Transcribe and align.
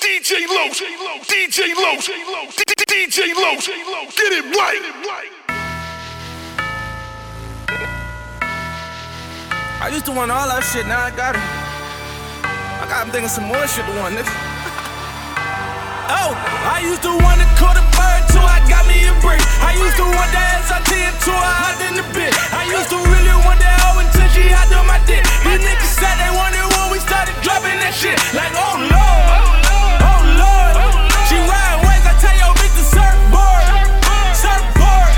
DJ 0.00 0.48
Low, 0.48 0.70
DJ 0.72 0.96
Low, 1.04 1.18
DJ 1.28 1.76
Low, 1.76 2.46
DJ 2.88 3.36
Low, 3.36 4.08
get 4.16 4.32
it 4.32 4.44
right. 4.56 4.80
I 9.78 9.90
used 9.92 10.06
to 10.06 10.12
want 10.12 10.30
all 10.32 10.48
that 10.48 10.64
shit, 10.72 10.86
now 10.86 11.04
I 11.04 11.10
got 11.12 11.36
it. 11.36 11.44
I 12.80 12.88
got 12.88 13.04
him 13.04 13.12
thinking 13.12 13.28
some 13.28 13.44
more 13.44 13.60
shit 13.68 13.84
to 13.84 13.92
want 14.00 14.16
this. 14.16 14.28
Oh, 16.08 16.32
I 16.32 16.80
used 16.80 17.02
to 17.04 17.12
want 17.12 17.44
to 17.44 17.48
call 17.60 17.76
the 17.76 17.84
bird 17.92 18.22
till 18.32 18.40
I 18.40 18.64
got 18.72 18.88
me 18.88 19.04
a 19.04 19.12
break. 19.20 19.44
I 19.60 19.76
used 19.76 20.00
to 20.00 20.06
want 20.08 20.30
that 20.32 20.64
SRT 20.64 20.96
until 20.96 21.36
I 21.36 21.52
hopped 21.60 21.82
in 21.84 21.94
the 22.00 22.06
bit. 22.16 22.32
I 22.56 22.64
used 22.72 22.88
to 22.88 22.96
really 22.96 23.36
want 23.44 23.60
that 23.60 23.75
she 24.36 24.52
on 24.52 24.86
my 24.86 25.00
dick. 25.08 25.24
These 25.44 25.64
niggas 25.64 25.92
said 25.96 26.16
they 26.20 26.32
wanted 26.36 26.66
when 26.76 26.92
we 26.92 26.98
started 27.00 27.36
dropping 27.40 27.80
that 27.80 27.94
shit. 27.96 28.20
Like, 28.36 28.52
oh 28.52 28.76
lord, 28.76 29.24
oh 30.04 30.20
lord. 30.36 30.74
She 31.28 31.40
ride 31.40 31.80
waves, 31.88 32.04
I 32.04 32.12
tell 32.20 32.36
your 32.36 32.52
bitch 32.60 32.74
to 32.76 32.84
surfboard, 32.84 33.64
surfboard, 34.36 35.12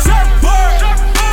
surfboard. 0.00 0.76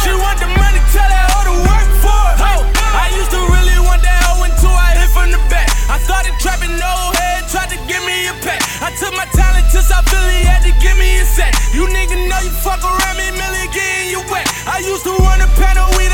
She 0.03 0.11
want 0.11 0.38
the 0.44 0.52
money, 0.52 0.83
tell 0.91 1.07
that 1.07 1.25
hoe 1.31 1.47
to 1.47 1.55
work 1.63 1.89
for 2.03 2.23
it. 2.35 2.38
Oh, 2.44 2.61
I 2.91 3.07
used 3.16 3.31
to 3.31 3.39
really 3.39 3.80
want 3.80 4.03
that 4.03 4.19
hoe 4.27 4.44
until 4.44 4.75
I 4.75 4.99
hit 4.99 5.09
from 5.16 5.31
the 5.31 5.39
back. 5.47 5.71
I 5.88 5.97
started 6.03 6.35
trapping 6.44 6.75
no 6.75 6.94
head, 7.23 7.47
tried 7.47 7.71
to 7.71 7.80
give 7.88 8.03
me 8.03 8.27
a 8.27 8.35
pack. 8.44 8.59
I 8.83 8.91
took 8.99 9.16
my 9.16 9.25
talent 9.31 9.71
South 9.83 10.08
Philly, 10.11 10.44
had 10.44 10.63
to 10.67 10.73
give 10.83 10.97
me 10.99 11.23
a 11.23 11.25
set. 11.25 11.55
You 11.71 11.88
nigga 11.88 12.16
know 12.27 12.39
you 12.44 12.53
fuck 12.61 12.83
around 12.83 13.16
me, 13.16 13.31
Millie 13.31 13.71
getting 13.71 14.11
you 14.11 14.21
wet. 14.30 14.45
I 14.67 14.80
used 14.83 15.03
to 15.03 15.16
want 15.23 15.41
a 15.41 15.53
I 15.53 15.81
started 15.88 16.12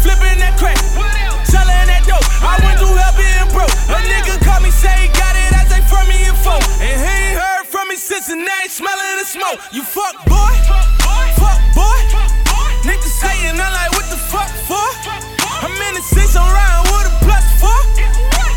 flipping 0.00 0.40
that 0.40 0.56
crack. 0.56 0.78
Selling 1.44 1.86
that 1.88 2.04
dope, 2.08 2.24
I 2.40 2.56
went 2.64 2.80
through 2.80 2.96
hell 2.96 3.14
being 3.16 3.48
broke. 3.52 3.72
A 3.92 3.98
nigga 4.08 4.40
called 4.44 4.64
me, 4.64 4.70
say 4.72 4.92
he 5.04 5.08
got 5.12 5.36
it, 5.36 5.52
I 5.52 5.64
say 5.68 5.80
from 5.88 6.08
me 6.08 6.16
info. 6.24 6.56
And 6.80 6.96
he 6.96 7.12
ain't 7.32 7.38
heard 7.40 7.66
from 7.68 7.88
me 7.88 7.96
since 7.96 8.28
and 8.28 8.44
now 8.44 8.60
he 8.64 8.68
smelling 8.68 9.16
the 9.20 9.26
smoke. 9.28 9.60
You 9.72 9.82
fuck 9.84 10.16
boy, 10.24 10.52
fuck 11.36 11.60
boy. 11.76 11.98
Niggas 12.84 13.20
hating, 13.20 13.60
I'm 13.60 13.72
like, 13.72 13.92
what 13.92 14.08
the 14.08 14.16
fuck 14.16 14.50
for? 14.64 14.88
I'm 15.60 15.72
in 15.72 15.92
the 15.94 16.04
six, 16.04 16.36
I'm 16.36 16.48
riding 16.48 16.88
with 16.88 17.12
a 17.12 17.14
plus 17.20 17.46
four. 17.60 17.80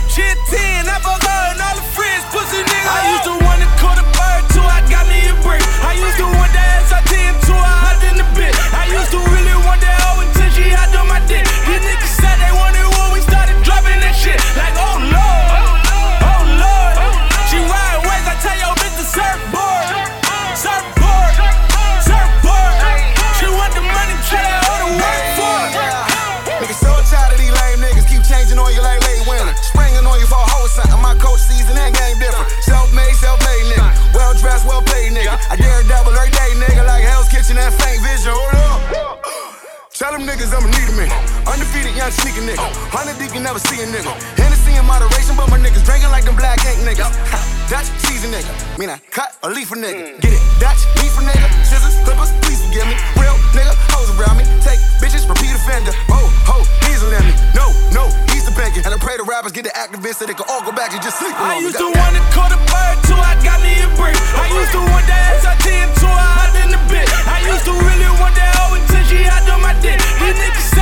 She 0.08 0.24
a 0.24 0.36
10, 0.48 0.88
I 0.88 0.98
fuck 1.04 1.20
her 1.24 1.42
and 1.52 1.60
all 1.60 1.76
the 1.76 1.88
friends, 1.92 2.24
pussy 2.32 2.64
nigga. 2.64 2.88
I 2.88 3.00
used 3.12 3.28
to 3.28 3.43
young 42.04 42.12
sneaker 42.12 42.44
nigga. 42.44 42.68
Hundred 42.92 43.16
deep, 43.16 43.32
you 43.32 43.40
never 43.40 43.60
see 43.64 43.80
a 43.80 43.88
nigga. 43.88 44.12
Hennessy 44.36 44.76
in 44.76 44.84
moderation, 44.84 45.40
but 45.40 45.48
my 45.48 45.56
niggas 45.56 45.88
drinking 45.88 46.12
like 46.12 46.28
them 46.28 46.36
black 46.36 46.60
ink 46.68 46.84
niggas. 46.84 47.16
Dutch 47.72 47.88
season 48.04 48.36
nigga. 48.36 48.52
Mean 48.76 48.92
I 48.92 49.00
cut 49.08 49.40
a 49.44 49.48
leaf 49.48 49.72
a 49.72 49.80
nigga. 49.80 50.20
Mm. 50.20 50.20
Get 50.20 50.36
it? 50.36 50.44
Dutch 50.60 50.84
leaf 51.00 51.16
a 51.16 51.24
nigga. 51.24 51.48
Scissors, 51.64 51.96
clippers, 52.04 52.36
please 52.44 52.60
forgive 52.60 52.92
me. 52.92 53.00
Real 53.16 53.40
nigga, 53.56 53.72
hoes 53.96 54.12
around 54.20 54.36
me. 54.36 54.44
Take 54.68 54.84
bitches, 55.00 55.24
repeat 55.32 55.56
offender. 55.56 55.96
Oh, 56.12 56.28
ho, 56.44 56.60
he's 56.92 57.00
a 57.00 57.08
lemon. 57.08 57.32
No, 57.56 57.72
no, 57.96 58.12
he's 58.36 58.44
the 58.44 58.52
bacon. 58.52 58.84
And 58.84 58.92
I 58.92 59.00
pray 59.00 59.16
the 59.16 59.24
rappers 59.24 59.56
get 59.56 59.64
the 59.64 59.72
activists 59.72 60.20
so 60.20 60.28
they 60.28 60.36
can 60.36 60.48
all 60.52 60.60
go 60.68 60.76
back 60.76 60.92
and 60.92 61.00
just 61.00 61.24
sleep 61.24 61.32
I 61.40 61.64
me. 61.64 61.72
used 61.72 61.80
to 61.80 61.88
want 61.88 62.14
to 62.20 62.24
call 62.36 62.52
the 62.52 62.60
bird 62.68 62.96
till 63.08 63.22
I 63.24 63.40
got 63.48 63.64
me 63.64 63.80
a 63.80 63.88
break. 63.96 64.20
I 64.36 64.52
used 64.52 64.76
to 64.76 64.84
want 64.92 65.08
that 65.08 65.40
SRT 65.40 65.68
until 65.88 66.12
I 66.12 66.28
hopped 66.36 66.60
in 66.60 66.68
the 66.68 66.82
bit. 66.92 67.08
I 67.32 67.40
used 67.48 67.64
to 67.64 67.72
really 67.72 68.12
want 68.20 68.36
that 68.36 68.52
hoe 68.60 68.76
until 68.76 69.04
she 69.08 69.24
hopped 69.24 69.48
on 69.48 69.64
my 69.64 69.72
dick. 69.80 70.04
These 70.20 70.36
niggas 70.36 70.73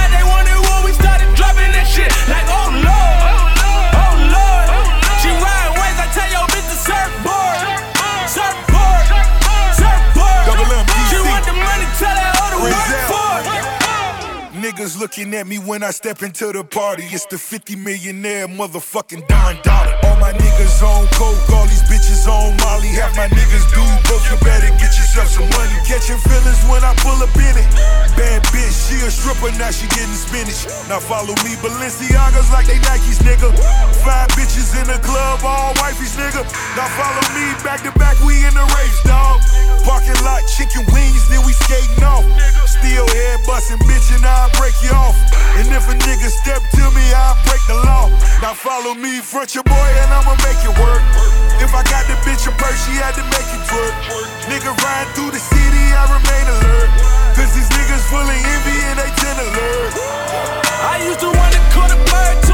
Niggas 14.81 14.99
looking 14.99 15.35
at 15.35 15.45
me 15.45 15.59
when 15.59 15.83
I 15.83 15.91
step 15.91 16.23
into 16.23 16.51
the 16.51 16.63
party. 16.63 17.03
It's 17.03 17.27
the 17.27 17.37
50 17.37 17.75
millionaire 17.75 18.47
motherfucking 18.47 19.27
Don 19.27 19.61
Dollar. 19.61 20.00
My 20.31 20.37
niggas 20.39 20.79
on 20.79 21.11
coke, 21.19 21.43
all 21.51 21.67
these 21.67 21.83
bitches 21.91 22.23
on 22.23 22.55
Molly. 22.63 22.87
Half 22.95 23.19
my 23.19 23.27
niggas 23.27 23.67
do 23.75 23.83
both. 24.07 24.23
You 24.31 24.39
better 24.39 24.71
get 24.79 24.95
yourself 24.95 25.27
some 25.27 25.49
money. 25.59 25.75
Catching 25.83 26.15
feelings 26.23 26.63
when 26.71 26.79
I 26.87 26.95
pull 27.03 27.19
up 27.19 27.35
in 27.35 27.51
it. 27.51 27.67
Bad 28.15 28.39
bitch, 28.55 28.71
she 28.87 28.95
a 29.03 29.11
stripper, 29.11 29.51
now 29.59 29.75
she 29.75 29.91
getting 29.91 30.15
spinach. 30.15 30.71
Now 30.87 31.03
follow 31.03 31.35
me, 31.43 31.59
Balenciagas 31.59 32.47
like 32.55 32.63
they 32.63 32.79
Nikes, 32.79 33.19
nigga. 33.27 33.51
Five 34.07 34.31
bitches 34.31 34.71
in 34.79 34.87
the 34.87 35.03
club, 35.03 35.43
all 35.43 35.75
wifeys, 35.83 36.15
nigga. 36.15 36.47
Now 36.79 36.87
follow 36.95 37.23
me, 37.35 37.51
back 37.67 37.83
to 37.83 37.91
back, 37.99 38.15
we 38.23 38.39
in 38.47 38.55
the 38.55 38.63
race, 38.79 38.99
dog. 39.03 39.43
Parking 39.83 40.15
lot, 40.23 40.47
chicken 40.47 40.87
wings, 40.95 41.27
then 41.27 41.43
we 41.43 41.51
skating 41.67 42.07
off. 42.07 42.23
Still 42.63 43.03
head 43.03 43.43
busting, 43.43 43.83
bitch, 43.83 44.07
and 44.15 44.23
I'll 44.23 44.47
break 44.55 44.79
you 44.79 44.95
off. 44.95 45.19
And 45.59 45.67
if 45.67 45.83
a 45.91 45.95
nigga 46.07 46.31
step 46.31 46.63
to 46.79 46.83
me, 46.95 47.03
I'll 47.11 47.35
break 47.43 47.59
the 47.67 47.75
law. 47.83 48.07
Now 48.39 48.53
follow 48.53 48.95
me, 48.95 49.19
front 49.19 49.55
your 49.55 49.63
boy, 49.63 49.89
and 50.07 50.20
I'ma 50.21 50.37
make 50.45 50.61
it 50.61 50.75
work. 50.77 51.01
If 51.65 51.73
I 51.73 51.81
got 51.89 52.05
the 52.05 52.13
bitch 52.21 52.45
a 52.45 52.53
purse, 52.53 52.77
she 52.85 52.93
had 53.01 53.17
to 53.17 53.25
make 53.33 53.49
it 53.57 53.61
twerk. 53.65 53.93
Nigga 54.45 54.69
riding 54.69 55.13
through 55.17 55.33
the 55.33 55.41
city, 55.41 55.85
I 55.97 56.05
remain 56.13 56.45
alert. 56.45 56.89
Cause 57.33 57.49
these 57.57 57.65
niggas 57.73 58.05
full 58.05 58.21
of 58.21 58.29
envy 58.29 58.77
and 58.93 59.01
they 59.01 59.09
tend 59.17 59.41
to 59.41 59.47
learn. 59.49 59.89
I 60.85 61.01
used 61.01 61.21
to 61.25 61.29
want 61.33 61.53
to 61.57 61.61
call 61.73 61.89
the 61.89 61.97
bird 62.05 62.50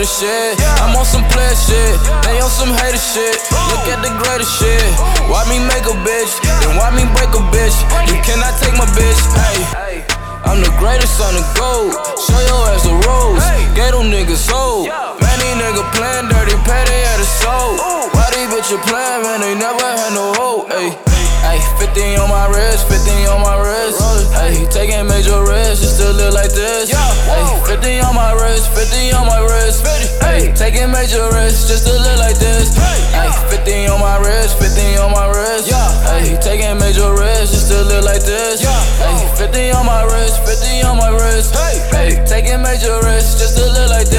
hater 0.00 0.08
shit. 0.08 0.56
I'm 0.80 0.96
on 0.96 1.04
some 1.04 1.24
player 1.28 1.52
shit. 1.52 2.00
They 2.24 2.40
on 2.40 2.48
some 2.48 2.72
hater 2.72 2.96
shit. 2.96 3.36
Look 3.68 3.84
at 3.92 4.00
the 4.00 4.12
greatest 4.16 4.56
shit. 4.56 4.80
Why 5.28 5.44
me 5.44 5.60
make 5.60 5.84
a 5.84 5.96
bitch? 6.00 6.32
Then 6.64 6.76
why 6.76 6.88
me 6.96 7.04
break 7.12 7.28
a 7.36 7.42
bitch? 7.52 7.76
You 8.08 8.16
cannot 8.24 8.56
take 8.60 8.72
my 8.80 8.88
bitch. 8.96 9.20
Hey. 9.36 10.04
I'm 10.44 10.64
the 10.64 10.72
greatest 10.80 11.20
on 11.20 11.36
the 11.36 11.44
go. 11.52 11.92
Show 12.16 12.40
your 12.48 12.62
ass 12.72 12.84
the 12.88 12.96
rose. 13.04 13.44
Ghetto 13.76 14.00
niggas 14.02 14.40
sold. 14.40 14.88
Man, 14.88 15.36
these 15.36 15.56
niggas 15.60 15.88
playing 15.92 16.28
dirty, 16.32 16.56
they 16.56 17.02
at 17.04 17.18
the 17.20 17.28
soul. 17.44 17.76
Why 18.16 18.26
these 18.32 18.48
bitches 18.48 18.80
playing, 18.88 19.22
man? 19.22 19.40
They 19.40 19.54
never 19.54 19.84
had 19.84 20.12
no 20.16 20.32
hope. 20.32 20.72
Ay. 20.72 21.29
Ay, 21.42 21.60
50 21.78 22.16
on 22.16 22.28
my 22.28 22.46
wrist, 22.48 22.88
50 22.88 23.26
on 23.26 23.40
my 23.42 23.56
wrist. 23.56 24.00
Ay, 24.36 24.66
taking 24.70 25.06
major 25.06 25.42
risks 25.44 25.80
just 25.80 26.00
to 26.00 26.12
live 26.12 26.34
like 26.34 26.52
this. 26.52 26.92
Ay, 26.92 27.44
50 27.66 28.00
on 28.00 28.14
my 28.14 28.32
wrist, 28.32 28.68
50 28.74 29.12
on 29.12 29.26
my 29.26 29.40
wrist. 29.40 29.84
Ay, 30.22 30.52
taking 30.54 30.90
major 30.90 31.28
risks 31.32 31.68
just 31.68 31.86
to 31.86 31.92
live 31.92 32.18
like 32.18 32.38
this. 32.38 32.76
Ay, 33.14 33.32
50 33.50 33.88
on 33.88 34.00
my 34.00 34.18
wrist, 34.18 34.58
50 34.58 34.98
on 34.98 35.10
my 35.12 35.26
wrist. 35.32 35.72
Ay, 35.72 36.36
taking 36.42 36.78
major 36.78 37.12
risks 37.14 37.52
just 37.56 37.68
to 37.72 37.82
live 37.84 38.04
like 38.04 38.22
this. 38.22 38.64
Ay, 38.64 39.28
50 39.36 39.72
on 39.72 39.86
my 39.86 40.04
wrist, 40.04 40.40
50 40.44 40.82
on 40.82 40.96
my 40.96 41.10
wrist. 41.10 41.54
Ay, 41.56 42.16
taking 42.28 42.62
major 42.62 43.00
risks 43.02 43.40
just 43.40 43.56
to 43.56 43.64
live 43.64 43.90
like 43.90 44.10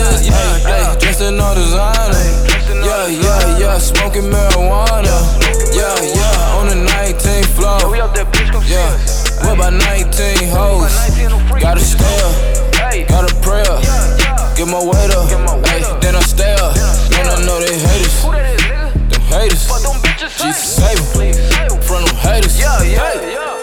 flexing 1.22 1.40
on 1.40 1.56
designer. 1.56 2.51
Yeah, 3.02 3.08
yeah, 3.08 3.58
yeah, 3.58 3.78
smoking 3.80 4.30
marijuana. 4.30 5.10
Yeah, 5.74 5.90
yeah, 6.06 6.58
on 6.60 6.68
the 6.70 6.76
19th 6.76 7.50
floor. 7.58 7.96
Yeah, 8.68 8.94
what 9.42 9.58
about 9.58 9.74
19 9.74 10.48
hoes? 10.48 10.94
Got 11.60 11.78
a 11.78 11.82
stare, 11.82 13.08
got 13.08 13.26
a 13.26 13.34
prayer. 13.42 13.66
Get 14.56 14.68
my 14.68 14.78
weight 14.78 15.10
up, 15.18 15.32
ay, 15.66 15.82
then 16.00 16.16
I 16.16 16.20
stay 16.20 16.54
up. 16.62 16.76
Man, 17.10 17.26
I 17.26 17.44
know 17.44 17.60
they 17.60 17.74
hate 17.74 18.06
us. 18.06 18.22
Them 19.10 19.22
haters. 19.34 19.66
Jesus 20.38 20.62
save 20.62 21.02
them 21.18 21.82
from 21.82 22.06
them 22.06 22.16
haters. 22.18 22.60
Yeah, 22.60 22.84
yeah, 22.84 23.32
yeah. 23.32 23.61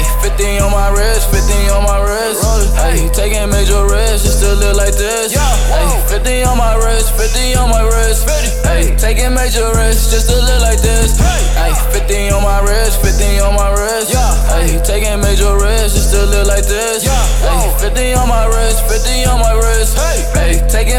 Ayy, 0.00 0.22
50 0.22 0.60
on 0.60 0.72
my 0.72 0.88
wrist, 0.88 1.28
50 1.30 1.68
on 1.76 1.84
my 1.84 2.00
wrist. 2.00 2.40
Ayy, 2.80 3.12
taking 3.12 3.50
major 3.50 3.84
risks 3.84 4.24
just 4.24 4.40
to 4.40 4.54
live 4.56 4.76
like 4.76 4.96
this. 4.96 5.36
Ayy, 5.36 6.08
50 6.08 6.42
on 6.44 6.56
my 6.56 6.74
wrist, 6.76 7.12
50 7.20 7.54
on 7.56 7.68
my 7.68 7.82
wrist. 7.84 8.26
Ayy, 8.64 8.96
taking 8.98 9.34
major 9.34 9.68
risks 9.76 10.10
just 10.10 10.30
to 10.30 10.36
live 10.40 10.62
like 10.62 10.80
this. 10.80 11.20
Ayy, 11.20 11.76
50 11.92 12.30
on 12.32 12.42
my 12.42 12.60
wrist, 12.64 13.02
50 13.04 13.40
on 13.40 13.54
my 13.54 13.70
wrist. 13.76 14.10
Ayy, 14.56 14.80
taking 14.84 15.20
major 15.20 15.52
risks 15.60 15.92
just 16.00 16.12
to 16.16 16.24
live 16.24 16.46
like 16.46 16.64
this. 16.64 17.04
Ayy, 17.04 17.68
50 17.80 18.14
on 18.14 18.28
my 18.28 18.46
wrist, 18.46 18.80
50 18.88 19.24
on 19.28 19.38
my 19.40 19.52
wrist. 19.52 19.98
Ayy, 20.00 20.24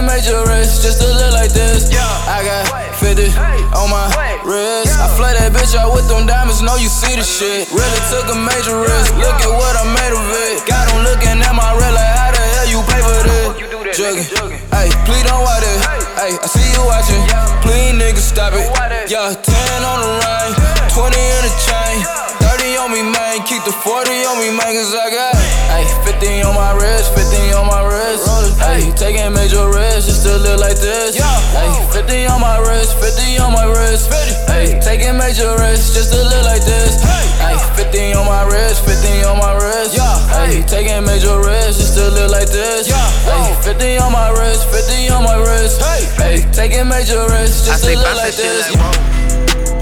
taking 0.02 0.08
major 0.08 0.44
risks 0.50 0.84
just 0.84 1.02
to 1.02 1.08
live 1.08 1.34
like 1.34 1.52
this. 1.54 1.90
I 2.28 2.44
got 2.44 2.96
50 2.98 3.30
on 3.78 3.90
my 3.90 4.08
wrist. 4.46 4.98
I 4.98 5.08
flay 5.18 5.34
that 5.38 5.54
bitch 5.54 5.76
out 5.78 5.94
with 5.94 6.08
them 6.08 6.26
diamonds, 6.26 6.62
know 6.62 6.76
you 6.76 6.90
see 6.90 7.16
the 7.16 7.24
shit. 7.24 7.70
Really 7.72 8.02
took 8.10 8.26
a 8.30 8.38
major 8.38 8.78
risk. 8.82 9.14
Look 9.18 9.38
at 9.42 9.52
what 9.52 9.76
I 9.78 9.86
made 9.86 10.14
of 10.14 10.26
it. 10.26 10.66
Got 10.68 10.90
them 10.90 11.04
looking 11.04 11.42
at 11.42 11.54
my 11.54 11.72
red 11.78 11.94
like, 11.94 12.14
how 12.18 12.32
the 12.32 12.42
hell 12.42 12.68
you 12.70 12.80
pay 12.90 13.02
for 13.02 13.22
this? 13.26 13.98
Jugging. 13.98 14.28
Hey, 14.72 14.88
please 15.04 15.26
don't 15.28 15.44
watch 15.44 15.64
it. 15.64 15.78
Hey, 16.16 16.34
I 16.40 16.48
see 16.48 16.68
you 16.72 16.82
watching. 16.88 17.22
Please, 17.62 17.94
nigga, 17.98 18.22
stop 18.22 18.54
it. 18.54 18.66
Yeah, 19.12 19.36
10 19.36 19.84
on 19.84 20.00
the 20.00 20.12
ring, 20.24 20.52
20 20.96 21.12
in 21.12 21.42
the 21.44 21.54
chain. 21.68 21.98
30 22.40 22.78
on 22.78 22.90
me, 22.96 23.04
man. 23.04 23.44
Keep 23.44 23.68
the 23.68 23.76
40 23.76 24.10
on 24.32 24.40
me, 24.40 24.50
man, 24.56 24.72
cause 24.72 24.96
I 24.96 25.12
got 25.12 25.36
ay, 25.76 25.84
50 26.08 26.48
on 26.48 26.56
my 26.56 26.72
wrist, 26.80 27.12
50 27.16 27.54
on 27.54 27.68
my 27.68 27.84
wrist. 27.84 28.31
Ay, 28.72 28.88
taking 28.96 29.34
major 29.34 29.68
risks 29.68 30.08
just 30.08 30.24
to 30.24 30.32
live 30.40 30.60
like 30.60 30.80
this. 30.80 31.20
Ay, 31.20 31.68
50 31.92 32.28
on 32.28 32.40
my 32.40 32.56
wrist, 32.64 32.96
50 33.04 33.38
on 33.44 33.52
my 33.52 33.68
wrist. 33.68 34.08
Ay, 34.48 34.80
taking 34.80 35.18
major 35.18 35.52
risks 35.60 35.92
just 35.92 36.14
to 36.16 36.24
live 36.24 36.46
like 36.48 36.64
this. 36.64 37.04
Ay, 37.44 37.60
50 37.76 38.16
on 38.16 38.26
my 38.26 38.48
wrist, 38.48 38.88
50 38.88 39.28
on 39.28 39.38
my 39.44 39.54
wrist. 39.60 40.00
Ay, 40.00 40.64
taking 40.72 41.04
major 41.04 41.36
risks 41.44 41.84
just 41.84 41.96
to 42.00 42.08
live 42.16 42.32
like 42.32 42.48
this. 42.48 42.88
Ay, 43.28 43.52
50 43.60 43.98
on 44.00 44.12
my 44.14 44.32
wrist, 44.40 44.64
50 44.72 45.10
on 45.10 45.24
my 45.24 45.36
wrist. 45.36 45.82
Ay, 46.24 46.40
taking 46.56 46.88
major 46.88 47.28
risks 47.28 47.68
just 47.68 47.84
to 47.84 47.92
live 47.92 48.16
like 48.16 48.36
this. 48.40 48.72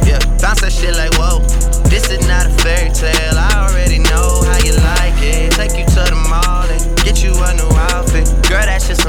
Yeah, 0.01 0.18
bounce 0.42 0.65
that 0.65 0.74
shit 0.74 0.97
like 0.97 1.13
whoa. 1.13 1.45
This 1.94 2.09
is 2.09 2.25
not 2.27 2.47
a 2.47 2.53
fairy 2.65 2.89
tale. 2.89 3.38
I 3.38 3.58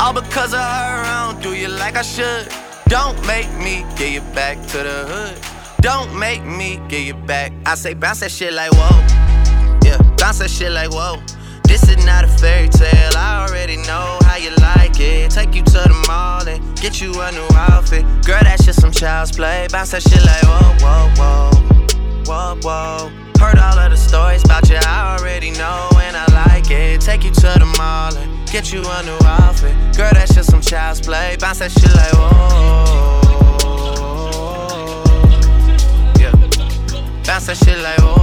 All 0.00 0.12
because 0.12 0.52
of 0.52 0.60
her, 0.60 1.02
I 1.04 1.32
don't 1.32 1.42
do 1.42 1.54
you 1.54 1.68
like 1.68 1.96
I 1.96 2.02
should. 2.02 2.48
Don't 2.88 3.16
make 3.26 3.50
me 3.58 3.84
get 3.96 4.12
you 4.12 4.20
back 4.34 4.60
to 4.68 4.78
the 4.78 5.04
hood. 5.08 5.38
Don't 5.80 6.18
make 6.18 6.42
me 6.44 6.80
get 6.88 7.06
you 7.06 7.14
back. 7.14 7.52
I 7.64 7.74
say 7.74 7.94
bounce 7.94 8.20
that 8.20 8.30
shit 8.30 8.52
like 8.52 8.72
whoa. 8.72 8.98
Yeah, 9.84 9.98
bounce 10.18 10.38
that 10.38 10.50
shit 10.50 10.72
like 10.72 10.90
whoa. 10.90 11.22
This 11.64 11.88
is 11.88 12.04
not 12.04 12.24
a 12.24 12.28
fairy 12.28 12.68
tale. 12.68 13.16
I 13.16 13.46
already 13.46 13.76
know 13.76 14.18
how 14.24 14.36
you 14.36 14.50
like 14.60 14.98
it. 15.00 15.30
Take 15.30 15.54
you 15.54 15.62
to 15.62 15.72
the 15.72 16.04
mall 16.08 16.46
and 16.48 16.60
get 16.80 17.00
you 17.00 17.10
a 17.20 17.32
new 17.32 17.46
outfit. 17.54 18.04
Girl, 18.26 18.40
that's 18.42 18.64
just 18.64 18.80
some 18.80 18.92
child's 18.92 19.32
play. 19.32 19.68
Bounce 19.70 19.92
that 19.92 20.02
shit 20.02 20.24
like 20.24 20.42
whoa, 20.42 20.74
whoa, 20.84 21.50
whoa, 22.26 22.56
whoa, 22.60 22.60
whoa. 22.62 23.10
Heard 23.38 23.58
all 23.58 23.78
of 23.78 23.90
the 23.90 23.96
stories 23.96 24.44
about 24.44 24.68
you. 24.68 24.76
I 24.76 25.16
already 25.18 25.50
know 25.52 25.88
and 26.02 26.16
I 26.16 26.26
like 26.46 26.70
it. 26.70 27.00
Take 27.00 27.24
you 27.24 27.30
to 27.30 27.58
the 27.58 27.74
mall 27.78 28.16
and 28.16 28.43
get 28.54 28.72
you 28.72 28.78
a 28.78 29.02
new 29.02 29.18
outfit. 29.26 29.74
Girl, 29.96 30.12
that's 30.12 30.32
just 30.32 30.48
some 30.48 30.60
child's 30.60 31.00
play. 31.00 31.36
Bounce 31.40 31.58
that 31.58 31.72
shit 31.72 31.92
like 31.92 32.12
whoa. 32.14 33.20
Yeah. 36.20 36.30
Bounce 37.24 37.46
that 37.46 37.56
shit 37.56 37.78
like 37.78 37.98
whoa. 37.98 38.14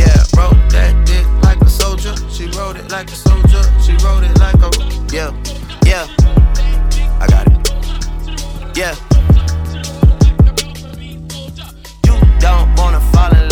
Yeah, 0.00 0.24
wrote 0.38 0.56
that 0.72 0.94
dick 1.04 1.26
like 1.42 1.60
a 1.60 1.68
soldier. 1.68 2.14
She 2.30 2.46
wrote 2.56 2.76
it 2.78 2.90
like 2.90 3.08
a 3.08 3.14
soldier. 3.14 3.62
She 3.84 3.92
wrote 4.02 4.24
it 4.24 4.38
like 4.38 4.56
a 4.62 4.70
yeah, 5.12 5.34
yeah. 5.84 6.08
I 7.20 7.26
got 7.28 7.46
it. 7.46 7.58
Yeah. 8.74 8.94
You 12.06 12.14
don't 12.40 12.74
wanna 12.78 13.00
fall 13.12 13.36
in 13.36 13.43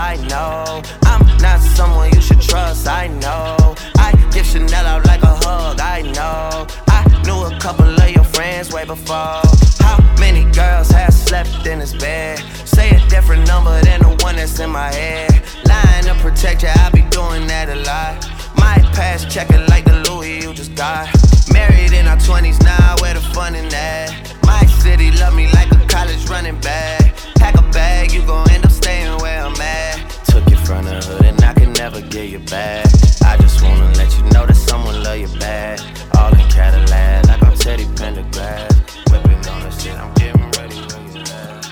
I 0.00 0.16
know. 0.28 0.80
I'm 1.04 1.26
not 1.42 1.60
someone 1.60 2.10
you 2.14 2.22
should 2.22 2.40
trust, 2.40 2.88
I 2.88 3.08
know. 3.08 3.74
I 3.96 4.12
give 4.32 4.46
Chanel 4.46 4.86
out 4.86 5.04
like 5.04 5.22
a 5.22 5.34
hug, 5.44 5.78
I 5.78 6.00
know. 6.00 6.66
I 6.88 7.04
knew 7.26 7.54
a 7.54 7.60
couple 7.60 7.84
of 7.84 8.10
your 8.10 8.24
friends 8.24 8.72
way 8.72 8.86
before. 8.86 9.42
How 9.78 9.98
many 10.18 10.50
girls 10.52 10.90
have 10.90 11.12
slept 11.12 11.66
in 11.66 11.80
this 11.80 11.92
bed? 11.92 12.38
Say 12.64 12.88
a 12.90 13.08
different 13.08 13.46
number 13.46 13.78
than 13.82 14.00
the 14.00 14.16
one 14.24 14.36
that's 14.36 14.58
in 14.58 14.70
my 14.70 14.90
head. 14.90 15.42
Lying 15.66 16.06
to 16.06 16.14
protect 16.14 16.62
you, 16.62 16.70
I 16.74 16.88
be 16.88 17.02
doing 17.10 17.46
that 17.48 17.68
a 17.68 17.76
lot. 17.84 18.26
My 18.56 18.78
past 18.94 19.30
checking 19.30 19.66
like 19.66 19.84
the 19.84 20.02
Louis 20.08 20.42
you 20.42 20.54
just 20.54 20.74
got. 20.74 21.14
Married 21.52 21.92
in 21.92 22.06
our 22.06 22.16
20s 22.16 22.62
now, 22.62 22.96
where 23.00 23.14
the 23.14 23.20
fun 23.20 23.54
in 23.54 23.68
that? 23.68 24.36
My 24.44 24.64
city 24.82 25.10
love 25.12 25.34
me 25.34 25.50
like 25.52 25.70
a 25.72 25.86
college 25.86 26.28
running 26.28 26.58
back. 26.60 27.16
Pack 27.36 27.54
a 27.58 27.62
bag, 27.70 28.12
you 28.12 28.22
gon' 28.26 28.50
end 28.50 28.64
up 28.64 28.70
staying 28.70 29.16
where 29.18 29.42
I'm 29.42 29.60
at. 29.60 30.10
Took 30.26 30.48
you 30.50 30.56
from 30.58 30.84
the 30.84 31.00
hood 31.04 31.24
and 31.24 31.42
I 31.42 31.52
can 31.54 31.72
never 31.74 32.00
get 32.00 32.28
you 32.30 32.38
back. 32.40 32.86
I 33.24 33.36
just 33.38 33.62
wanna 33.62 33.92
let 33.94 34.16
you 34.16 34.24
know 34.30 34.46
that 34.46 34.56
someone 34.56 35.02
love 35.02 35.18
you 35.18 35.28
bad. 35.38 35.80
All 36.16 36.32
in 36.32 36.48
Cadillac, 36.48 37.26
like 37.26 37.42
I'm 37.42 37.56
Teddy 37.56 37.84
Pendergrass. 37.84 38.72
Whipping 39.10 39.46
on 39.48 39.62
the 39.62 39.70
shit, 39.70 39.94
I'm 39.94 40.12
getting 40.14 40.50
ready 40.58 40.76
where 40.88 41.06
you 41.14 41.20
at. 41.20 41.66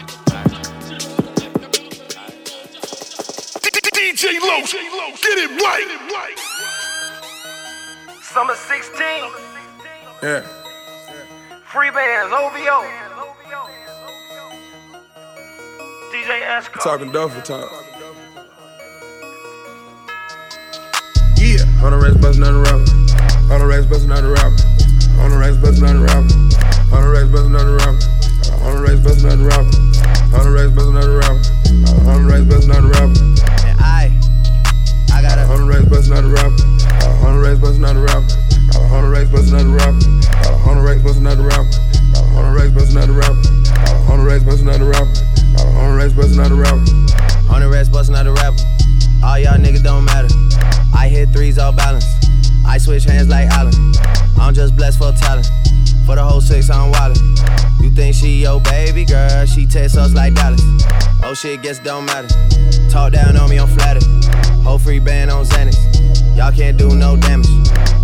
DJ 3.92 4.40
Lotion, 4.40 4.80
get 5.22 5.38
it 5.38 5.50
right. 5.62 5.88
Summer 8.22 8.54
16, 8.54 9.57
Yeah. 10.20 10.40
free 11.64 11.90
bands, 11.92 12.34
OVO. 12.34 12.82
DJ 16.10 16.42
Esco. 16.42 16.82
Talking 16.82 17.12
duffel 17.12 17.40
talk. 17.42 17.70
Yeah. 21.36 21.62
On 21.84 21.92
the 21.92 21.98
racks 22.02 22.16
bustin' 22.16 22.42
out 22.42 22.50
the 22.50 22.58
rapper. 22.66 23.54
On 23.54 23.60
the 23.60 23.66
racks 23.66 23.86
bustin' 23.86 24.10
out 24.10 24.22
the 24.22 24.30
rapper. 24.34 24.58
On 25.22 25.30
the 25.30 25.38
racks 25.38 25.56
bustin' 25.58 25.86
out 25.86 25.94
the 25.94 26.02
rapper. 26.02 26.34
On 26.96 27.02
the 27.02 27.10
racks 27.14 27.30
bustin' 27.30 27.54
out 27.54 27.62
the 27.62 27.78
rapper. 27.78 28.02
On 28.66 28.74
the 28.74 28.82
racks 28.82 29.00
bustin' 29.00 29.30
out 29.30 29.38
the 29.38 29.46
rapper. 29.46 29.70
On 30.34 30.42
the 30.42 30.50
racks 30.50 30.74
bustin' 30.74 30.96
out 30.98 31.06
the 31.06 31.14
rapper. 31.14 31.46
On 32.10 32.26
the 32.26 32.32
racks 32.32 32.44
bustin' 32.50 32.74
out 32.74 32.82
the 32.82 32.90
rapper. 32.90 33.22
And 33.70 33.78
I, 33.78 34.18
I 35.14 35.22
got 35.22 35.38
a 35.38 35.46
On 35.46 35.62
the 35.62 35.66
racks 35.70 35.86
bustin' 35.86 36.18
out 36.18 36.26
the 36.26 36.34
rapper. 36.34 36.58
On 37.22 37.38
the 37.38 37.42
racks 37.46 37.60
bustin' 37.60 37.84
out 37.84 37.94
the 37.94 38.02
rapper. 38.02 38.47
On 38.94 39.02
the 39.02 39.10
racks 39.10 39.30
bustin' 39.30 39.56
out 39.56 39.64
the 39.64 39.74
rapper. 39.74 40.68
On 40.68 40.76
the 40.76 40.82
racks 40.82 41.02
bustin' 41.02 41.26
out 41.26 41.36
the 41.36 41.44
rapper. 41.44 41.70
On 42.36 42.44
the 42.44 42.52
racks 42.54 42.72
bustin' 42.72 42.98
out 42.98 43.06
the 43.06 43.12
rapper. 43.12 43.58
On 44.10 44.18
the 44.18 44.24
racks 44.24 44.44
bustin' 44.44 44.68
out 44.68 44.78
the 44.78 44.84
rapper. 44.84 45.28
On 45.78 45.90
the 45.90 45.96
racks 45.96 46.12
bustin' 46.14 46.40
out 46.40 46.50
a 46.50 46.54
rapper. 46.54 47.08
Hundred 47.48 47.70
rats 47.70 47.88
bustin' 47.88 48.14
out 48.14 48.26
a 48.26 48.32
rapper. 48.32 48.62
All 49.24 49.38
y'all 49.38 49.58
niggas 49.58 49.82
don't 49.82 50.04
matter. 50.04 50.28
I 50.94 51.08
hit 51.08 51.30
threes 51.30 51.58
all 51.58 51.72
balance. 51.72 52.04
I 52.66 52.78
switch 52.78 53.04
hands 53.04 53.28
like 53.28 53.48
Allen. 53.48 53.74
I'm 54.38 54.54
just 54.54 54.76
blessed 54.76 54.98
for 54.98 55.12
talent. 55.12 55.48
For 56.06 56.14
the 56.14 56.24
whole 56.24 56.40
six, 56.40 56.70
I'm 56.70 56.92
wildin'. 56.92 57.82
You 57.82 57.90
think 57.90 58.14
she 58.14 58.42
your 58.42 58.60
baby 58.60 59.04
girl? 59.04 59.46
She 59.46 59.66
text 59.66 59.96
us 59.96 60.14
like 60.14 60.34
Dallas. 60.34 60.60
Oh 61.22 61.34
shit, 61.34 61.62
guess 61.62 61.78
don't 61.78 62.04
matter. 62.06 62.28
Talk 62.90 63.12
down 63.12 63.36
on 63.36 63.50
me, 63.50 63.58
I'm 63.58 63.68
flattered. 63.68 64.04
Whole 64.64 64.78
free 64.78 64.98
band 64.98 65.30
on 65.30 65.44
Xanax. 65.44 66.36
Y'all 66.36 66.52
can't 66.52 66.76
do 66.76 66.94
no 66.94 67.16
damage. 67.16 67.48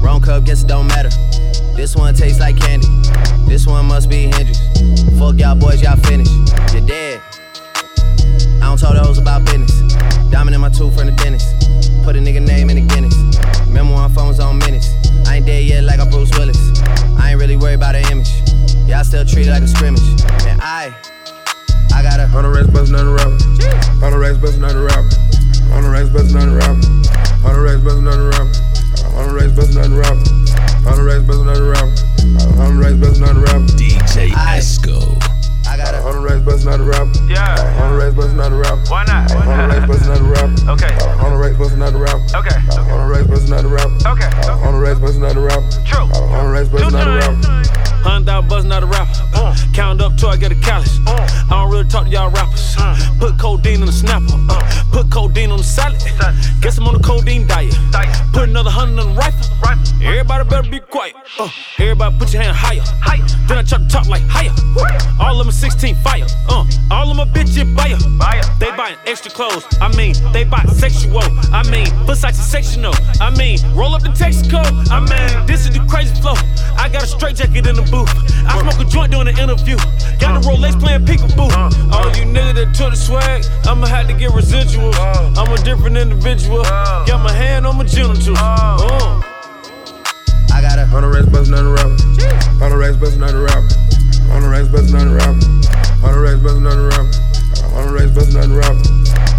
Wrong 0.04 0.20
cup, 0.20 0.44
guess 0.44 0.62
it 0.62 0.66
don't 0.66 0.86
matter. 0.86 1.08
This 1.74 1.96
one 1.96 2.14
tastes 2.14 2.38
like 2.38 2.60
candy. 2.60 2.86
This 3.48 3.66
one 3.66 3.86
must 3.86 4.10
be 4.10 4.24
Hendrix. 4.24 4.60
Fuck 5.18 5.38
y'all 5.40 5.54
boys, 5.54 5.80
y'all 5.80 5.96
finished. 5.96 6.30
You're 6.74 6.84
dead. 6.84 7.22
I 8.60 8.68
don't 8.68 8.78
talk 8.78 8.92
to 8.92 9.00
hoes 9.00 9.16
about 9.16 9.46
business. 9.46 9.72
Diamond 10.30 10.54
in 10.54 10.60
my 10.60 10.68
tooth 10.68 10.94
from 10.94 11.06
the 11.06 11.12
dentist. 11.16 11.48
Put 12.04 12.16
a 12.16 12.18
nigga 12.18 12.44
name 12.44 12.68
in 12.68 12.76
the 12.76 12.94
Guinness. 12.94 13.16
Remember 13.66 13.94
when 13.94 14.10
phones 14.10 14.40
on 14.40 14.58
minutes. 14.58 14.92
I 15.26 15.36
ain't 15.36 15.46
dead 15.46 15.64
yet 15.64 15.84
like 15.84 16.00
a 16.00 16.06
Bruce 16.06 16.30
Willis. 16.36 16.60
I 17.18 17.30
ain't 17.30 17.40
really 17.40 17.56
worried 17.56 17.80
about 17.80 17.92
the 17.92 18.04
image. 18.12 18.28
Y'all 18.86 19.04
still 19.04 19.24
treat 19.24 19.46
it 19.46 19.52
like 19.52 19.62
a 19.62 19.68
scrimmage. 19.68 20.04
And 20.44 20.60
I, 20.60 20.94
I 21.94 22.02
got 22.02 22.20
a 22.20 22.26
hundred 22.26 22.52
racks 22.52 22.68
bustin' 22.68 22.94
out 22.94 23.06
a 23.06 23.10
rapper. 23.10 23.40
Hundred 24.04 24.18
racks 24.18 24.36
bustin' 24.36 24.64
out 24.64 24.76
a 24.76 24.80
rapper. 24.84 25.08
Hundred 25.72 25.90
racks 25.90 26.10
bustin' 26.10 26.36
out 26.36 26.48
a 26.48 26.52
rapper. 26.52 26.84
Hundred 27.40 27.62
racks 27.62 27.80
bustin' 27.80 28.06
out 28.06 28.20
a 28.20 28.28
rapper. 28.28 28.73
Hundred 29.14 29.34
racks 29.34 29.52
bustin' 29.52 29.78
out 29.78 29.90
a 29.90 29.96
rapper. 29.96 30.30
Hundred 30.84 31.04
racks 31.04 31.24
bustin' 31.26 31.48
out 31.48 31.56
a 31.56 31.64
rapper. 31.64 31.94
Hundred 32.58 32.78
racks 32.82 32.96
bustin' 32.98 33.24
out 33.24 33.36
a 33.36 33.40
rapper. 33.40 33.72
DJ 33.78 34.30
Esco. 34.30 34.98
I 35.66 35.76
got 35.76 35.94
a 35.94 36.02
hundred 36.02 36.22
racks 36.22 36.42
bustin' 36.44 36.72
out 36.72 36.80
a 36.80 36.84
rapper. 36.84 37.18
Yeah. 37.26 37.56
Hundred 37.78 37.98
racks 37.98 38.14
bustin' 38.14 38.40
out 38.40 38.52
a 38.52 38.56
rapper. 38.56 38.84
Why 38.90 39.04
not? 39.04 39.30
Why 39.30 39.40
Hundred 39.42 39.66
not? 39.66 39.70
racks 39.74 39.86
bustin' 39.86 40.12
out 40.12 40.20
a 40.20 40.24
rapper. 40.24 40.70
Okay. 40.70 40.92
Hundred 41.16 41.38
racks 41.38 41.56
bustin' 41.56 41.82
out 41.82 41.94
a 41.94 41.98
rapper. 41.98 42.26
Okay. 42.36 42.58
Hundred 42.90 43.08
racks 43.08 43.28
bustin' 43.28 43.54
out 43.54 43.64
a 43.64 43.68
rapper. 43.68 44.08
Okay. 44.08 44.30
Hundred 44.62 44.80
racks 44.80 45.00
bustin' 45.00 45.24
out 45.24 45.36
a 45.36 45.40
rapper. 45.40 45.70
True. 45.86 46.06
Hundred 46.34 46.52
racks 46.52 46.68
bustin' 46.68 46.94
out 46.94 47.08
a 47.08 47.10
rapper. 47.18 47.84
Hundred 48.04 48.26
thousand 48.26 48.48
buzzing 48.50 48.72
out 48.72 48.82
a 48.82 48.86
rapper. 48.86 49.16
Uh. 49.32 49.56
Count 49.72 50.02
up 50.02 50.16
till 50.18 50.28
I 50.28 50.36
get 50.36 50.52
a 50.52 50.54
callus. 50.56 50.98
I 51.06 51.46
don't 51.48 51.70
really 51.70 51.88
talk 51.88 52.04
to 52.04 52.10
y'all 52.10 52.30
rappers. 52.30 52.74
Uh. 52.78 52.94
Put 53.18 53.38
codeine 53.38 53.80
on 53.80 53.86
the 53.86 53.92
snapper. 53.92 54.36
Put 54.94 55.10
codeine 55.10 55.50
on 55.50 55.58
the 55.58 55.64
salad. 55.64 55.98
Guess 56.60 56.78
I'm 56.78 56.86
on 56.86 56.94
the 56.94 57.00
codeine 57.00 57.48
diet. 57.48 57.74
Put 58.32 58.48
another 58.48 58.70
hundred 58.70 59.00
on 59.00 59.08
the 59.08 59.18
rifle. 59.18 59.44
Everybody 60.00 60.48
better 60.48 60.70
be 60.70 60.78
quiet. 60.78 61.16
Uh, 61.38 61.48
everybody 61.78 62.16
put 62.18 62.32
your 62.32 62.42
hand 62.42 62.56
higher. 62.56 62.84
Then 63.48 63.58
I 63.58 63.62
try 63.62 63.78
to 63.78 63.88
talk 63.88 64.06
like 64.06 64.22
higher. 64.24 64.52
All 65.20 65.40
of 65.40 65.46
them 65.46 65.52
16 65.52 65.96
fire. 65.96 66.24
Uh, 66.48 66.64
all 66.90 67.10
of 67.10 67.16
my 67.16 67.24
bitches 67.24 67.74
buyer. 67.76 67.96
Buyer. 68.18 68.42
They 68.58 68.70
buying 68.76 68.96
extra 69.06 69.30
clothes. 69.30 69.66
I 69.80 69.94
mean, 69.96 70.14
they 70.32 70.44
buy 70.44 70.64
sexual. 70.72 71.22
I 71.52 71.62
mean, 71.68 71.86
Versace 72.06 72.34
sectional. 72.34 72.94
I 73.20 73.30
mean, 73.36 73.58
roll 73.74 73.94
up 73.94 74.02
the 74.02 74.08
Texaco. 74.08 74.62
I 74.90 75.00
mean, 75.00 75.46
this 75.46 75.66
is 75.66 75.72
the 75.76 75.84
crazy 75.88 76.14
flow. 76.20 76.34
I 76.76 76.88
got 76.88 77.02
a 77.02 77.06
straight 77.06 77.36
jacket 77.36 77.66
in 77.66 77.76
the 77.76 77.86
booth. 77.90 78.08
I 78.46 78.60
smoke 78.60 78.80
a 78.80 78.88
joint 78.88 79.12
during 79.12 79.34
the 79.34 79.42
interview. 79.42 79.76
Got 80.18 80.40
the 80.40 80.48
Rolex 80.48 80.78
playing 80.80 81.04
peekaboo. 81.04 81.52
All 81.92 82.08
you 82.16 82.24
niggas 82.24 82.54
that 82.54 82.74
took 82.74 82.90
the 82.90 82.96
swag, 82.96 83.44
I'ma 83.66 83.86
have 83.86 84.06
to 84.08 84.14
get 84.14 84.32
residuals. 84.90 85.38
I'm 85.38 85.52
a 85.52 85.56
different 85.62 85.96
individual. 85.96 86.62
Got 86.62 87.22
my 87.22 87.32
hand 87.32 87.66
on 87.66 87.76
my 87.76 87.84
genitals. 87.84 88.28
Uh. 88.28 89.20
I 90.52 90.60
got 90.60 90.78
a 90.78 90.86
Hundred 90.86 91.14
racks 91.14 91.28
bustin' 91.28 91.54
out 91.54 91.64
a 91.64 91.70
rapper. 91.70 91.96
Hundred 92.58 92.78
racks 92.78 92.96
bustin' 92.96 93.22
out 93.22 93.34
a 93.34 93.38
rapper. 93.38 93.74
Hundred 94.30 94.50
racks 94.50 94.68
bustin' 94.68 94.96
out 94.96 95.06
a 95.06 95.10
rapper. 95.10 95.46
Hundred 96.00 96.20
racks 96.22 96.40
bustin' 96.40 96.66
out 96.66 96.78
a 96.78 96.82
rapper. 96.82 97.12
Hundred 97.74 97.92
racks 97.92 98.12
bustin' 98.14 98.36
out 98.36 98.44
a 98.44 98.54
rapper. 98.54 98.88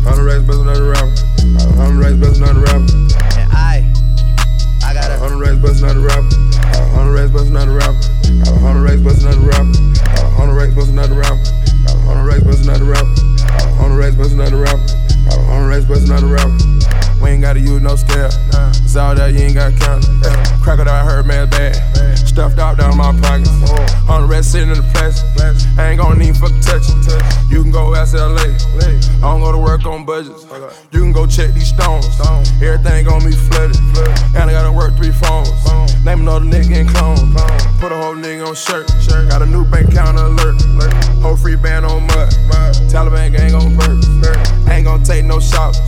Hundred 0.03 0.23
racks 0.23 0.43
bustin' 0.45 0.69
out 0.69 0.77
a 0.77 0.83
rapper. 0.83 1.15
Hundred 1.75 1.99
racks 1.99 2.17
bustin' 2.17 2.43
out 2.43 2.55
a 2.55 2.59
rapper. 2.59 2.93
and 3.39 3.51
I, 3.53 3.93
I 4.83 4.93
got 4.93 5.11
a 5.11 5.17
Hundred 5.17 5.39
racks 5.39 5.61
bustin' 5.61 5.89
out 5.89 5.95
a 5.95 5.99
rapper. 5.99 6.35
Hundred 6.91 7.13
racks 7.13 7.31
bustin' 7.31 7.57
out 7.57 7.67
a 7.67 7.71
rapper. 7.71 8.03
Hundred 8.59 8.83
racks 8.83 9.01
bustin' 9.01 9.27
out 9.27 9.37
a 9.37 9.41
rapper. 9.41 9.73
Hundred 10.35 10.55
racks 10.55 10.73
bustin' 10.75 10.99
out 10.99 11.09
a 11.09 11.15
rapper. 11.85 11.99
Hundred 12.05 12.23
racks 12.25 12.43
bustin' 12.43 12.69
out 12.69 12.81
a 12.81 12.85
rapper. 12.85 13.15
Hundred 13.75 13.97
racks 13.97 14.15
bustin' 14.15 14.41
out 14.41 14.53
a 14.53 14.57
rapper. 14.57 14.87
Hundred 15.45 15.67
racks 15.67 15.85
bustin' 15.85 16.11
out 16.11 16.23
a 16.23 16.27
rapper. 16.27 17.04
We 17.21 17.29
ain't 17.31 17.41
gotta 17.41 17.59
use 17.59 17.81
no 17.81 17.95
scale. 17.95 18.29
It's 18.83 18.95
all 18.95 19.15
that 19.15 19.33
you 19.33 19.39
ain't 19.39 19.55
gotta 19.55 19.75
count. 19.77 20.05
Crocodile 20.63 21.05
hurt 21.05 21.25
man's 21.25 21.49
bad. 21.49 21.75
Stuffed 22.17 22.59
out 22.59 22.77
down 22.77 22.97
my 22.97 23.11
pockets. 23.21 23.49
the 23.49 24.27
racks 24.29 24.47
sitting 24.47 24.69
in 24.69 24.77
the 24.77 24.87
plastic. 24.93 25.25
I 25.77 25.91
ain't 25.91 26.01
gonna 26.01 26.19
need 26.19 26.35
fucking 26.37 26.61
touch 26.61 26.83
it. 26.87 27.51
You 27.51 27.61
can 27.61 27.71
go 27.71 27.95
ask 27.95 28.13
LA. 28.13 28.55
I 28.85 29.21
don't 29.21 29.41
go 29.41 29.51
to 29.51 29.57
work 29.57 29.85
on 29.85 30.05
budgets. 30.05 30.45
You 30.91 30.99
can 30.99 31.11
go 31.11 31.25
check 31.25 31.53
these 31.53 31.69
stones. 31.69 32.07
Everything 32.61 33.05
gonna 33.05 33.25
be 33.25 33.31
flooded. 33.31 33.77
And 34.35 34.49
I 34.49 34.51
gotta 34.51 34.71
work 34.71 34.95
three 34.95 35.11
phones. 35.11 35.49
Name 36.05 36.21
another 36.21 36.45
nigga 36.45 36.77
in 36.77 36.87
clone. 36.87 37.33
Put 37.79 37.91
a 37.91 37.97
whole 37.97 38.15
nigga 38.15 38.47
on 38.47 38.55
shirt. 38.55 38.87
Got 39.29 39.41
a 39.41 39.45
new 39.45 39.65
bank 39.65 39.89
account 39.89 40.17
alert. 40.17 40.61
Whole 41.21 41.37
free 41.37 41.55
band 41.55 41.85
on 41.85 42.05
mud. 42.07 42.29
Taliban 42.91 43.35
gang 43.35 43.55
on 43.55 43.75
perk. 43.77 44.64
Ain't 44.69 44.85
gonna 44.85 45.05
take 45.05 45.25
no 45.25 45.39
shots. 45.39 45.79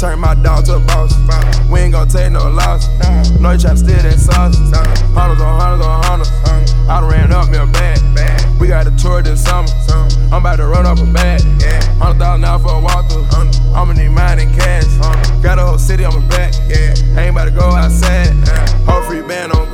Turn 0.00 0.18
my 0.18 0.34
dog 0.34 0.64
to 0.66 0.76
a 0.76 0.80
boss. 0.80 1.14
We 1.70 1.80
ain't 1.80 1.92
gonna 1.92 2.10
take 2.10 2.32
no 2.32 2.48
loss. 2.48 2.88
No, 3.40 3.52
you 3.52 3.58
try 3.58 3.70
to 3.70 3.76
steal 3.76 4.02
that 4.02 4.18
sauce. 4.18 4.56
Hundreds 5.14 5.40
on 5.40 5.60
hundreds 5.60 5.86
on 5.86 6.02
hundreds. 6.04 6.30
I 6.88 7.00
done 7.00 7.10
ran 7.10 7.32
up 7.32 7.48
me 7.48 7.58
a 7.58 7.66
bag. 7.66 7.98
We 8.60 8.68
got 8.68 8.86
a 8.86 8.96
tour 8.96 9.22
this 9.22 9.42
summer. 9.44 9.68
I'm 10.32 10.42
about 10.42 10.56
to 10.56 10.66
run 10.66 10.86
up 10.86 10.98
a 10.98 11.06
bag. 11.06 11.42
Hundred 11.98 12.18
thousand 12.18 12.42
dollars 12.42 12.62
for 12.62 12.78
a 12.78 12.80
walkthrough. 12.80 13.74
I'ma 13.74 13.92
need 13.92 14.08
mine 14.10 14.38
in 14.38 14.52
cash. 14.54 14.86
Got 15.42 15.58
a 15.58 15.64
whole 15.64 15.78
city 15.78 16.04
on 16.04 16.20
my 16.20 16.26
back. 16.28 16.54
Ain't 17.16 17.30
about 17.30 17.46
to 17.46 17.50
go 17.50 17.70
outside. 17.70 18.32
Whole 18.86 19.02
free 19.02 19.22
band 19.22 19.52
on 19.52 19.69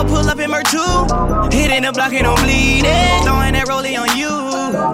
I'ma 0.00 0.08
pull 0.08 0.30
up 0.30 0.40
in 0.40 0.50
Mer 0.50 0.62
2. 0.64 1.52
Hitting 1.52 1.84
the 1.84 1.92
block 1.92 2.14
and 2.14 2.26
I'm 2.26 2.34
bleeding. 2.40 2.88
Throwing 3.20 3.52
that 3.52 3.68
rollie 3.68 4.00
on 4.00 4.08
you. 4.16 4.32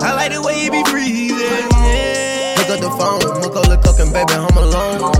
I 0.02 0.18
like 0.18 0.34
the 0.34 0.42
way 0.42 0.66
you 0.66 0.70
be 0.75 0.82
breathing. 0.82 1.30
Yeah. 1.30 2.58
Pick 2.58 2.75
up 2.75 2.80
the 2.82 2.90
phone, 2.90 3.22
up, 3.22 3.38
look 3.38 3.86
up, 3.86 4.02
and 4.02 4.10
baby, 4.10 4.34
I'm 4.34 4.58
alone. 4.58 5.14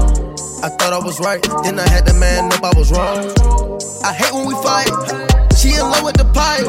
I 0.67 0.75
thought 0.75 0.91
I 0.91 0.99
was 0.99 1.21
right, 1.21 1.39
then 1.63 1.79
I 1.79 1.87
had 1.87 2.03
to 2.11 2.15
man 2.19 2.51
up, 2.51 2.65
I 2.67 2.75
was 2.75 2.91
wrong. 2.91 3.31
I 4.03 4.11
hate 4.11 4.35
when 4.35 4.51
we 4.51 4.59
fight. 4.59 4.91
She 5.55 5.71
in 5.71 5.87
love 5.87 6.03
with 6.03 6.19
the 6.19 6.27
pipe. 6.35 6.67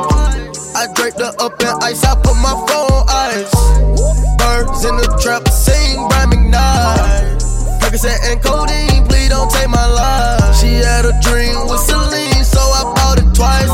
I 0.77 0.85
draped 0.93 1.17
her 1.17 1.33
up 1.41 1.57
in 1.57 1.73
ice, 1.81 2.05
I 2.05 2.13
put 2.21 2.37
my 2.37 2.53
phone 2.69 3.01
on 3.01 3.05
ice. 3.09 3.49
Birds 4.37 4.85
in 4.85 4.93
the 4.93 5.09
trap, 5.17 5.49
sing 5.49 6.05
by 6.05 6.29
McKnight. 6.29 7.41
Percocet 7.81 8.29
and 8.29 8.37
codeine, 8.45 9.09
please 9.09 9.33
don't 9.33 9.49
take 9.49 9.73
my 9.73 9.89
life. 9.89 10.53
She 10.61 10.77
had 10.85 11.09
a 11.09 11.17
dream 11.25 11.65
with 11.65 11.81
Celine, 11.81 12.36
twice. 13.37 13.69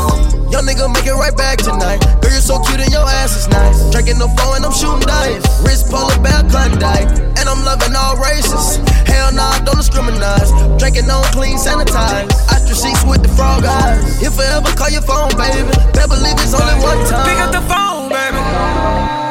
Young 0.52 0.68
nigga, 0.68 0.86
make 0.92 1.08
it 1.08 1.16
right 1.16 1.34
back 1.34 1.58
tonight. 1.58 1.98
Girl, 2.20 2.30
you're 2.30 2.44
so 2.44 2.60
cute 2.60 2.78
and 2.78 2.92
your 2.92 3.08
ass 3.08 3.34
is 3.34 3.48
nice. 3.48 3.80
Drinking 3.90 4.20
the 4.20 4.28
phone 4.36 4.60
and 4.60 4.64
I'm 4.68 4.76
shooting 4.76 5.00
dice. 5.08 5.42
Wrist 5.64 5.90
polar 5.90 6.14
bear 6.20 6.44
Klondike, 6.52 7.08
and 7.40 7.48
I'm 7.48 7.64
loving 7.64 7.96
all 7.96 8.20
races. 8.20 8.76
Hell 9.08 9.32
nah, 9.32 9.58
don't 9.64 9.80
discriminate. 9.80 10.52
Drinking 10.78 11.08
on 11.08 11.24
clean, 11.32 11.56
sanitized. 11.56 12.30
Ostrich 12.52 12.78
sheets 12.78 13.02
with 13.08 13.24
the 13.24 13.32
frog 13.32 13.64
eyes. 13.64 14.22
If 14.22 14.38
I 14.38 14.60
ever 14.60 14.70
call 14.76 14.92
your 14.92 15.02
phone, 15.02 15.32
baby, 15.40 15.64
better 15.96 16.12
believe 16.12 16.36
it's 16.38 16.54
only 16.54 16.76
one 16.84 17.00
time. 17.08 17.24
Pick 17.24 17.40
up 17.40 17.50
the 17.50 17.64
phone, 17.64 18.12
baby. 18.12 19.23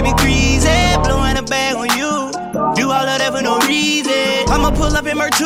Keep 0.00 0.12
it 0.12 0.18
greasy. 0.18 0.68
Blowing 1.02 1.36
a 1.36 1.42
bag 1.42 1.76
on 1.76 1.88
you. 1.98 2.30
Do 2.74 2.90
all 2.90 3.06
of 3.06 3.18
that 3.18 3.32
for 3.34 3.42
no 3.42 3.58
reason. 3.66 4.48
I'ma 4.48 4.70
pull 4.70 4.96
up 4.96 5.06
in 5.06 5.16
Mer 5.16 5.30
2. 5.30 5.44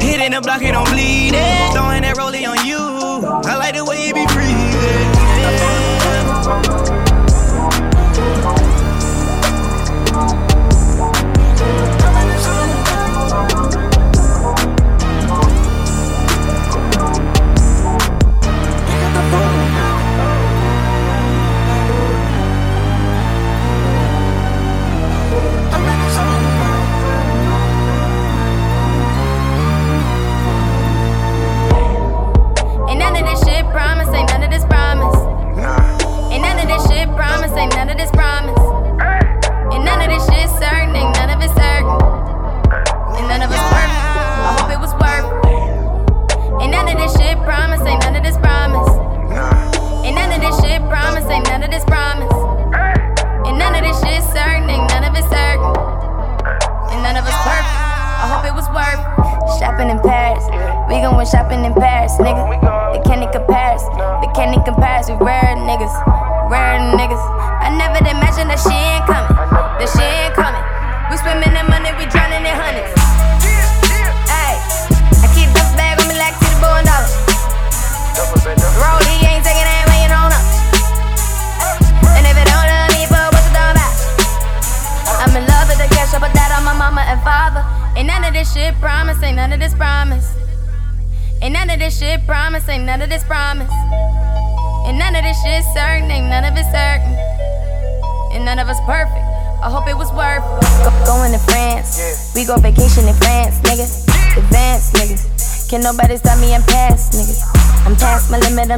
Hitting 0.00 0.32
the 0.32 0.40
block 0.40 0.62
and 0.62 0.76
I'm 0.76 0.84
bleeding. 0.92 1.72
Throwing 1.72 2.02
that 2.02 2.16
rollie 2.16 2.46
on 2.46 2.64
you. 2.66 2.78
I 2.78 3.56
like 3.56 3.74
the 3.74 3.84
way 3.84 4.06
you 4.06 4.14
be 4.14 4.26
breathing. 4.26 5.22
Ain't 5.42 6.81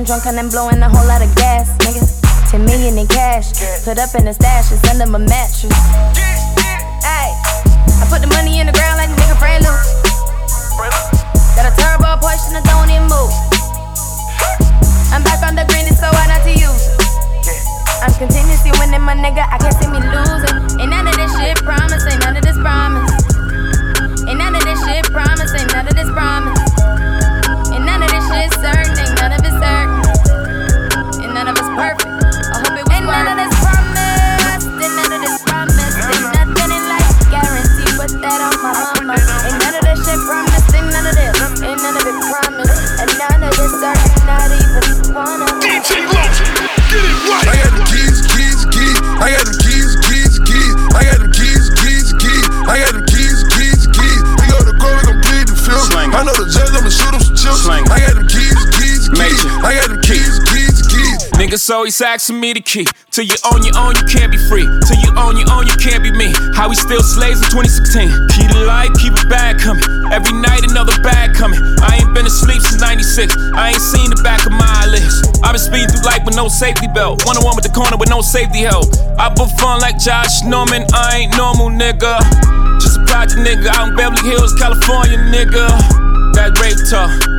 drunk 0.05 0.27
and 0.27 0.39
I'm 0.39 0.49
blowing 0.49 0.83
a 0.83 0.89
Always 61.95 62.11
asking 62.11 62.41
me 62.41 62.53
the 62.53 62.61
key. 62.61 62.91
Till 63.15 63.23
you 63.23 63.39
own 63.47 63.63
your 63.63 63.79
own, 63.79 63.95
you 63.95 64.03
can't 64.11 64.27
be 64.27 64.41
free. 64.51 64.67
Till 64.67 64.99
you 64.99 65.15
own 65.15 65.39
your 65.39 65.47
own, 65.55 65.63
you 65.63 65.79
can't 65.79 66.03
be 66.03 66.11
me. 66.11 66.35
How 66.51 66.67
we 66.67 66.75
still 66.75 67.07
slaves 67.07 67.39
in 67.39 67.47
2016. 67.55 68.11
Keep 68.35 68.51
the 68.51 68.67
light, 68.67 68.91
keep 68.99 69.15
it 69.15 69.31
bag 69.31 69.63
coming. 69.63 69.87
Every 70.11 70.35
night 70.35 70.67
another 70.67 70.99
bag 71.07 71.39
coming. 71.39 71.63
I 71.87 72.03
ain't 72.03 72.11
been 72.11 72.27
asleep 72.27 72.67
since 72.67 72.83
96. 72.83 73.39
I 73.55 73.71
ain't 73.71 73.79
seen 73.79 74.11
the 74.11 74.19
back 74.27 74.43
of 74.43 74.51
my 74.51 74.67
eyelids. 74.83 75.23
i 75.47 75.55
been 75.55 75.63
speeding 75.63 75.87
through 75.87 76.03
life 76.03 76.27
with 76.27 76.35
no 76.35 76.51
safety 76.51 76.91
belt. 76.91 77.23
One 77.31 77.39
on 77.39 77.47
one 77.47 77.55
with 77.55 77.63
the 77.63 77.71
corner 77.71 77.95
with 77.95 78.11
no 78.11 78.27
safety 78.27 78.67
help. 78.67 78.91
I 79.15 79.31
put 79.31 79.55
fun 79.55 79.79
like 79.79 79.95
Josh 79.95 80.43
Norman. 80.43 80.83
I 80.91 81.23
ain't 81.23 81.37
normal, 81.39 81.71
nigga. 81.71 82.19
Just 82.83 82.99
a 82.99 83.07
project 83.07 83.39
nigga 83.39 83.71
in 83.87 83.95
Beverly 83.95 84.27
Hills, 84.27 84.51
California, 84.59 85.23
nigga. 85.31 85.71
That 86.35 86.59
rape 86.59 86.75
talk 86.91 87.34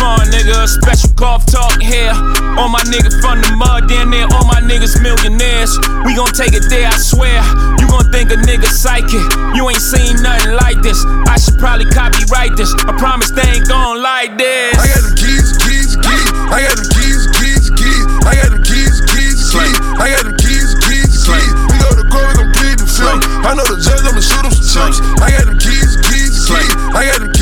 fun, 0.00 0.24
nigga. 0.32 0.64
Special 0.64 1.12
golf 1.12 1.44
talk 1.44 1.76
here. 1.84 2.16
All 2.56 2.72
my 2.72 2.80
niggas 2.88 3.20
from 3.20 3.44
the 3.44 3.52
mud, 3.54 3.86
damn 3.86 4.08
near 4.08 4.24
all 4.32 4.48
my 4.48 4.64
niggas 4.64 4.96
millionaires. 5.04 5.76
We 6.08 6.16
gon' 6.16 6.32
take 6.32 6.56
it 6.56 6.64
there, 6.72 6.88
I 6.88 6.96
swear. 6.96 7.44
You 7.76 7.86
gon' 7.92 8.08
think 8.08 8.32
a 8.32 8.40
nigga 8.40 8.66
psychic. 8.66 9.22
You 9.52 9.68
ain't 9.68 9.84
seen 9.84 10.16
nothing 10.24 10.56
like 10.56 10.80
this. 10.80 11.04
I 11.28 11.36
should 11.36 11.60
probably 11.60 11.86
copyright 11.92 12.56
this. 12.56 12.72
I 12.88 12.96
promise 12.96 13.30
they 13.30 13.44
ain't 13.44 13.68
gon' 13.68 14.00
like 14.00 14.40
this. 14.40 14.74
I 14.80 14.88
got 14.88 15.04
the 15.04 15.14
keys, 15.20 15.48
keys, 15.60 15.92
keys. 16.00 16.28
I 16.48 16.58
got 16.64 16.76
the 16.80 16.88
keys, 16.88 17.22
keys, 17.36 17.64
keys. 17.76 18.04
I 18.24 18.32
got 18.40 18.50
the 18.56 18.60
keys, 18.64 18.96
keys, 19.12 19.38
keys. 19.52 19.76
I 20.00 20.06
got 20.16 20.24
the 20.24 20.34
keys, 20.40 20.70
keys, 20.88 21.12
keys. 21.28 21.52
We 21.68 21.76
go 21.76 21.92
to 21.92 22.06
court, 22.08 22.26
we 22.32 22.34
gon' 22.40 22.52
plead 22.56 22.78
the 22.80 22.88
film. 22.88 23.20
I 23.44 23.52
know 23.52 23.68
the 23.68 23.76
judge, 23.76 24.02
I'ma 24.08 24.24
shoot 24.24 24.48
him 24.48 24.54
some 24.56 24.64
chips. 24.64 24.98
I 25.20 25.28
got 25.36 25.46
the 25.52 25.56
keys, 25.60 25.92
keys, 26.08 26.34
keys. 26.48 26.72
I 26.96 27.04
got 27.04 27.20
the 27.20 27.28
keys. 27.28 27.39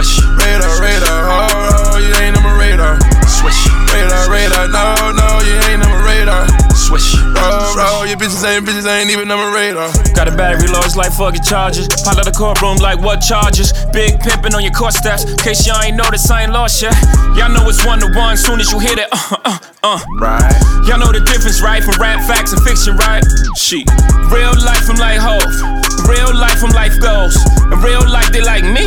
Swish. 0.00 0.24
Radar, 0.40 0.80
radar, 0.80 1.20
oh, 1.28 1.92
oh, 1.92 1.98
you 2.00 2.08
ain't 2.24 2.32
on 2.32 2.42
my 2.42 2.56
radar. 2.56 2.96
Switch, 3.28 3.68
Radar, 3.92 4.32
radar, 4.32 4.64
no, 4.72 5.12
no, 5.12 5.28
you 5.44 5.52
ain't 5.68 5.84
on 5.84 5.92
my 5.92 6.00
radar. 6.08 6.48
Switch, 6.72 7.20
Roll, 7.36 7.76
roll, 7.76 8.06
your 8.08 8.16
bitches 8.16 8.40
ain't 8.48 8.64
bitches 8.64 8.88
ain't 8.88 9.10
even 9.10 9.30
on 9.30 9.36
my 9.36 9.52
radar. 9.52 9.92
Got 10.16 10.32
a 10.32 10.32
battery 10.32 10.72
large 10.72 10.96
like 10.96 11.12
fucking 11.12 11.42
charges. 11.42 11.86
Pile 12.00 12.16
out 12.16 12.24
the 12.24 12.32
courtroom 12.32 12.78
like 12.78 12.98
what 13.04 13.20
charges? 13.20 13.74
Big 13.92 14.16
pimpin' 14.24 14.54
on 14.54 14.62
your 14.64 14.72
court 14.72 14.94
steps. 14.94 15.28
Case 15.36 15.66
y'all 15.66 15.84
ain't 15.84 15.96
noticed, 15.96 16.30
I 16.30 16.44
ain't 16.44 16.52
lost 16.52 16.80
yet. 16.80 16.96
Y'all 17.36 17.52
know 17.52 17.68
it's 17.68 17.84
one 17.84 18.00
to 18.00 18.08
one 18.16 18.38
soon 18.38 18.58
as 18.58 18.72
you 18.72 18.80
hit 18.80 18.96
it. 18.96 19.08
Uh, 19.12 19.36
uh, 19.44 19.58
uh, 19.84 20.00
uh. 20.00 20.00
Right. 20.16 20.56
Y'all 20.88 20.98
know 20.98 21.12
the 21.12 21.20
difference, 21.20 21.60
right? 21.60 21.84
From 21.84 22.00
rap 22.00 22.24
facts 22.24 22.54
and 22.56 22.62
fiction, 22.64 22.96
right? 22.96 23.20
She. 23.54 23.84
Real 24.32 24.56
life 24.64 24.88
from 24.88 24.96
like 24.96 25.20
hoes. 25.20 25.89
Real 26.08 26.32
life, 26.34 26.62
I'm 26.62 26.70
life 26.70 27.00
goes. 27.00 27.36
In 27.72 27.78
real 27.80 28.04
life, 28.08 28.30
they 28.32 28.40
like 28.40 28.64
me. 28.64 28.86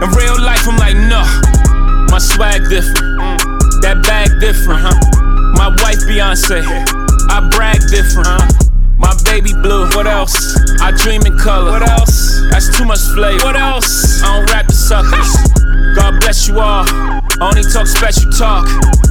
In 0.00 0.08
real 0.16 0.38
life, 0.40 0.66
I'm 0.66 0.76
like, 0.76 0.96
no. 0.96 1.22
My 2.10 2.18
swag 2.18 2.68
different. 2.68 3.20
That 3.82 4.02
bag 4.02 4.40
different, 4.40 4.80
huh? 4.82 4.98
My 5.56 5.68
wife 5.82 6.04
Beyonce. 6.08 6.60
I 7.30 7.48
brag 7.54 7.80
different, 7.88 8.28
huh? 8.28 8.44
My 8.98 9.16
baby 9.24 9.52
blue. 9.52 9.88
What 9.96 10.06
else? 10.06 10.56
I 10.80 10.92
dream 10.92 11.24
in 11.24 11.38
color. 11.38 11.72
What 11.72 11.88
else? 11.88 12.40
That's 12.50 12.76
too 12.76 12.84
much 12.84 13.00
flavor. 13.14 13.44
What 13.44 13.56
else? 13.56 14.22
I 14.22 14.36
don't 14.36 14.50
rap 14.50 14.66
the 14.66 14.74
suckers. 14.74 15.30
God 15.96 16.20
bless 16.20 16.46
you 16.46 16.60
all. 16.60 16.84
Only 17.40 17.62
talk 17.62 17.86
special 17.86 18.30
talk. 18.30 18.68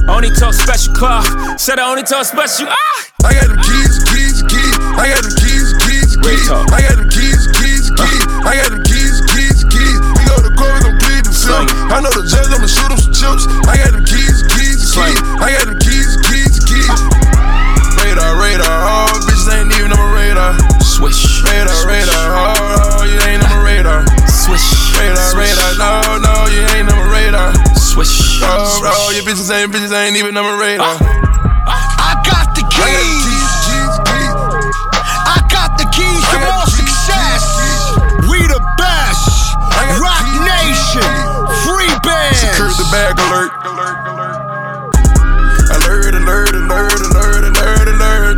Only 0.08 0.30
talk 0.30 0.54
special 0.54 0.94
clock. 0.94 1.26
Said 1.58 1.78
I 1.78 1.90
only 1.90 2.02
talk 2.02 2.24
special. 2.24 2.68
Ah! 2.70 3.10
I 3.24 3.34
got 3.34 3.48
them 3.52 3.60
keys, 3.60 4.00
keys, 4.08 4.40
keys. 4.48 4.76
I 4.96 5.12
got 5.12 5.22
them 5.22 5.34
keys, 5.36 5.76
keys, 5.84 6.16
keys. 6.16 6.48
I 6.48 6.80
got 6.88 6.96
them 6.96 7.10
keys, 7.10 7.19
keys, 8.00 8.24
keys. 8.24 8.46
I 8.46 8.52
got 8.56 8.68
them 8.72 8.82
keys, 8.84 9.16
keys, 9.32 9.58
keys. 9.68 9.98
We 10.16 10.22
go 10.24 10.36
to 10.40 10.52
court, 10.56 10.72
we 10.76 10.80
gon' 10.88 10.98
plead 11.00 11.22
the 11.28 11.34
film. 11.34 11.66
I 11.92 12.00
know 12.00 12.12
the 12.12 12.24
judge, 12.24 12.48
I'ma 12.48 12.68
shoot 12.68 12.90
him 12.90 13.00
some 13.00 13.14
chips. 13.14 13.44
I 13.68 13.76
got 13.76 13.92
them 13.92 14.04
keys, 14.04 14.40
keys, 14.56 14.80
keys. 14.92 15.18
I 15.40 15.52
got 15.52 15.66
them 15.68 15.78
keys, 15.80 16.16
keys, 16.28 16.56
keys. 16.64 16.88
Radar, 18.00 18.38
radar, 18.40 18.76
oh, 18.88 19.12
bitches 19.26 19.50
ain't 19.52 19.72
even 19.76 19.92
on 19.92 19.98
my 20.00 20.08
radar. 20.14 20.56
Swish. 20.80 21.42
Radar, 21.44 21.74
radar, 21.84 22.24
oh, 22.32 23.00
oh, 23.00 23.04
you 23.04 23.18
ain't 23.28 23.42
on 23.44 23.50
my 23.50 23.60
radar. 23.60 24.06
Swish. 24.28 24.64
Radar, 24.96 25.36
radar, 25.36 25.70
no, 25.76 26.20
no, 26.22 26.32
you 26.48 26.62
ain't 26.76 26.88
on 26.88 26.96
my 26.96 27.06
radar. 27.12 27.52
Swish. 27.76 28.40
Oh, 28.42 28.80
oh, 28.84 29.10
your 29.12 29.24
bitches 29.24 29.50
ain't, 29.52 29.72
bitches 29.72 29.92
ain't 29.92 30.16
even 30.16 30.36
on 30.36 30.44
my 30.44 30.56
radar. 30.56 30.86
Ah. 30.86 31.30
Ah, 31.66 32.08
I 32.08 32.22
got 32.24 32.54
the 32.56 32.62
I 32.62 32.70
got 32.70 32.88
them 32.88 33.04
keys. 33.04 33.26
keys, 33.26 33.54
keys, 33.68 33.94
keys. 34.08 34.32
I 35.28 35.38
got 35.50 35.70
the 35.76 35.86
keys 35.92 36.24
to 36.30 36.38
I 36.38 36.44
more 36.46 36.69
Nation. 40.58 41.06
Free 41.62 41.90
Secure 42.34 42.74
the 42.74 42.86
bands. 42.90 42.90
bag 42.90 43.14
alert. 43.26 43.52
Alert, 45.70 46.14
alert, 46.14 46.54
alert, 46.54 47.00
alert, 47.06 47.42
alert, 47.50 47.88
alert. 47.94 48.36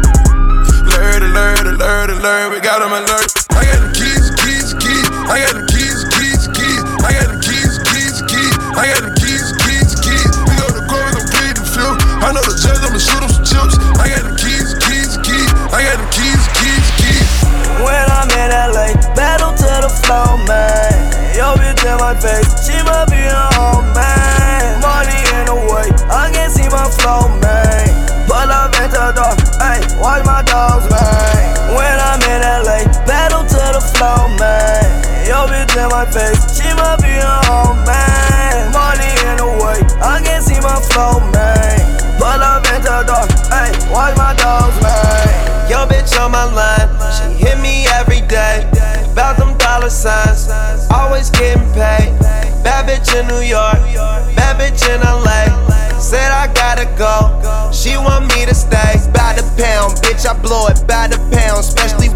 Alert, 0.93 1.23
alert, 1.23 1.67
alert, 1.67 1.67
alert. 1.73 2.11
Alert 2.11 2.11
alert 2.11 2.53
We 2.53 2.61
got 2.61 2.83
'em 2.83 2.93
alert. 2.93 3.33
I 3.57 3.65
got 3.65 3.79
them 3.81 3.93
keys, 3.97 4.27
keys, 4.43 4.75
keys. 4.83 5.07
I 5.33 5.41
got 5.41 5.55
them 5.57 5.67
keys, 5.73 6.01
keys, 6.15 6.43
keys. 6.57 6.83
I 7.07 7.11
got 7.17 7.27
them 7.33 7.41
keys, 7.41 7.75
keys, 7.89 8.17
keys. 8.31 8.55
I 8.77 8.85
got 8.93 9.01
them 9.05 9.15
keys, 9.17 9.49
keys, 9.65 9.91
keys. 10.05 10.31
We 10.49 10.53
go 10.61 10.67
to 10.77 10.83
court, 10.91 11.07
we 11.09 11.13
gon' 11.17 11.29
plead 11.33 11.57
the 11.57 11.65
film. 11.75 11.97
I 12.21 12.33
know 12.35 12.45
the 12.45 12.57
judge, 12.61 12.83
I'ma 12.85 12.99
shoot 13.01 13.23
him 13.25 13.33
some 13.33 13.47
chips. 13.49 13.75
I 14.03 14.05
got 14.13 14.23
them 14.29 14.37
keys, 14.37 14.71
keys, 14.85 15.13
keys. 15.25 15.51
I 15.73 15.79
got 15.87 15.97
them 16.01 16.09
keys, 16.17 16.43
keys, 16.61 16.87
keys. 17.01 17.31
When 17.85 18.05
I'm 18.19 18.29
in 18.43 18.51
LA, 18.53 18.89
battle 19.17 19.53
to 19.57 19.73
the 19.87 19.93
flow, 20.05 20.37
man. 20.49 20.72
In 21.85 21.97
my 21.99 22.15
face, 22.15 22.47
she 22.65 22.81
must 22.85 23.11
be 23.11 23.19
a 23.19 23.49
home, 23.55 23.93
man. 23.93 24.22
York, 53.43 53.79
bad 54.37 54.57
bitch 54.61 54.83
in 54.89 55.01
LA. 55.01 55.51
Said 55.99 56.31
I 56.31 56.53
gotta 56.53 56.87
go, 56.99 57.71
she 57.73 57.97
want 57.97 58.27
me 58.35 58.47
to 58.47 58.55
stay. 58.55 58.99
By 59.13 59.35
the 59.35 59.43
pound, 59.57 59.95
bitch, 60.03 60.27
I 60.27 60.39
blow 60.41 60.67
it 60.69 60.87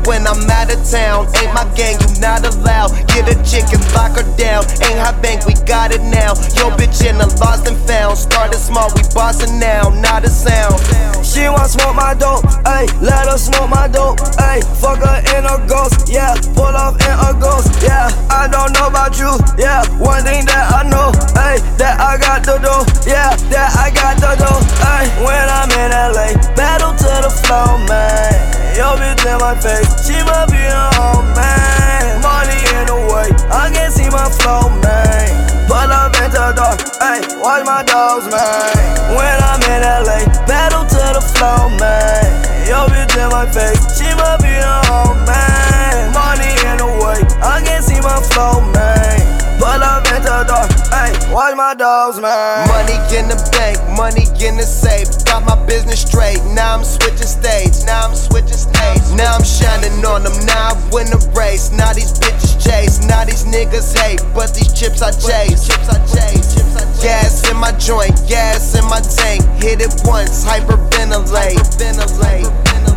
when 0.07 0.27
I'm 0.27 0.49
out 0.49 0.73
of 0.73 0.81
town. 0.89 1.27
Ain't 1.43 1.53
my 1.53 1.67
gang, 1.75 1.99
you 2.01 2.21
not 2.23 2.47
allowed. 2.47 2.95
Get 3.11 3.29
a 3.29 3.37
chick 3.43 3.67
and 3.75 3.83
lock 3.93 4.17
her 4.17 4.27
down. 4.39 4.65
Ain't 4.87 5.03
high 5.03 5.19
bank, 5.21 5.45
we 5.45 5.55
got 5.67 5.93
it 5.93 6.01
now. 6.01 6.33
Yo, 6.55 6.71
bitch 6.79 7.05
in 7.05 7.19
the 7.19 7.27
lost 7.43 7.67
and 7.67 7.77
found. 7.85 8.17
Started 8.17 8.59
small, 8.59 8.89
we 8.95 9.03
bossin' 9.13 9.59
now, 9.59 9.91
not 9.91 10.25
a 10.25 10.31
sound. 10.31 10.79
She 11.27 11.43
want 11.51 11.69
smoke 11.69 11.97
my 11.97 12.15
dope, 12.15 12.47
ayy, 12.65 12.89
let 13.03 13.27
her 13.27 13.37
smoke 13.37 13.69
my 13.69 13.89
dope, 13.89 14.19
ayy. 14.39 14.63
Fuck 14.81 15.03
her 15.03 15.21
in 15.37 15.45
a 15.45 15.59
ghost, 15.69 16.09
yeah. 16.09 16.33
Pull 16.55 16.73
off 16.73 16.97
in 17.03 17.13
a 17.13 17.35
ghost, 17.39 17.69
yeah. 17.83 18.09
I 18.31 18.49
don't 18.49 18.73
know 18.73 18.87
about 18.87 19.19
you, 19.19 19.35
yeah. 19.59 19.85
One 19.99 20.23
thing 20.23 20.47
that 20.47 20.73
I 20.73 20.89
know, 20.89 21.13
ayy, 21.37 21.61
that 21.77 22.01
I 22.01 22.17
got 22.17 22.47
the 22.47 22.57
dough, 22.63 22.87
yeah. 23.05 23.37
That 23.51 23.75
I 23.77 23.91
got 23.91 24.17
the 24.17 24.33
dough, 24.39 24.63
ayy. 24.87 25.11
When 25.27 25.47
I'm 25.51 25.71
in 25.77 25.91
LA, 25.91 26.33
battle 26.55 26.95
to 26.95 27.13
the 27.27 27.31
flow, 27.43 27.77
man. 27.89 28.56
Yo, 28.77 28.93
bitch 29.01 29.25
in 29.25 29.39
my 29.41 29.57
face, 29.57 29.89
she 30.05 30.21
must 30.29 30.53
be 30.53 30.61
a 30.61 30.85
home, 31.01 31.25
man. 31.33 32.21
Money 32.21 32.61
in 32.77 32.85
the 32.85 33.09
way, 33.09 33.33
I 33.49 33.73
can 33.73 33.91
see 33.91 34.05
my 34.13 34.29
flow, 34.29 34.69
man. 34.85 35.33
Pull 35.65 35.89
up 35.89 36.13
into 36.21 36.37
the 36.37 36.53
door, 36.53 36.77
ayy, 37.01 37.25
watch 37.41 37.65
my 37.65 37.83
dogs, 37.89 38.29
man. 38.29 39.17
When 39.17 39.37
I'm 39.49 39.65
in 39.65 39.81
LA, 39.81 40.29
battle 40.45 40.85
to 40.85 41.05
the 41.17 41.25
flow, 41.25 41.73
man. 41.81 42.29
Yo, 42.69 42.85
bitch 42.93 43.17
in 43.17 43.33
my 43.33 43.49
face, 43.49 43.81
she 43.97 44.13
must 44.13 44.45
be 44.45 44.53
a 44.53 44.77
home, 44.93 45.25
man. 45.25 46.13
Money 46.13 46.53
in 46.69 46.77
the 46.77 46.91
way, 47.01 47.25
I 47.41 47.65
can 47.65 47.81
see 47.81 48.01
my 48.05 48.21
flow, 48.29 48.61
man. 48.61 48.76
Watch 51.37 51.55
my 51.55 51.75
dogs, 51.75 52.19
man. 52.19 52.67
Money 52.67 52.97
in 53.13 53.29
the 53.29 53.37
bank, 53.53 53.77
money 53.93 54.25
in 54.41 54.57
the 54.57 54.65
safe. 54.65 55.05
Got 55.29 55.45
my 55.45 55.55
business 55.69 56.01
straight, 56.01 56.41
now 56.57 56.73
I'm 56.73 56.83
switching 56.83 57.29
states, 57.29 57.85
now 57.85 58.09
I'm 58.09 58.17
switching 58.17 58.57
states. 58.57 59.13
Now 59.13 59.37
I'm 59.37 59.45
shining 59.45 60.01
on 60.01 60.25
them, 60.25 60.33
now 60.49 60.73
I 60.73 60.75
win 60.89 61.13
the 61.13 61.21
race. 61.37 61.71
Now 61.71 61.93
these 61.93 62.17
bitches 62.17 62.57
chase, 62.57 63.05
now 63.05 63.29
these 63.29 63.45
niggas 63.45 63.93
hate, 63.93 64.25
but 64.33 64.57
these 64.57 64.73
chips 64.73 65.05
I 65.05 65.13
chase. 65.13 65.69
Chips 65.69 65.89
I 65.93 66.01
chase, 66.09 66.57
chips. 66.57 67.05
Gas 67.05 67.45
in 67.51 67.57
my 67.61 67.73
joint, 67.77 68.17
gas 68.25 68.73
in 68.73 68.89
my 68.89 69.05
tank. 69.05 69.45
Hit 69.61 69.85
it 69.85 69.93
once, 70.09 70.41
hyperventilate. 70.49 71.61
Hyperventilate. 71.61 72.96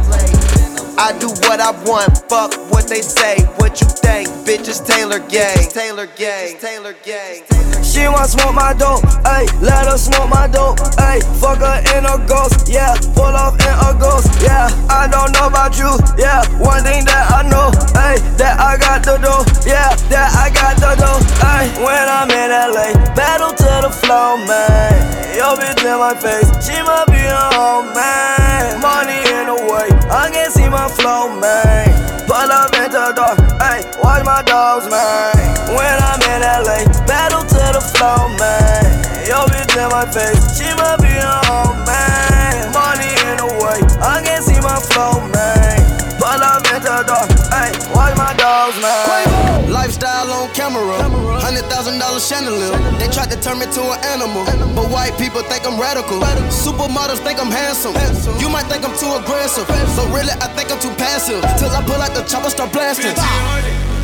I 0.99 1.17
do 1.17 1.29
what 1.47 1.62
I 1.62 1.71
want, 1.88 2.27
fuck 2.27 2.51
what 2.69 2.89
they 2.89 2.99
say. 2.99 3.39
What 3.55 3.79
you 3.79 3.88
think? 3.88 4.27
Bitches 4.43 4.85
Taylor 4.85 5.19
gang. 5.19 5.71
Taylor 5.71 6.07
gang. 6.19 6.59
Taylor 6.59 6.93
gang. 7.07 7.39
She 7.88 8.03
want 8.12 8.27
smoke 8.29 8.53
my 8.53 8.75
dope, 8.75 9.07
ayy. 9.23 9.47
Let 9.63 9.88
her 9.88 9.97
smoke 9.97 10.27
my 10.27 10.51
dope, 10.51 10.75
ayy. 10.99 11.23
Fuck 11.39 11.63
her 11.63 11.79
in 11.95 12.03
a 12.03 12.19
ghost, 12.27 12.67
yeah. 12.67 12.99
Pull 13.15 13.31
off 13.31 13.55
in 13.63 13.75
a 13.79 13.95
ghost, 13.95 14.27
yeah. 14.43 14.67
I 14.91 15.07
don't 15.07 15.31
know 15.31 15.47
about 15.47 15.79
you, 15.79 15.88
yeah. 16.19 16.43
One 16.59 16.83
thing 16.83 17.05
that 17.07 17.31
I 17.31 17.47
know, 17.47 17.71
ayy. 17.95 18.19
That 18.35 18.59
I 18.59 18.75
got 18.75 18.99
the 19.07 19.23
dough, 19.23 19.47
yeah. 19.63 19.95
That 20.12 20.35
I 20.35 20.51
got 20.51 20.75
the 20.83 20.99
dough, 20.99 21.23
ayy. 21.47 21.79
When 21.79 22.05
I'm 22.12 22.27
in 22.27 22.51
LA, 22.51 22.91
battle 23.15 23.55
to 23.55 23.88
the 23.88 23.91
flow, 24.03 24.35
man. 24.43 24.99
Yo, 25.31 25.55
bitch 25.55 25.79
in 25.79 25.95
my 25.95 26.12
face, 26.19 26.51
she 26.59 26.75
must 26.83 27.07
be 27.07 27.23
a 27.23 27.45
home, 27.55 27.88
man. 27.95 28.81
Money 28.83 29.17
in 29.33 29.47
the 29.47 29.57
way, 29.71 29.88
my 34.39 34.43
dogs, 34.43 34.88
man. 34.88 35.36
When 35.75 35.95
I'm 35.99 36.21
in 36.32 36.39
LA, 36.39 36.88
battle 37.04 37.43
to 37.43 37.63
the 37.75 37.84
flow, 37.91 38.32
man. 38.39 38.88
Yo, 39.28 39.43
bitch 39.52 39.75
in 39.75 39.91
my 39.91 40.08
face, 40.08 40.39
she 40.56 40.71
must 40.80 41.04
be 41.04 41.12
a 41.12 41.36
home, 41.43 41.75
man. 41.84 42.71
Money 42.71 43.12
in 43.28 43.36
the 43.36 43.49
way, 43.60 43.80
I 43.99 44.23
can 44.23 44.39
see 44.39 44.56
my 44.63 44.80
flow, 44.80 45.19
man. 45.36 45.75
Pull 46.15 46.39
up 46.39 46.63
into 46.71 46.88
the 46.88 47.04
door, 47.04 47.28
ayy. 47.52 47.75
Watch 47.91 48.15
my 48.15 48.32
dogs, 48.39 48.80
man. 48.80 49.67
Lifestyle 49.67 50.32
on 50.32 50.47
camera, 50.56 51.04
hundred 51.43 51.67
thousand 51.67 51.99
dollar 51.99 52.23
chandelier. 52.23 52.71
They 52.95 53.12
tried 53.12 53.32
to 53.36 53.39
turn 53.43 53.60
me 53.60 53.67
to 53.75 53.82
an 53.91 53.99
animal, 54.08 54.47
but 54.71 54.88
white 54.88 55.19
people 55.19 55.43
think 55.52 55.67
I'm 55.67 55.75
radical. 55.75 56.23
Supermodels 56.47 57.19
think 57.28 57.43
I'm 57.43 57.52
handsome. 57.52 57.91
You 58.39 58.47
might 58.47 58.71
think 58.71 58.88
I'm 58.88 58.95
too 58.95 59.12
aggressive, 59.19 59.67
but 59.67 60.08
really 60.15 60.32
I 60.39 60.47
think 60.56 60.71
I'm 60.71 60.80
too 60.80 60.95
passive. 60.95 61.43
Till 61.60 61.75
I 61.75 61.84
pull 61.84 61.99
out 61.99 62.15
the 62.15 62.23
chopper, 62.23 62.49
start 62.49 62.71
blasting. 62.71 63.98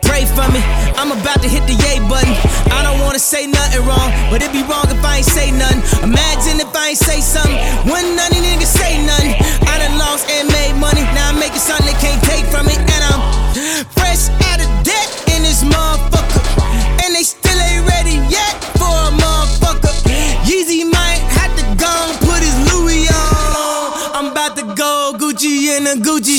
Pray 0.00 0.24
for 0.24 0.48
me. 0.48 0.64
I'm 0.96 1.12
about 1.12 1.42
to 1.42 1.48
hit 1.48 1.68
the 1.68 1.76
yay 1.84 2.00
button. 2.08 2.32
I 2.72 2.82
don't 2.82 3.00
wanna 3.04 3.18
say 3.18 3.46
nothing 3.46 3.84
wrong, 3.84 4.08
but 4.30 4.40
it'd 4.40 4.52
be 4.52 4.64
wrong 4.64 4.88
if 4.88 5.04
I 5.04 5.18
ain't 5.18 5.26
say 5.26 5.50
nothing. 5.52 5.84
Imagine 6.02 6.64
if 6.64 6.74
I 6.74 6.96
ain't 6.96 6.98
say 6.98 7.20
something. 7.20 7.60
When 7.84 8.16
none 8.16 8.32
of 8.32 8.40
niggas 8.40 8.72
say 8.72 9.04
nothing. 9.04 9.36
I 9.68 9.78
done 9.84 9.98
lost 9.98 10.30
and 10.30 10.48
made 10.48 10.74
money. 10.80 11.04
Now 11.12 11.28
I'm 11.28 11.38
making 11.38 11.60
something 11.60 11.84
they 11.84 11.98
can't 12.00 12.22
take 12.24 12.46
from 12.48 12.64
me. 12.66 12.74
And 12.74 13.02
I'm 13.04 13.20
fresh 13.92 14.32
out 14.48 14.64
of 14.64 14.70
debt 14.82 15.08
in 15.36 15.42
this 15.44 15.60
motherfucker. 15.62 16.40
And 17.04 17.14
they 17.14 17.22
still 17.22 17.60
ain't 17.60 17.84
ready 17.84 18.16
yet. 18.32 18.77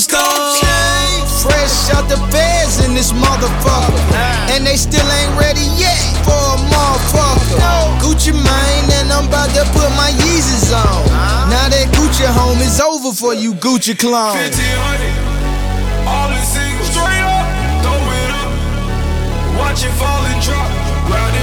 Fresh 0.07 1.91
out 1.91 2.07
the 2.07 2.15
feds 2.31 2.79
in 2.85 2.93
this 2.93 3.11
motherfucker. 3.11 3.99
And 4.49 4.65
they 4.65 4.77
still 4.77 5.03
ain't 5.03 5.35
ready 5.37 5.67
yet 5.75 5.99
for 6.23 6.31
a 6.31 6.57
motherfucker. 6.71 7.59
Gucci 7.99 8.31
mine, 8.31 8.87
and 8.95 9.11
I'm 9.11 9.27
about 9.27 9.49
to 9.55 9.63
put 9.75 9.89
my 9.99 10.11
Yeezys 10.23 10.71
on. 10.71 11.03
Now 11.49 11.67
that 11.67 11.91
Gucci 11.91 12.25
home 12.25 12.59
is 12.59 12.79
over 12.79 13.11
for 13.13 13.33
you 13.33 13.53
Gucci 13.53 13.97
clone. 13.97 14.35
1500, 14.39 16.07
all 16.07 16.31
in 16.31 16.43
single, 16.47 16.85
straight 16.87 17.23
up, 17.27 17.47
throw 17.83 17.99
it 17.99 18.31
up. 18.39 18.51
Watch 19.59 19.83
it 19.83 19.91
fall 19.99 20.23
and 20.31 20.39
drop, 20.41 20.69
round 21.11 21.35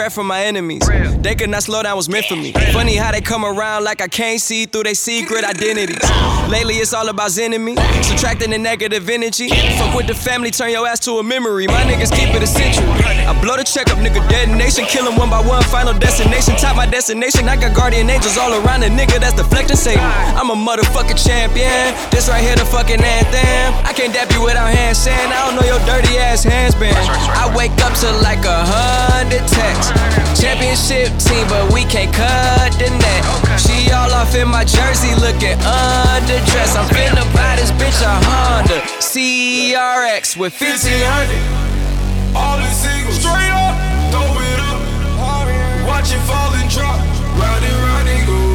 prayer 0.00 0.08
for 0.08 0.24
my 0.24 0.46
enemies. 0.46 0.80
They 1.20 1.34
could 1.34 1.50
not 1.50 1.62
slow 1.62 1.82
down, 1.82 1.94
was 1.94 2.08
meant 2.08 2.24
for 2.24 2.34
me. 2.34 2.52
Funny 2.72 2.96
how 2.96 3.12
they 3.12 3.20
come 3.20 3.44
around 3.44 3.84
like 3.84 4.00
I 4.00 4.08
can't 4.08 4.40
see 4.40 4.64
through 4.64 4.84
their 4.84 4.94
secret 4.94 5.44
identities. 5.44 6.39
Lately, 6.50 6.82
it's 6.82 6.92
all 6.92 7.08
about 7.08 7.38
enemy, 7.38 7.76
subtracting 8.02 8.50
the 8.50 8.58
negative 8.58 9.08
energy. 9.08 9.48
Fuck 9.78 9.94
with 9.94 10.08
the 10.08 10.14
family, 10.14 10.50
turn 10.50 10.70
your 10.70 10.84
ass 10.84 10.98
to 11.06 11.18
a 11.18 11.22
memory. 11.22 11.68
My 11.68 11.86
niggas 11.86 12.10
keep 12.10 12.34
it 12.34 12.42
a 12.42 12.46
century. 12.46 12.90
I 13.06 13.38
blow 13.40 13.56
the 13.56 13.62
check 13.62 13.88
up, 13.88 13.98
nigga, 13.98 14.18
detonation. 14.28 14.84
Kill 14.86 15.06
'em 15.06 15.14
one 15.14 15.30
by 15.30 15.38
one, 15.38 15.62
final 15.70 15.94
destination. 15.94 16.56
Top 16.56 16.74
my 16.74 16.86
destination. 16.86 17.48
I 17.48 17.54
got 17.54 17.72
guardian 17.72 18.10
angels 18.10 18.36
all 18.36 18.52
around 18.52 18.80
the 18.80 18.88
nigga 18.88 19.20
that's 19.20 19.34
deflecting 19.34 19.76
Satan. 19.76 20.02
I'm 20.34 20.50
a 20.50 20.56
motherfucking 20.58 21.22
champion. 21.24 21.94
This 22.10 22.28
right 22.28 22.42
here, 22.42 22.56
the 22.56 22.66
fucking 22.66 23.00
anthem. 23.00 23.86
I 23.86 23.92
can't 23.92 24.12
dap 24.12 24.32
you 24.32 24.42
without 24.42 24.74
hand 24.74 24.96
saying, 24.96 25.30
I 25.30 25.46
don't 25.46 25.54
know 25.54 25.66
your 25.70 25.78
dirty 25.86 26.18
ass 26.18 26.42
hands 26.42 26.74
been. 26.74 26.96
I 27.38 27.46
wake 27.54 27.78
up 27.86 27.94
to 28.02 28.10
like 28.26 28.44
a 28.44 28.58
hundred 28.66 29.46
texts. 29.46 29.94
Championship 30.34 31.14
team, 31.22 31.46
but 31.46 31.72
we 31.72 31.84
can't 31.84 32.12
cut 32.12 32.74
the 32.82 32.90
net. 32.90 33.49
She 33.58 33.90
all 33.90 34.12
off 34.12 34.34
in 34.34 34.48
my 34.48 34.64
jersey, 34.64 35.14
looking 35.16 35.58
underdressed. 35.58 36.76
I'm 36.76 36.88
finna 36.94 37.24
buy 37.34 37.56
this 37.56 37.70
bitch 37.72 38.02
a 38.02 38.12
Honda 38.26 38.80
CRX 39.00 40.36
with 40.36 40.52
1500. 40.54 42.36
All 42.36 42.58
in 42.58 42.70
single, 42.70 43.12
straight 43.12 43.50
up, 43.50 43.74
throw 44.12 44.22
it 44.22 44.60
up. 44.60 44.80
Watch 45.86 46.12
it 46.12 46.20
fall 46.28 46.52
and 46.54 46.70
drop, 46.70 46.98
round 47.38 47.64
and 47.64 47.76
round 47.82 48.08
and 48.08 48.26
go. 48.26 48.49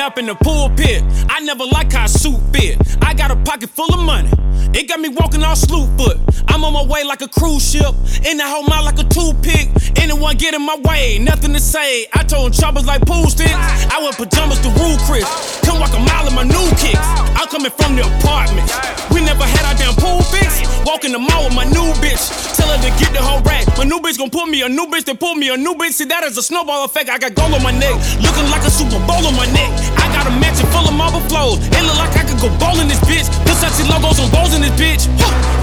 I 0.00 0.04
nap 0.04 0.16
in 0.16 0.24
the 0.24 0.34
pulpit. 0.34 1.04
I 1.28 1.40
never 1.40 1.66
like 1.66 1.92
how 1.92 2.06
a 2.06 2.08
suit 2.08 2.40
fit. 2.52 2.78
I 3.02 3.12
got 3.12 3.30
a 3.30 3.36
pocket 3.36 3.68
full 3.68 3.92
of 3.92 4.00
money. 4.00 4.30
It 4.72 4.88
got 4.88 4.98
me 4.98 5.10
walking 5.10 5.42
all 5.42 5.56
slew 5.56 5.84
foot. 5.98 6.16
I'm 6.48 6.64
on 6.64 6.72
my 6.72 6.84
way 6.86 7.04
like 7.04 7.20
a 7.20 7.28
cruise 7.28 7.68
ship. 7.68 7.92
In 8.24 8.38
the 8.38 8.46
whole 8.46 8.62
mouth 8.64 8.84
like 8.84 8.98
a 8.98 9.04
toothpick. 9.04 9.68
Anyone 10.00 10.36
get 10.36 10.54
in 10.54 10.62
my 10.62 10.76
way, 10.88 11.18
nothing 11.18 11.52
to 11.52 11.60
say. 11.60 12.06
I 12.14 12.22
told 12.24 12.54
choppers 12.54 12.86
like 12.86 13.02
pool 13.02 13.28
sticks. 13.28 13.52
I 13.52 14.00
wear 14.00 14.12
pajamas 14.12 14.60
to 14.60 14.70
rule 14.80 14.96
Chris. 15.04 15.28
Come 15.66 15.80
walk 15.80 15.92
a 15.92 16.00
mile 16.00 16.26
in 16.28 16.34
my 16.34 16.44
new 16.44 16.66
kicks. 16.80 17.04
I'm 17.36 17.48
coming 17.48 17.70
from 17.70 17.96
the 17.96 18.08
apartments. 18.08 18.72
We 19.10 19.20
never 19.20 19.44
had 19.44 19.68
our 19.68 19.74
damn 19.74 19.94
pool 20.00 20.22
fix. 20.32 20.62
Walking 20.86 21.12
the 21.12 21.18
mall 21.18 21.44
with 21.44 21.54
my 21.54 21.64
new 21.64 21.92
bitch. 22.00 22.22
Tell 22.56 22.68
her 22.68 22.78
to 22.80 22.90
get 22.96 23.12
the 23.12 23.20
whole 23.20 23.42
rack. 23.42 23.66
My 23.76 23.84
new 23.84 24.00
bitch 24.00 24.18
gon' 24.18 24.30
pull 24.30 24.46
me 24.46 24.62
a 24.62 24.68
new 24.68 24.86
bitch 24.86 25.04
that 25.04 25.18
pull 25.18 25.34
me 25.34 25.50
a 25.50 25.56
new 25.56 25.74
bitch. 25.74 25.92
See 25.92 26.06
that 26.06 26.24
as 26.24 26.38
a 26.38 26.42
snowball 26.42 26.84
effect. 26.84 27.10
I 27.10 27.18
got 27.18 27.34
gold 27.34 27.52
on 27.52 27.62
my 27.62 27.72
neck. 27.72 27.94
Looking 28.22 28.48
like 28.50 28.62
a 28.62 28.70
Super 28.70 28.98
Bowl 29.06 29.26
on 29.26 29.34
my 29.36 29.46
neck. 29.52 29.99
Got 30.20 30.36
a 30.36 30.36
mansion 30.36 30.68
full 30.68 30.84
of 30.84 30.92
marble 30.92 31.24
flows. 31.32 31.56
It 31.64 31.80
look 31.80 31.96
like 31.96 32.12
I 32.12 32.28
could 32.28 32.36
go 32.44 32.52
bowl 32.60 32.76
in 32.76 32.88
this 32.92 33.00
bitch. 33.08 33.24
Versace 33.48 33.88
logos 33.88 34.20
on 34.20 34.28
bowls 34.28 34.52
in 34.52 34.60
this 34.60 34.76
bitch. 34.76 35.08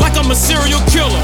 Like 0.02 0.18
I'm 0.18 0.32
a 0.32 0.36
serial 0.36 0.82
killer. 0.90 1.22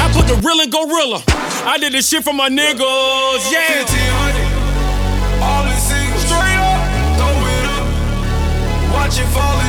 I 0.00 0.08
put 0.16 0.24
the 0.24 0.40
real 0.40 0.64
in 0.64 0.70
gorilla. 0.70 1.20
I 1.68 1.76
did 1.76 1.92
this 1.92 2.08
shit 2.08 2.24
for 2.24 2.32
my 2.32 2.48
niggas. 2.48 3.52
Yeah. 3.52 3.84
1500, 3.84 5.44
all 5.44 5.68
in 5.68 5.76
straight 6.24 6.56
up, 6.56 6.80
throw 7.20 7.36
it 7.52 7.68
up. 7.68 7.84
Watch 8.96 9.20
it 9.20 9.28
fall 9.28 9.59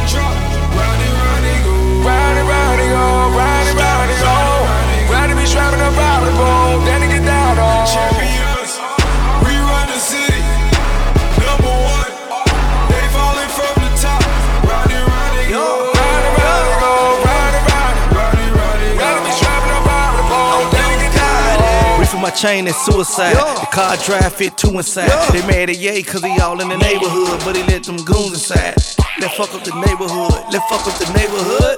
chain 22.31 22.67
is 22.67 22.75
suicide. 22.85 23.35
The 23.35 23.67
car 23.71 23.97
drive 23.97 24.33
fit 24.33 24.57
two 24.57 24.69
inside. 24.69 25.09
They 25.31 25.45
mad 25.47 25.69
at 25.69 25.77
Ye 25.77 26.03
cause 26.03 26.23
he 26.23 26.39
all 26.39 26.59
in 26.61 26.69
the 26.69 26.77
neighborhood, 26.77 27.39
but 27.45 27.55
he 27.55 27.63
let 27.63 27.83
them 27.83 27.97
goons 27.97 28.33
inside. 28.33 28.75
Let 29.19 29.31
fuck 29.35 29.53
up 29.53 29.63
the 29.63 29.75
neighborhood. 29.85 30.33
Let 30.51 30.67
fuck 30.69 30.87
up 30.87 30.97
the 30.97 31.11
neighborhood. 31.13 31.77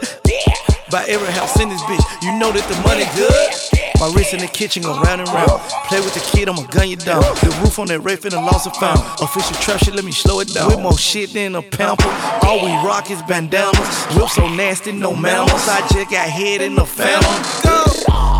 By 0.92 1.06
every 1.08 1.32
house 1.34 1.60
in 1.60 1.70
this 1.70 1.82
bitch, 1.84 2.06
you 2.22 2.38
know 2.38 2.52
that 2.52 2.64
the 2.70 2.78
money 2.88 3.06
good. 3.16 3.50
My 4.00 4.12
wrist 4.14 4.34
in 4.34 4.40
the 4.42 4.48
kitchen 4.48 4.84
go 4.84 5.00
round 5.02 5.22
and 5.22 5.30
round. 5.30 5.62
Play 5.88 6.00
with 6.02 6.14
the 6.14 6.20
kid, 6.20 6.50
I'ma 6.50 6.64
gun 6.68 6.90
you 6.90 6.98
down. 6.98 7.22
The 7.42 7.50
roof 7.62 7.80
on 7.80 7.88
that 7.88 8.02
finna 8.02 8.44
lost 8.46 8.68
a 8.68 8.72
found. 8.72 9.00
Official 9.22 9.56
trap 9.58 9.80
shit, 9.80 9.96
let 9.96 10.06
me 10.06 10.12
slow 10.12 10.42
it 10.42 10.54
down. 10.54 10.70
With 10.70 10.82
more 10.82 10.98
shit 10.98 11.34
than 11.34 11.56
a 11.56 11.62
pamper. 11.62 12.10
All 12.46 12.64
we 12.64 12.72
rock 12.86 13.10
is 13.10 13.22
bandanas. 13.24 14.06
Whip 14.16 14.30
so 14.30 14.48
nasty, 14.50 14.92
no 14.92 15.16
manners. 15.16 15.68
I 15.68 15.88
just 15.92 16.12
got 16.12 16.30
head 16.30 16.62
in 16.62 16.76
the 16.76 16.86
phantom. 16.86 17.93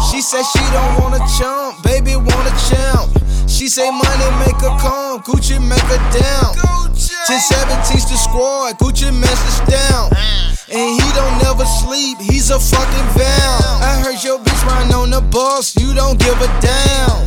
She 0.10 0.22
said 0.22 0.44
she 0.44 0.64
don't 0.72 1.00
wanna 1.02 1.20
chump, 1.38 1.84
baby 1.84 2.16
wanna 2.16 2.54
champ. 2.70 3.10
She 3.48 3.68
say 3.68 3.90
money 3.90 4.30
make 4.46 4.60
her 4.62 4.76
calm, 4.80 5.22
Gucci 5.22 5.60
make 5.60 5.88
her 5.88 6.02
down. 6.12 6.54
Till 7.28 7.40
17's 7.40 8.10
the 8.10 8.18
squad, 8.18 8.78
Gucci 8.80 9.12
message 9.14 9.70
down. 9.70 10.10
Mm. 10.12 10.74
And 10.76 11.02
he 11.02 11.08
don't 11.14 11.38
never 11.44 11.66
sleep, 11.66 12.18
he's 12.20 12.50
a 12.50 12.60
fucking 12.60 13.10
vow. 13.16 13.80
I 13.82 14.02
heard 14.04 14.24
your 14.24 14.40
bitch 14.40 14.66
ride 14.66 14.92
on 14.94 15.12
the 15.12 15.22
bus, 15.22 15.76
you 15.78 15.94
don't 15.94 16.20
give 16.20 16.40
a 16.42 16.48
damn. 16.60 17.24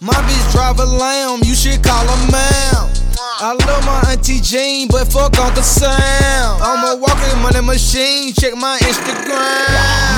My 0.00 0.14
bitch 0.14 0.52
drive 0.52 0.80
a 0.80 0.84
lamb, 0.84 1.40
you 1.44 1.54
should 1.54 1.82
call 1.82 2.06
her 2.06 2.32
ma'am. 2.32 3.09
I 3.42 3.56
love 3.56 3.86
my 3.88 4.12
auntie 4.12 4.38
Jean, 4.38 4.86
but 4.88 5.08
fuck 5.08 5.32
off 5.40 5.54
the 5.54 5.62
sound. 5.62 6.60
I'm 6.60 6.84
a 6.92 7.00
walking 7.00 7.40
money 7.40 7.64
machine, 7.64 8.34
check 8.34 8.52
my 8.52 8.76
Instagram. 8.84 9.32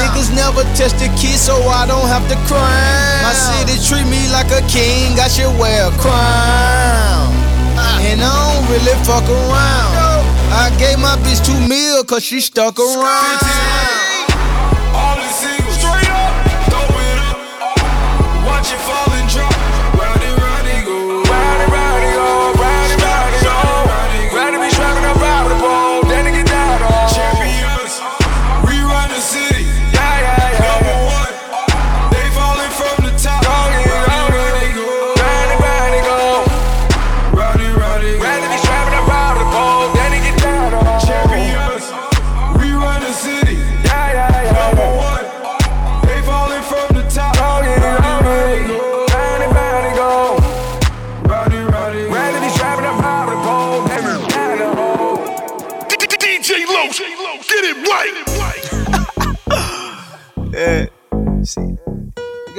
Niggas 0.03 0.35
never 0.35 0.67
touch 0.75 0.91
the 0.99 1.07
key, 1.15 1.39
so 1.39 1.55
I 1.71 1.87
don't 1.87 2.09
have 2.11 2.27
to 2.27 2.35
cry. 2.51 3.23
My 3.23 3.31
city 3.31 3.79
treat 3.87 4.11
me 4.11 4.27
like 4.35 4.51
a 4.51 4.59
king, 4.67 5.15
I 5.23 5.29
should 5.31 5.55
wear 5.55 5.87
a 5.87 5.95
crown. 6.03 7.31
And 8.03 8.19
I 8.19 8.27
don't 8.27 8.67
really 8.67 8.99
fuck 9.07 9.23
around. 9.31 10.27
I 10.51 10.75
gave 10.77 10.99
my 10.99 11.15
bitch 11.23 11.47
two 11.47 11.55
mil, 11.69 12.03
cause 12.03 12.25
she 12.25 12.41
stuck 12.41 12.81
around. 12.81 14.02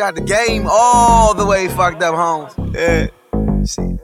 Got 0.03 0.15
the 0.15 0.21
game 0.21 0.67
all 0.69 1.33
the 1.33 1.45
way 1.45 1.69
fucked 1.69 2.03
up, 2.03 2.13
Holmes. 2.13 2.53
Yeah. 2.75 3.07
See. 3.63 3.97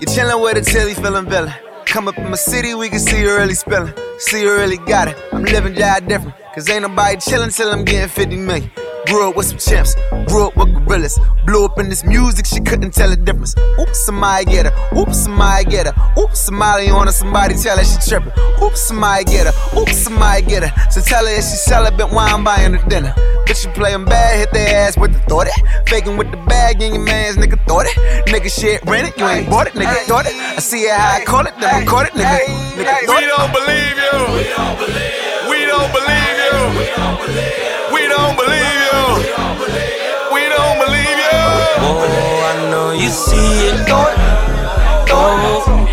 You 0.00 0.06
chillin' 0.14 0.42
with 0.42 0.56
a 0.56 0.60
tilly, 0.60 0.94
feelin' 0.94 1.28
villain. 1.28 1.54
Come 1.86 2.08
up 2.08 2.18
in 2.18 2.28
my 2.28 2.34
city, 2.34 2.74
we 2.74 2.88
can 2.88 2.98
see 2.98 3.20
you 3.20 3.32
really 3.36 3.54
spilling. 3.54 3.94
See 4.18 4.42
you 4.42 4.52
really 4.52 4.78
got 4.78 5.06
it. 5.06 5.16
I'm 5.32 5.44
living 5.44 5.74
jive 5.74 6.08
different. 6.08 6.34
Cause 6.52 6.68
ain't 6.68 6.82
nobody 6.82 7.16
chillin' 7.18 7.54
till 7.56 7.70
I'm 7.70 7.84
getting 7.84 8.08
50 8.08 8.36
million. 8.38 8.72
Grew 9.06 9.28
up 9.28 9.36
with 9.36 9.46
some 9.46 9.58
champs, 9.58 9.94
grew 10.28 10.46
up 10.46 10.56
with 10.56 10.72
gorillas. 10.74 11.18
Blew 11.44 11.64
up 11.64 11.78
in 11.78 11.88
this 11.88 12.04
music, 12.04 12.46
she 12.46 12.60
couldn't 12.60 12.94
tell 12.94 13.10
the 13.10 13.16
difference. 13.16 13.54
Oops, 13.80 13.98
somebody 13.98 14.44
get 14.44 14.66
her. 14.66 14.96
Oops, 14.96 15.16
somebody 15.16 15.64
get 15.64 15.86
her. 15.86 15.94
Oops, 16.18 16.38
somebody 16.38 16.88
on 16.88 17.06
her, 17.06 17.12
somebody 17.12 17.54
tell 17.54 17.76
her 17.76 17.84
she 17.84 17.98
trippin'. 18.08 18.32
Oops, 18.62 18.80
somebody 18.80 19.24
get 19.24 19.46
her. 19.46 19.78
Oops, 19.78 19.96
somebody 19.96 20.42
get 20.42 20.62
her. 20.62 20.90
So 20.90 21.00
tell 21.00 21.26
her 21.26 21.32
if 21.32 21.42
she 21.42 21.56
celibate, 21.56 22.12
why 22.12 22.30
I'm 22.30 22.44
buying 22.44 22.74
her 22.74 22.88
dinner. 22.88 23.12
Bitch, 23.44 23.66
you 23.66 23.72
playin' 23.72 24.04
bad, 24.04 24.38
hit 24.38 24.52
their 24.52 24.86
ass 24.86 24.96
with 24.96 25.12
the 25.12 25.18
thought 25.20 25.48
it. 25.48 25.88
Faking 25.88 26.16
with 26.16 26.30
the 26.30 26.36
bag 26.46 26.80
in 26.80 26.94
your 26.94 27.04
man's 27.04 27.36
nigga 27.36 27.58
thought 27.66 27.86
it. 27.86 27.96
Nigga 28.28 28.48
shit 28.48 28.84
rent 28.86 29.08
it, 29.08 29.18
you 29.18 29.26
ain't 29.26 29.50
bought 29.50 29.66
it, 29.66 29.72
nigga 29.74 29.96
thought 30.06 30.26
it. 30.26 30.34
I 30.34 30.60
see 30.60 30.84
it 30.84 30.94
how 30.94 31.16
I 31.16 31.24
call 31.24 31.46
it, 31.46 31.54
then 31.58 31.80
record 31.80 32.06
it, 32.06 32.12
nigga. 32.12 32.46
Nigga 32.78 33.08
We 33.08 33.26
don't 33.26 33.52
believe 33.52 33.98
you. 33.98 34.14
We 34.30 34.46
don't 34.54 34.78
believe 34.78 35.12
you. 35.18 35.50
We 35.50 35.66
don't 35.66 35.90
believe 35.90 36.38
you. 36.38 36.54
We 37.92 38.08
don't 38.08 38.36
believe 38.36 38.81
Oh, 41.78 42.04
I 42.50 42.70
know 42.70 42.92
you 42.92 43.08
see 43.08 43.68
it. 43.68 43.88
Oh, 43.88 44.08
oh, 45.10 45.86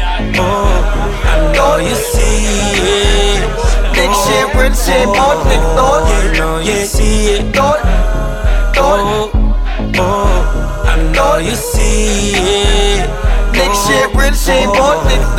I 1.25 1.53
know 1.53 1.77
you 1.77 1.95
see 1.95 2.45
it. 2.75 3.41
Big 3.93 4.11
shit, 4.23 4.47
rich 4.55 4.77
shit, 4.77 5.07
both 5.07 5.43
big 5.47 5.63
thought. 5.75 6.03
I 6.07 6.37
know 6.37 6.59
you 6.59 6.85
see 6.85 7.35
it. 7.35 7.55
Oh, 7.57 9.31
oh, 9.95 10.83
I 10.85 10.95
know 11.13 11.37
you 11.37 11.55
see 11.55 12.33
it. 12.35 13.09
big 13.51 13.71
shit, 13.73 14.13
rich 14.15 14.35
shit, 14.35 14.67
both 14.67 15.03
big 15.07 15.21
thought. 15.35 15.38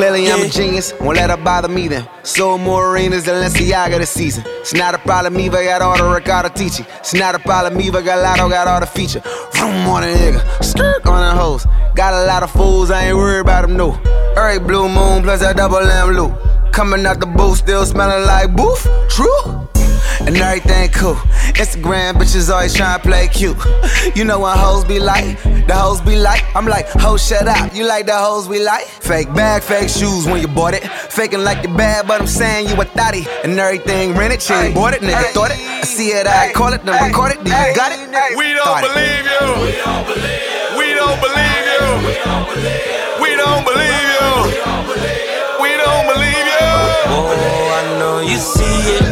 Clearly 0.00 0.32
I'm 0.32 0.40
a 0.40 0.48
genius, 0.48 0.94
won't 0.98 1.18
let 1.18 1.28
her 1.28 1.36
bother 1.36 1.68
me 1.68 1.86
then. 1.86 2.08
Sold 2.22 2.62
more 2.62 2.90
arenas 2.90 3.26
than 3.26 3.34
Lenciaga 3.34 3.98
this 3.98 4.08
season. 4.08 4.44
It's 4.46 4.72
not 4.72 4.94
a 4.94 4.98
problem, 4.98 5.38
Eva 5.38 5.62
got 5.62 5.82
all 5.82 5.94
the 5.94 6.04
Ricardo 6.04 6.48
teaching. 6.48 6.86
It's 7.00 7.12
not 7.12 7.34
a 7.34 7.38
problem, 7.38 7.78
Eva 7.78 8.00
got 8.00 8.22
Lotto, 8.22 8.48
got 8.48 8.66
all 8.66 8.80
the 8.80 8.86
feature. 8.86 9.20
Vroom 9.52 9.86
on 9.88 10.04
a 10.04 10.06
nigga, 10.06 10.64
skirt 10.64 11.04
on 11.04 11.20
the 11.20 11.38
hose. 11.38 11.66
Got 11.94 12.14
a 12.14 12.24
lot 12.24 12.42
of 12.42 12.50
fools, 12.50 12.90
I 12.90 13.08
ain't 13.08 13.16
worried 13.18 13.40
about 13.40 13.60
them, 13.60 13.76
no. 13.76 14.00
Every 14.38 14.58
blue 14.58 14.88
moon 14.88 15.22
plus 15.22 15.42
a 15.42 15.52
double 15.52 15.76
M 15.76 16.16
loop. 16.16 16.32
Coming 16.72 17.04
out 17.04 17.20
the 17.20 17.26
booth, 17.26 17.58
still 17.58 17.84
smelling 17.84 18.26
like 18.26 18.56
booth. 18.56 18.88
True? 19.10 19.68
And 20.26 20.36
everything 20.36 20.90
cool. 20.90 21.16
Instagram 21.60 22.14
bitches 22.14 22.50
always 22.50 22.74
tryna 22.74 23.02
play 23.02 23.28
cute. 23.28 23.56
You 24.16 24.24
know 24.24 24.38
what 24.40 24.58
hoes 24.58 24.84
be 24.84 24.98
like? 24.98 25.42
The 25.66 25.74
hoes 25.74 26.00
be 26.00 26.16
like, 26.16 26.44
I'm 26.56 26.66
like, 26.66 26.88
ho, 26.88 27.16
shut 27.16 27.46
up. 27.46 27.74
You 27.74 27.86
like 27.86 28.06
the 28.06 28.16
hoes 28.16 28.48
we 28.48 28.62
like? 28.64 28.86
Fake 28.86 29.32
bag, 29.34 29.62
fake 29.62 29.88
shoes 29.88 30.26
when 30.26 30.40
you 30.40 30.48
bought 30.48 30.74
it. 30.74 30.84
Faking 30.84 31.44
like 31.44 31.62
you 31.66 31.74
bad, 31.76 32.06
but 32.06 32.20
I'm 32.20 32.26
saying 32.26 32.68
you 32.68 32.80
a 32.80 32.84
thotty. 32.84 33.26
And 33.44 33.58
everything 33.58 34.14
rented, 34.14 34.42
she 34.42 34.54
ain't 34.54 34.74
bought 34.74 34.94
it, 34.94 35.00
nigga 35.00 35.32
thought 35.32 35.50
it. 35.50 35.58
I 35.58 35.82
see 35.82 36.08
it, 36.08 36.26
I 36.26 36.52
call 36.52 36.72
it, 36.72 36.84
then 36.84 37.00
record 37.02 37.32
it, 37.32 37.44
then 37.44 37.70
you 37.70 37.76
got 37.76 37.92
it. 37.92 38.36
We 38.36 38.54
don't 38.54 38.78
it. 38.78 38.88
believe 38.88 39.24
you. 39.24 39.40
We 39.64 39.74
don't 39.74 40.06
believe 40.06 40.40
you. 40.54 40.78
We 40.78 40.94
don't 40.94 41.20
believe 41.20 41.64
you. 41.70 41.84
We 43.22 43.36
don't 43.36 43.64
believe 43.64 44.06
you. 44.16 44.28
We 45.62 45.70
don't 45.76 46.06
believe 46.06 46.46
you. 46.54 46.68
Oh, 47.12 47.76
I 47.76 47.98
know 47.98 48.20
you 48.20 48.38
see 48.38 48.96
it. 48.96 49.09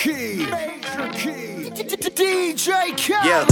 Key. 0.00 0.46
Major 0.50 1.08
key. 1.12 1.70
DJ 2.16 2.96
Yeah. 3.22 3.44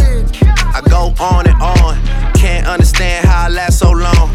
I 0.75 0.81
go 0.89 1.13
on 1.23 1.47
and 1.47 1.61
on. 1.61 2.33
Can't 2.33 2.67
understand 2.67 3.27
how 3.27 3.47
I 3.47 3.49
last 3.51 3.79
so 3.79 3.91
long. 3.91 4.31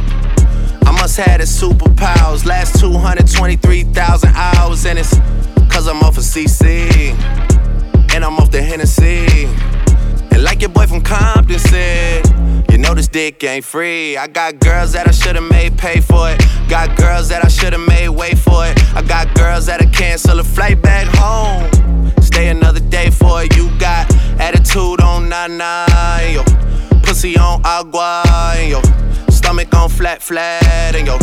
I 0.85 0.91
must 0.91 1.17
have 1.17 1.39
the 1.39 1.45
superpowers. 1.45 2.45
Last 2.45 2.79
223,000 2.79 4.29
hours, 4.35 4.85
and 4.85 4.99
it's 4.99 5.17
cause 5.71 5.87
I'm 5.87 6.03
off 6.03 6.17
of 6.17 6.23
CC. 6.23 7.13
And 8.13 8.23
I'm 8.23 8.37
off 8.37 8.51
the 8.51 8.61
Hennessy. 8.61 9.82
And 10.33 10.43
like 10.43 10.61
your 10.61 10.69
boy 10.69 10.87
from 10.87 11.01
Compton 11.01 11.59
said, 11.59 12.25
you 12.71 12.77
know 12.77 12.93
this 12.93 13.07
dick 13.07 13.43
ain't 13.43 13.63
free. 13.63 14.17
I 14.17 14.27
got 14.27 14.59
girls 14.59 14.93
that 14.93 15.07
I 15.07 15.11
should've 15.11 15.49
made 15.49 15.77
pay 15.77 16.01
for 16.01 16.29
it. 16.31 16.41
Got 16.67 16.97
girls 16.97 17.29
that 17.29 17.45
I 17.45 17.47
should've 17.47 17.87
made 17.87 18.09
wait 18.09 18.37
for 18.37 18.65
it. 18.65 18.77
I 18.95 19.01
got 19.03 19.33
girls 19.35 19.67
that'll 19.67 19.89
cancel 19.91 20.39
a 20.39 20.43
flight 20.43 20.81
back 20.81 21.07
home. 21.15 22.11
Stay 22.21 22.49
another 22.49 22.79
day 22.79 23.11
for 23.11 23.43
it. 23.43 23.55
You 23.55 23.69
got 23.79 24.11
attitude 24.39 25.01
on 25.01 25.29
nine, 25.29 26.33
yo. 26.33 26.43
Pussy 27.03 27.37
on 27.37 27.61
agua, 27.63 28.23
yo. 28.67 28.81
Stomach 29.29 29.73
on 29.75 29.89
flat, 29.89 30.21
flat, 30.21 30.95
and 30.95 31.05
yo. 31.05 31.17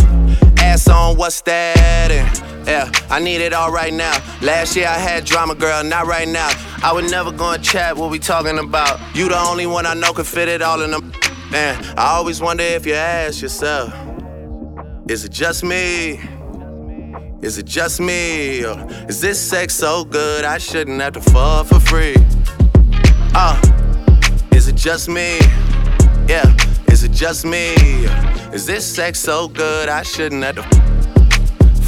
Ass 0.58 0.88
on 0.88 1.16
what's 1.16 1.40
that? 1.42 2.10
And 2.12 2.49
yeah, 2.66 2.90
I 3.08 3.20
need 3.20 3.40
it 3.40 3.52
all 3.52 3.72
right 3.72 3.92
now. 3.92 4.16
Last 4.42 4.76
year 4.76 4.86
I 4.86 4.98
had 4.98 5.24
drama, 5.24 5.54
girl, 5.54 5.82
not 5.84 6.06
right 6.06 6.28
now. 6.28 6.50
I 6.82 6.92
would 6.92 7.10
never 7.10 7.32
go 7.32 7.52
and 7.52 7.64
chat 7.64 7.96
what 7.96 8.10
we 8.10 8.18
talking 8.18 8.58
about. 8.58 9.00
You 9.14 9.28
the 9.28 9.38
only 9.38 9.66
one 9.66 9.86
I 9.86 9.94
know 9.94 10.12
can 10.12 10.24
fit 10.24 10.48
it 10.48 10.62
all 10.62 10.82
in 10.82 10.90
them. 10.90 11.12
Man, 11.50 11.82
I 11.98 12.12
always 12.12 12.40
wonder 12.40 12.62
if 12.62 12.86
you 12.86 12.94
ask 12.94 13.42
yourself, 13.42 13.92
is 15.08 15.24
it 15.24 15.32
just 15.32 15.64
me? 15.64 16.20
Is 17.42 17.58
it 17.58 17.66
just 17.66 18.00
me? 18.00 18.64
Or 18.64 18.86
is 19.08 19.20
this 19.20 19.40
sex 19.40 19.74
so 19.74 20.04
good 20.04 20.44
I 20.44 20.58
shouldn't 20.58 21.00
have 21.00 21.14
to 21.14 21.20
fall 21.20 21.64
for 21.64 21.80
free? 21.80 22.14
Uh, 23.34 23.60
is 24.52 24.68
it 24.68 24.76
just 24.76 25.08
me? 25.08 25.38
Yeah, 26.28 26.54
is 26.88 27.02
it 27.02 27.12
just 27.12 27.44
me? 27.44 27.74
Is 28.52 28.66
this 28.66 28.86
sex 28.86 29.18
so 29.18 29.48
good 29.48 29.88
I 29.88 30.02
shouldn't 30.02 30.44
have 30.44 30.56
to 30.56 30.99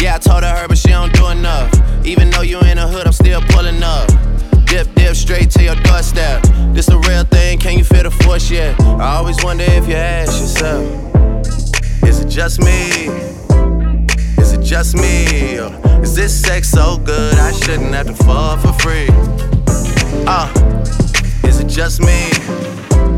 Yeah, 0.00 0.16
I 0.16 0.18
told 0.18 0.42
her, 0.44 0.56
her, 0.56 0.68
but 0.68 0.76
she 0.76 0.88
don't 0.88 1.12
do 1.12 1.28
enough. 1.28 1.72
Even 2.04 2.30
though 2.30 2.42
you 2.42 2.60
in 2.60 2.76
the 2.76 2.86
hood, 2.86 3.06
I'm 3.06 3.12
still 3.12 3.40
pulling 3.40 3.82
up. 3.82 4.08
Dip, 4.66 4.92
dip, 4.94 5.14
straight 5.16 5.50
to 5.52 5.62
your 5.62 5.74
doorstep. 5.76 6.42
This 6.74 6.86
the 6.86 6.98
real 7.08 7.24
thing, 7.24 7.58
can 7.58 7.78
you 7.78 7.84
feel 7.84 8.02
the 8.02 8.10
force 8.10 8.50
yet? 8.50 8.78
I 8.80 9.16
always 9.16 9.42
wonder 9.42 9.64
if 9.66 9.88
you 9.88 9.94
ask 9.94 10.38
yourself, 10.40 10.84
is 12.04 12.20
it 12.20 12.28
just 12.28 12.60
me? 12.60 13.06
Is 14.38 14.52
it 14.52 14.62
just 14.62 14.94
me? 14.96 15.58
Or 15.58 15.72
is 16.02 16.14
this 16.14 16.38
sex 16.42 16.68
so 16.68 16.98
good 16.98 17.34
I 17.38 17.52
shouldn't 17.52 17.94
have 17.94 18.06
to 18.06 18.14
fall 18.14 18.58
for 18.58 18.72
free? 18.74 19.08
Uh, 20.28 20.52
is 21.44 21.60
it 21.60 21.68
just 21.68 22.00
me? 22.00 22.28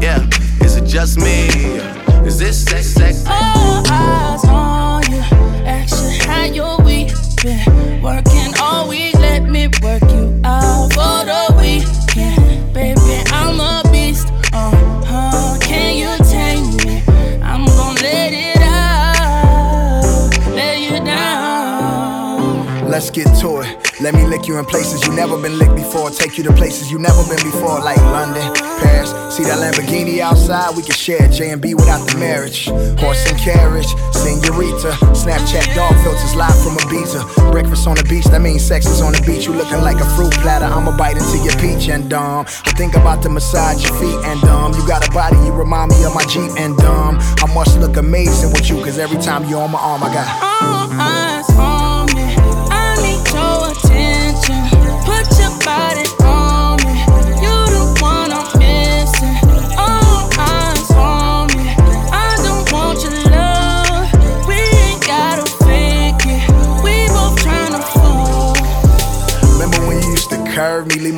Yeah, 0.01 0.25
is 0.63 0.77
it 0.77 0.87
just 0.87 1.19
me? 1.19 1.49
Is 2.25 2.39
this 2.39 2.65
sex, 2.65 2.87
sex? 2.87 3.25
All 3.27 4.68
your 6.55 6.79
week 6.83 7.11
been? 7.43 8.03
Working 8.03 8.53
all 8.61 8.89
week, 8.89 9.15
let 9.15 9.43
me 9.45 9.69
work 9.83 10.03
you 10.03 10.41
out 10.45 10.93
for 10.93 11.25
the 11.25 11.55
weekend. 11.59 12.73
Baby, 12.73 13.23
I'm 13.33 13.61
a 13.61 13.83
beast. 13.91 14.29
Uh 14.53 14.71
huh. 15.05 15.59
Can 15.61 15.97
you 15.97 16.17
tame 16.25 16.77
me? 16.77 17.03
I'm 17.43 17.65
gonna 17.65 18.01
let 18.01 18.33
it 18.33 18.61
out. 18.61 20.55
Lay 20.55 20.85
you 20.85 21.05
down. 21.05 22.89
Let's 22.91 23.11
get 23.11 23.35
to 23.41 23.61
it. 23.61 23.88
Let 24.01 24.15
me 24.15 24.25
lick 24.27 24.47
you 24.47 24.57
in 24.59 24.65
places 24.65 25.05
you 25.05 25.13
never 25.13 25.37
been 25.43 25.59
licked 25.59 25.75
before. 25.75 26.11
Take 26.11 26.39
you 26.39 26.45
to 26.45 26.53
places 26.53 26.89
you 26.89 27.01
never 27.01 27.19
been 27.27 27.43
before, 27.43 27.81
like 27.83 27.99
London, 28.15 28.47
Paris. 28.79 29.11
See 29.35 29.43
that 29.43 29.59
Lamborghini 29.59 30.21
outside? 30.21 30.77
We 30.77 30.83
can 30.83 30.95
share 30.95 31.27
J 31.27 31.51
and 31.51 31.61
B 31.61 31.75
without 31.75 32.07
the 32.07 32.17
marriage. 32.17 32.67
Horse 33.03 33.27
and 33.27 33.37
carriage, 33.39 33.91
senorita. 34.15 34.95
Snapchat 35.19 35.75
dog 35.75 35.99
filters 36.07 36.35
live 36.39 36.55
from 36.63 36.79
Ibiza. 36.87 37.51
Breakfast 37.51 37.89
on 37.89 37.97
the 37.97 38.05
beach, 38.05 38.27
that 38.27 38.41
means 38.41 38.63
sex 38.63 38.87
is 38.87 39.01
on 39.01 39.13
the 39.15 39.23
beach. 39.27 39.47
You 39.47 39.53
looking 39.53 39.83
like 39.83 39.99
a 39.99 40.09
fruit 40.15 40.33
platter. 40.47 40.67
I'ma 40.67 40.97
bite 40.97 41.19
into 41.19 41.39
your 41.43 41.59
peach 41.59 41.89
and 41.89 42.13
um. 42.13 42.47
I 42.67 42.73
think 42.79 42.95
about 42.95 43.21
to 43.25 43.29
massage 43.29 43.83
your 43.83 43.95
feet 43.99 44.19
and 44.31 44.43
um. 44.45 44.75
You 44.75 44.87
got 44.87 45.07
a 45.07 45.11
body, 45.11 45.39
you 45.43 45.51
remind 45.51 45.91
me 45.91 46.05
of 46.05 46.15
my 46.15 46.25
Jeep 46.31 46.55
and 46.55 46.79
um. 46.87 47.19
I 47.43 47.51
must 47.53 47.79
look 47.81 47.97
amazing 47.97 48.53
with 48.53 48.71
you, 48.71 48.77
cause 48.79 48.97
every 48.99 49.19
time 49.19 49.49
you're 49.51 49.61
on 49.61 49.73
my 49.73 49.81
arm, 49.81 50.05
I 50.05 50.15
got 50.15 50.27
all 50.63 50.87
eyes 51.03 51.38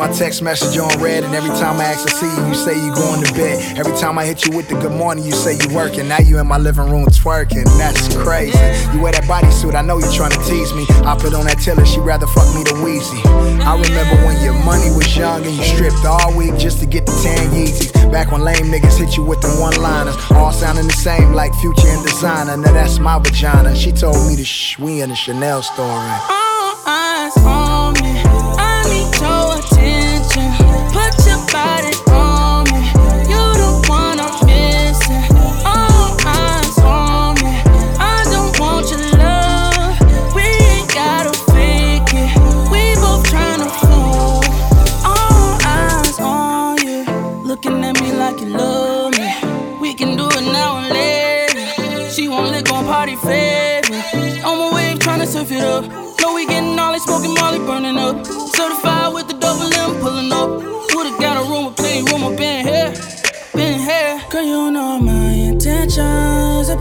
my 0.00 0.10
text 0.14 0.40
message 0.40 0.78
on 0.78 0.88
red, 0.98 1.24
and 1.24 1.34
every 1.34 1.50
time 1.60 1.78
I 1.78 1.84
ask 1.84 2.08
to 2.08 2.14
see 2.14 2.24
you, 2.24 2.48
you 2.48 2.54
say 2.54 2.72
you 2.72 2.90
going 2.94 3.22
to 3.22 3.30
bed. 3.34 3.76
Every 3.76 3.94
time 3.98 4.18
I 4.18 4.24
hit 4.24 4.46
you 4.46 4.56
with 4.56 4.66
the 4.66 4.74
good 4.76 4.92
morning, 4.92 5.24
you 5.24 5.32
say 5.32 5.58
you 5.60 5.76
working. 5.76 6.08
Now 6.08 6.20
you 6.20 6.38
in 6.38 6.46
my 6.46 6.56
living 6.56 6.88
room 6.88 7.04
twerking. 7.04 7.66
That's 7.76 8.08
crazy. 8.16 8.56
You 8.94 9.02
wear 9.02 9.12
that 9.12 9.24
bodysuit, 9.24 9.74
I 9.74 9.82
know 9.82 9.98
you 9.98 10.10
trying 10.16 10.30
to 10.30 10.42
tease 10.48 10.72
me. 10.72 10.86
I 11.04 11.18
put 11.20 11.34
on 11.34 11.44
that 11.44 11.58
tiller, 11.58 11.84
she 11.84 12.00
rather 12.00 12.26
fuck 12.28 12.48
me 12.56 12.64
than 12.64 12.80
Weezy. 12.80 13.20
I 13.60 13.76
remember 13.76 14.16
when 14.24 14.42
your 14.42 14.56
money 14.64 14.88
was 14.96 15.14
young 15.14 15.44
and 15.44 15.52
you 15.54 15.64
stripped 15.64 16.06
all 16.06 16.34
week 16.34 16.56
just 16.56 16.80
to 16.80 16.86
get 16.86 17.04
the 17.04 17.12
tan 17.22 17.50
Yeezys. 17.52 17.92
Back 18.10 18.32
when 18.32 18.40
lame 18.40 18.72
niggas 18.72 18.96
hit 18.96 19.18
you 19.18 19.22
with 19.22 19.42
the 19.42 19.52
one-liners, 19.60 20.16
all 20.30 20.50
sounding 20.50 20.86
the 20.86 20.94
same 20.94 21.34
like 21.34 21.52
Future 21.60 21.88
and 21.88 22.00
Desiigner. 22.06 22.56
Now 22.56 22.72
that's 22.72 22.98
my 22.98 23.18
vagina. 23.18 23.76
She 23.76 23.92
told 23.92 24.16
me 24.26 24.36
to 24.36 24.44
shh, 24.44 24.78
we 24.78 25.02
in 25.02 25.10
the 25.10 25.14
Chanel 25.14 25.60
store. 25.60 25.84
and- 25.84 26.40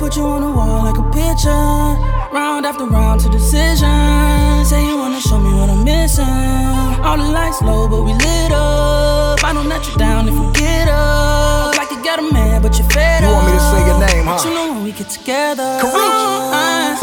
put 0.10 0.18
you 0.18 0.26
on 0.26 0.41
the 0.41 0.49
wall 0.49 0.84
like 0.86 0.97
a 0.97 1.07
picture. 1.12 1.49
Round 2.34 2.66
after 2.66 2.86
round 2.86 3.22
to 3.22 3.30
decision. 3.30 4.66
Say 4.66 4.84
you 4.88 4.97
wanna 4.97 5.22
show 5.22 5.39
me 5.39 5.53
what 5.53 5.70
I'm 5.70 5.84
missing. 5.84 6.26
All 7.05 7.18
the 7.18 7.30
lights 7.30 7.62
low, 7.62 7.88
but 7.88 8.01
we 8.01 8.14
lit 8.14 8.51
up. 8.51 9.43
I 9.43 9.53
don't 9.53 9.70
let 9.70 9.86
you 9.88 9.95
down 9.97 10.28
if 10.28 10.34
we 10.34 10.51
get 10.53 10.88
up. 10.88 11.78
Like 11.78 11.91
you 11.91 12.03
got 12.03 12.18
a 12.20 12.34
man, 12.34 12.62
but 12.62 12.78
you're 12.80 12.89
fed 12.89 13.22
You 13.24 13.30
want 13.30 13.45
me 13.47 13.53
to 13.53 13.60
say 13.72 13.82
your 13.86 13.99
name, 14.07 14.26
huh? 14.26 14.38
But 14.38 14.45
you 14.45 14.53
know 14.55 14.74
when 14.74 14.84
we 14.84 14.91
get 14.93 15.10
together. 15.10 15.78
Karuchi. 15.82 15.93
Uh, 15.93 16.26
All 16.26 16.53
uh. 16.53 16.66
eyes 16.66 16.99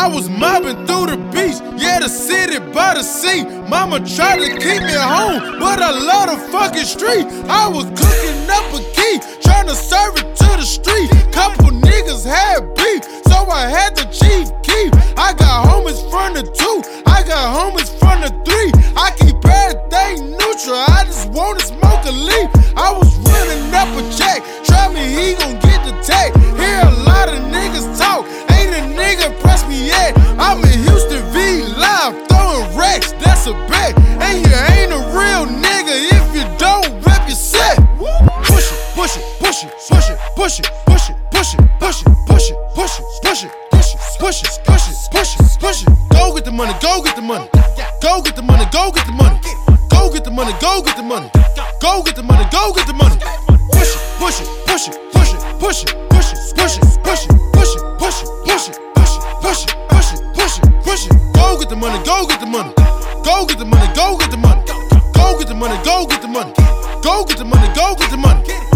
I 0.00 0.08
was 0.08 0.30
mobbing 0.30 0.86
through 0.86 1.12
the 1.12 1.18
beach, 1.28 1.60
yeah, 1.76 2.00
the 2.00 2.08
city 2.08 2.58
by 2.72 2.94
the 2.94 3.02
sea. 3.02 3.44
Mama 3.68 4.00
tried 4.00 4.40
to 4.40 4.48
keep 4.56 4.80
me 4.80 4.96
home, 4.96 5.60
but 5.60 5.82
I 5.82 5.92
love 5.92 6.32
the 6.32 6.38
fucking 6.48 6.88
street. 6.88 7.26
I 7.52 7.68
was 7.68 7.84
cooking 7.84 8.40
up 8.48 8.64
a 8.72 8.80
key, 8.96 9.20
trying 9.44 9.68
to 9.68 9.76
serve 9.76 10.16
it 10.16 10.34
to 10.40 10.48
the 10.56 10.64
street. 10.64 11.10
Couple 11.36 11.68
niggas 11.84 12.24
had 12.24 12.64
beef, 12.80 13.04
so 13.28 13.44
I 13.52 13.68
had 13.68 13.94
the 13.94 14.08
chief 14.08 14.48
keep. 14.64 14.96
I 15.20 15.36
got 15.36 15.68
homies 15.68 16.00
from 16.08 16.32
the 16.32 16.48
two, 16.48 16.76
I 17.04 17.20
got 17.22 17.44
homies 17.52 17.92
from 18.00 18.24
the 18.24 18.32
three. 18.48 18.72
I 18.96 19.12
keep 19.20 19.36
everything 19.44 20.32
neutral, 20.32 20.80
I 20.80 21.04
just 21.04 21.28
wanna 21.28 21.60
smoke 21.60 22.08
a 22.08 22.14
leaf. 22.16 22.48
I 22.72 22.88
was 22.88 23.12
running 23.28 23.68
up 23.76 23.92
a 24.00 24.02
check, 24.16 24.40
try 24.64 24.88
me, 24.88 25.04
he 25.12 25.36
gon' 25.36 25.60
get 25.60 25.84
the 25.84 25.92
tag. 26.00 26.32
Hear 26.56 26.88
a 26.88 26.96
lot 27.04 27.28
of 27.28 27.44
niggas 27.52 28.00
talk, 28.00 28.24
a 33.50 33.54
bet. 33.68 33.98
And 34.22 34.46
you 34.46 34.54
ain't 34.78 34.92
a 34.94 35.00
real 35.10 35.44
nigga 35.50 35.94
if 36.14 36.24
you 36.34 36.44
don't 36.56 36.88
rep 37.04 37.26
your 37.26 37.36
set. 37.36 37.76
Push 38.46 38.70
it, 38.70 38.78
push 38.94 39.16
it, 39.16 39.24
push 39.40 39.64
it, 39.64 39.70
push 39.82 40.10
it, 40.10 40.18
push 40.36 40.60
it, 40.60 40.66
push 40.86 41.08
it, 41.08 41.16
push 41.30 41.54
it, 41.54 41.58
push 41.80 42.00
it, 42.00 42.16
push 42.26 42.50
it, 42.50 42.56
push 42.74 42.98
it, 42.98 43.04
push 43.20 43.44
it, 43.44 43.50
push 43.70 43.94
it, 43.94 43.98
push 44.18 44.42
it, 44.42 44.64
push 44.64 44.88
it, 44.88 45.10
push 45.10 45.34
it, 45.34 45.60
push 45.60 45.82
it. 45.82 45.88
Go 46.12 46.34
get 46.34 46.44
the 46.44 46.52
money, 46.52 46.74
go 46.80 47.02
get 47.02 47.16
the 47.16 47.22
money. 47.22 47.48
Go 48.00 48.22
get 48.22 48.36
the 48.36 48.42
money, 48.42 48.64
go 48.70 48.92
get 48.92 49.06
the 49.06 49.12
money. 49.12 49.40
Go 49.90 50.10
get 50.12 50.24
the 50.24 50.30
money, 50.30 50.52
go 50.60 50.82
get 50.82 50.96
the 50.96 51.02
money. 51.02 51.30
Go 51.80 52.02
get 52.02 52.16
the 52.16 52.22
money, 52.22 52.44
go 52.52 52.72
get 52.72 52.86
the 52.86 52.94
money. 52.94 53.16
Push 53.72 53.96
it, 53.96 54.02
push 54.18 54.40
it, 54.40 54.48
push 54.66 54.88
it, 54.88 54.94
push 55.12 55.34
it, 55.34 55.40
push 55.58 55.82
it, 55.82 56.10
push 56.10 56.32
it, 56.32 56.46
push 56.54 56.76
it, 56.76 56.82
push 57.02 57.26
it, 57.26 57.32
push 57.52 57.74
it, 57.74 57.82
push 57.98 58.20
it, 58.20 58.28
push 58.44 58.68
it, 58.68 58.78
push 58.94 59.16
it, 59.16 59.22
push 59.42 59.64
it, 59.64 59.74
push 59.90 60.12
it, 60.12 60.22
push 60.34 60.58
it, 60.58 60.84
push 60.84 61.06
it. 61.06 61.34
Go 61.34 61.58
get 61.58 61.68
the 61.68 61.76
money, 61.76 62.02
go 62.04 62.26
get 62.26 62.40
the 62.40 62.46
money. 62.46 62.79
Go 63.30 63.46
get 63.46 63.58
the 63.60 63.64
money, 63.64 63.86
go 63.94 64.18
get 64.18 64.32
the 64.32 64.36
money. 64.36 64.60
Go 65.14 65.38
get 65.38 65.46
the 65.46 65.54
money, 65.54 65.78
go 65.84 66.04
get 66.04 66.20
the 66.20 66.26
money. 66.26 66.52
Go 67.00 67.24
get 67.24 67.38
the 67.38 67.44
money, 67.44 67.72
go 67.76 67.94
get 67.94 68.10
the 68.10 68.16
money. 68.16 68.69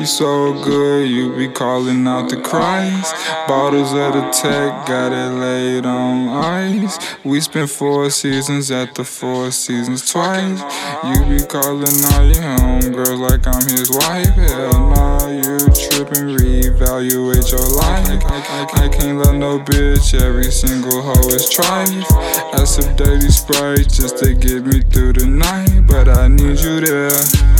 You 0.00 0.06
so 0.06 0.52
good, 0.64 1.08
you 1.08 1.36
be 1.36 1.46
calling 1.46 2.06
out 2.06 2.30
the 2.30 2.40
Christ. 2.40 3.14
Bottles 3.46 3.92
of 3.92 4.14
the 4.14 4.28
tech, 4.32 4.86
got 4.86 5.12
it 5.12 5.30
laid 5.38 5.84
on 5.84 6.28
ice. 6.28 6.98
We 7.22 7.40
spent 7.40 7.68
four 7.68 8.08
seasons 8.08 8.70
at 8.70 8.94
the 8.94 9.04
Four 9.04 9.50
Seasons 9.50 10.10
twice. 10.10 10.60
You 11.04 11.24
be 11.28 11.44
calling 11.46 11.96
all 12.12 12.24
your 12.24 12.56
homegirls 12.58 13.20
like 13.28 13.46
I'm 13.46 13.62
his 13.68 13.90
wife. 13.90 14.34
Hell 14.34 14.90
nah, 14.90 15.28
you 15.28 15.58
trippin', 15.68 16.36
reevaluate 16.36 17.50
your 17.52 17.68
life. 17.76 18.24
I, 18.80 18.88
can't 18.88 19.18
love 19.18 19.36
no 19.36 19.58
bitch, 19.58 20.18
every 20.18 20.50
single 20.50 21.02
hoe 21.02 21.28
is 21.28 21.50
trife. 21.50 22.04
I 22.58 22.64
sip 22.64 22.96
dirty 22.96 23.28
Sprite 23.28 23.88
just 23.90 24.18
to 24.18 24.34
get 24.34 24.64
me 24.64 24.80
through 24.80 25.12
the 25.12 25.26
night 25.26 25.80
but 25.90 26.08
I 26.08 26.28
need 26.28 26.60
you 26.60 26.80
there. 26.80 27.59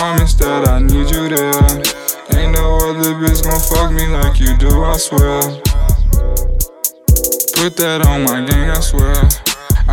Promise 0.00 0.32
that 0.36 0.66
I 0.66 0.78
need 0.80 1.12
you 1.12 1.28
there. 1.28 1.52
Ain't 2.32 2.56
no 2.56 2.88
other 2.88 3.12
bitch 3.20 3.44
gon' 3.44 3.60
fuck 3.60 3.92
me 3.92 4.08
like 4.08 4.40
you 4.40 4.56
do, 4.56 4.82
I 4.82 4.96
swear. 4.96 5.42
Put 7.52 7.76
that 7.76 8.00
on 8.08 8.24
my 8.24 8.40
gang, 8.40 8.70
I 8.70 8.80
swear. 8.80 9.12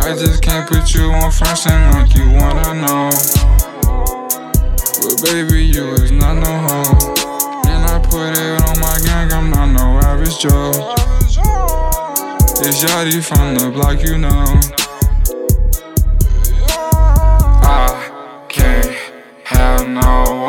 I 0.00 0.16
just 0.16 0.40
can't 0.40 0.66
put 0.66 0.94
you 0.94 1.12
on 1.12 1.30
front 1.30 1.60
end 1.68 1.92
like 1.92 2.16
you 2.16 2.24
wanna 2.40 2.72
know. 2.80 3.12
But 5.04 5.20
baby, 5.28 5.76
you 5.76 5.92
is 6.00 6.10
not 6.10 6.40
no 6.40 6.56
hoe. 6.56 7.68
And 7.68 7.84
I 7.84 8.00
put 8.00 8.32
it 8.32 8.64
on 8.64 8.80
my 8.80 8.96
gang, 9.04 9.30
I'm 9.30 9.50
not 9.50 9.66
no 9.76 10.00
average 10.08 10.40
Joe. 10.40 10.72
It's 12.64 12.80
Yachty 12.80 13.20
from 13.20 13.56
the 13.56 13.68
block, 13.68 14.00
you 14.00 14.16
know. 14.16 14.87
Know 20.00 20.47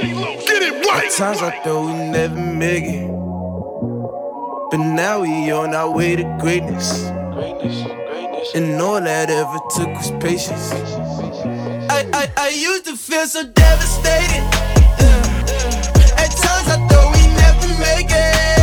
get 0.00 0.62
it 0.62 0.86
right. 0.86 1.04
At 1.06 1.12
times 1.12 1.42
I 1.42 1.50
thought 1.62 1.86
we 1.86 1.92
never 1.92 2.36
make 2.36 2.84
it. 2.84 3.06
But 4.70 4.78
now 4.78 5.20
we 5.20 5.50
on 5.50 5.74
our 5.74 5.90
way 5.90 6.16
to 6.16 6.22
greatness. 6.40 7.04
And 8.54 8.80
all 8.80 9.00
that 9.00 9.30
ever 9.30 9.58
took 9.76 9.88
was 9.88 10.10
patience. 10.22 10.72
I, 11.90 12.08
I, 12.12 12.30
I 12.36 12.48
used 12.50 12.84
to 12.86 12.96
feel 12.96 13.26
so 13.26 13.44
devastated. 13.44 14.44
Uh, 14.98 16.22
At 16.22 16.30
times 16.30 16.68
I 16.68 16.78
thought 16.88 17.14
we 17.14 17.26
never 17.34 17.68
make 17.80 18.10
it. 18.10 18.59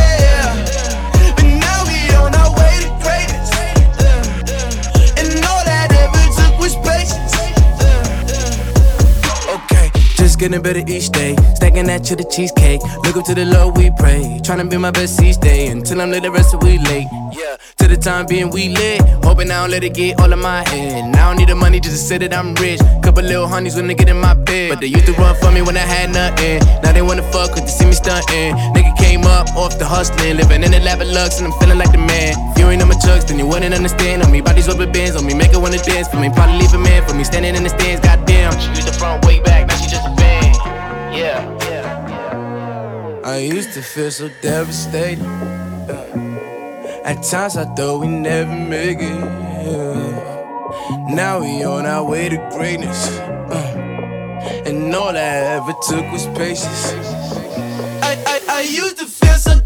Getting 10.48 10.62
better 10.62 10.92
each 10.92 11.10
day. 11.10 11.36
Stacking 11.54 11.86
that 11.86 12.04
to 12.04 12.16
the 12.16 12.24
cheesecake. 12.24 12.80
Look 13.04 13.16
up 13.16 13.24
to 13.26 13.34
the 13.34 13.44
Lord, 13.44 13.76
we 13.76 13.90
pray. 13.90 14.40
Trying 14.42 14.58
to 14.58 14.64
be 14.64 14.76
my 14.76 14.90
best 14.90 15.20
each 15.22 15.38
day 15.38 15.68
until 15.68 16.00
I'm 16.00 16.10
lit, 16.10 16.22
the 16.22 16.30
rest 16.30 16.54
of 16.54 16.62
we 16.62 16.78
late. 16.78 17.06
Yeah, 17.32 17.56
to 17.78 17.88
the 17.88 17.96
time 17.96 18.26
being 18.26 18.50
we 18.50 18.68
lit. 18.68 19.02
Hoping 19.24 19.50
I 19.50 19.60
don't 19.60 19.70
let 19.70 19.84
it 19.84 19.94
get 19.94 20.20
all 20.20 20.32
of 20.32 20.38
my 20.38 20.66
head. 20.68 21.14
I 21.14 21.28
don't 21.28 21.36
need 21.36 21.48
the 21.48 21.54
money 21.54 21.80
just 21.80 21.96
to 21.96 22.00
say 22.00 22.18
that 22.18 22.32
I'm 22.32 22.54
rich. 22.54 22.80
Couple 23.02 23.22
little 23.22 23.46
honeys 23.46 23.76
when 23.76 23.86
they 23.86 23.94
get 23.94 24.08
in 24.08 24.20
my 24.20 24.34
bed. 24.34 24.70
But 24.70 24.80
they 24.80 24.86
used 24.86 25.06
to 25.06 25.12
run 25.12 25.34
for 25.36 25.50
me 25.50 25.62
when 25.62 25.76
I 25.76 25.86
had 25.94 26.10
nothing. 26.10 26.60
Now 26.82 26.92
they 26.92 27.02
wanna 27.02 27.26
fuck 27.30 27.50
cause 27.50 27.62
they 27.62 27.74
see 27.78 27.86
me 27.86 27.92
stunting. 27.92 28.54
Nigga 28.74 28.96
came 28.96 29.24
up 29.24 29.54
off 29.56 29.78
the 29.78 29.86
hustling. 29.86 30.36
Living 30.36 30.62
in 30.62 30.70
the 30.70 30.80
lap 30.80 31.00
of 31.00 31.08
lux 31.08 31.38
and 31.38 31.52
I'm 31.52 31.58
feeling 31.60 31.78
like 31.78 31.92
the 31.92 31.98
man. 31.98 32.32
If 32.52 32.58
you 32.58 32.68
ain't 32.68 32.82
on 32.82 32.88
my 32.88 32.98
chucks, 32.98 33.24
then 33.24 33.38
you 33.38 33.46
wouldn't 33.46 33.74
understand. 33.74 34.22
On 34.22 34.30
me, 34.32 34.40
bodies 34.40 34.68
rubber 34.68 34.86
bands. 34.86 35.16
On 35.16 35.24
me, 35.26 35.34
make 35.34 35.52
her 35.52 35.60
wanna 35.60 35.78
dance. 35.78 36.08
For 36.08 36.16
me, 36.16 36.30
probably 36.30 36.58
leave 36.58 36.72
a 36.72 36.78
man. 36.78 37.06
For 37.06 37.14
me, 37.14 37.24
standing 37.24 37.54
in 37.54 37.64
the 37.64 37.70
stands, 37.70 38.00
goddamn. 38.00 38.52
She 38.60 38.68
used 38.70 38.88
the 38.88 38.92
front 38.92 39.24
way 39.26 39.40
back, 39.40 39.57
I 43.28 43.40
used 43.40 43.74
to 43.74 43.82
feel 43.82 44.10
so 44.10 44.30
devastated. 44.40 45.22
Uh, 45.22 47.04
At 47.04 47.22
times 47.22 47.58
I 47.58 47.64
thought 47.74 48.00
we'd 48.00 48.08
never 48.08 48.54
make 48.54 48.98
it. 49.00 49.20
Now 51.14 51.40
we 51.40 51.62
on 51.62 51.84
our 51.84 52.04
way 52.04 52.30
to 52.30 52.38
greatness. 52.56 53.10
Uh, 53.50 54.64
And 54.66 54.94
all 54.94 55.14
I 55.14 55.56
ever 55.56 55.74
took 55.88 56.10
was 56.10 56.24
patience. 56.28 56.82
I, 58.02 58.12
I, 58.32 58.36
I 58.48 58.60
used 58.62 58.96
to 58.98 59.04
feel 59.06 59.34
so 59.34 59.57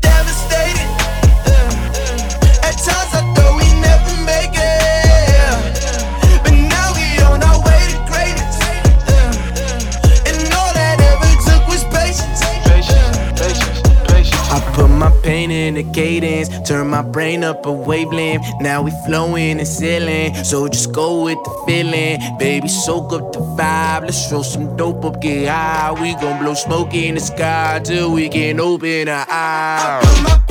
my 15.03 15.11
pain 15.23 15.51
in 15.51 15.75
the 15.75 15.83
cadence, 15.93 16.49
turn 16.69 16.87
my 16.87 17.03
brain 17.03 17.43
up 17.43 17.67
a 17.67 17.73
wavelength. 17.73 18.45
Now 18.61 18.83
we 18.83 18.93
flowing 19.05 19.59
and 19.59 19.67
sailing, 19.67 20.33
so 20.45 20.69
just 20.69 20.93
go 20.93 21.25
with 21.25 21.39
the 21.43 21.65
feeling. 21.67 22.21
Baby, 22.39 22.69
soak 22.69 23.13
up 23.13 23.33
the 23.33 23.41
vibe, 23.41 24.03
let's 24.03 24.29
throw 24.29 24.43
some 24.43 24.77
dope 24.77 25.05
up, 25.05 25.21
get 25.21 25.49
high. 25.49 25.93
We 26.01 26.15
gon' 26.15 26.41
blow 26.41 26.55
smoke 26.55 26.95
in 26.95 27.17
the 27.17 27.21
sky 27.21 27.81
till 27.83 28.13
we 28.13 28.29
can 28.29 28.61
open 28.61 29.09
our 29.09 29.27
eyes. 29.29 30.42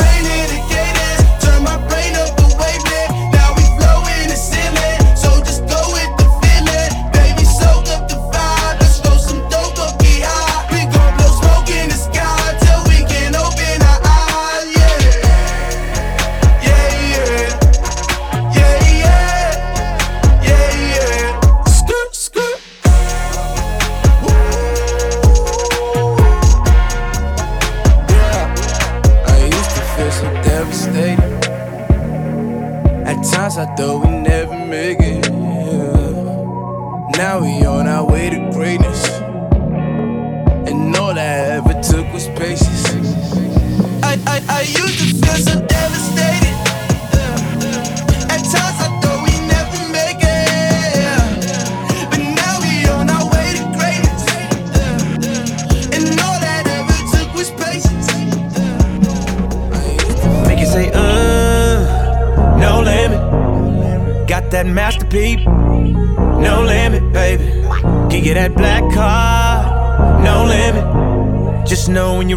I 33.57 33.65
thought 33.75 34.05
we 34.05 34.09
never 34.11 34.55
make 34.65 34.99
it. 35.01 35.25
yeah. 35.29 37.09
Now 37.17 37.41
we 37.41 37.50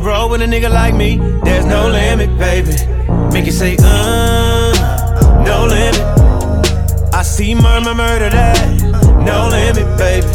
roll 0.04 0.28
with 0.28 0.42
a 0.42 0.44
nigga 0.44 0.70
like 0.70 0.94
me, 0.94 1.16
there's 1.44 1.64
no 1.64 1.88
limit, 1.88 2.38
baby. 2.38 2.72
Make 3.32 3.46
it 3.46 3.52
say, 3.52 3.76
uh, 3.80 5.44
no 5.46 5.66
limit. 5.66 7.14
I 7.14 7.22
see 7.22 7.54
murmur, 7.54 7.94
murder 7.94 8.28
that, 8.28 8.82
no 9.24 9.48
limit, 9.48 9.98
baby. 9.98 10.26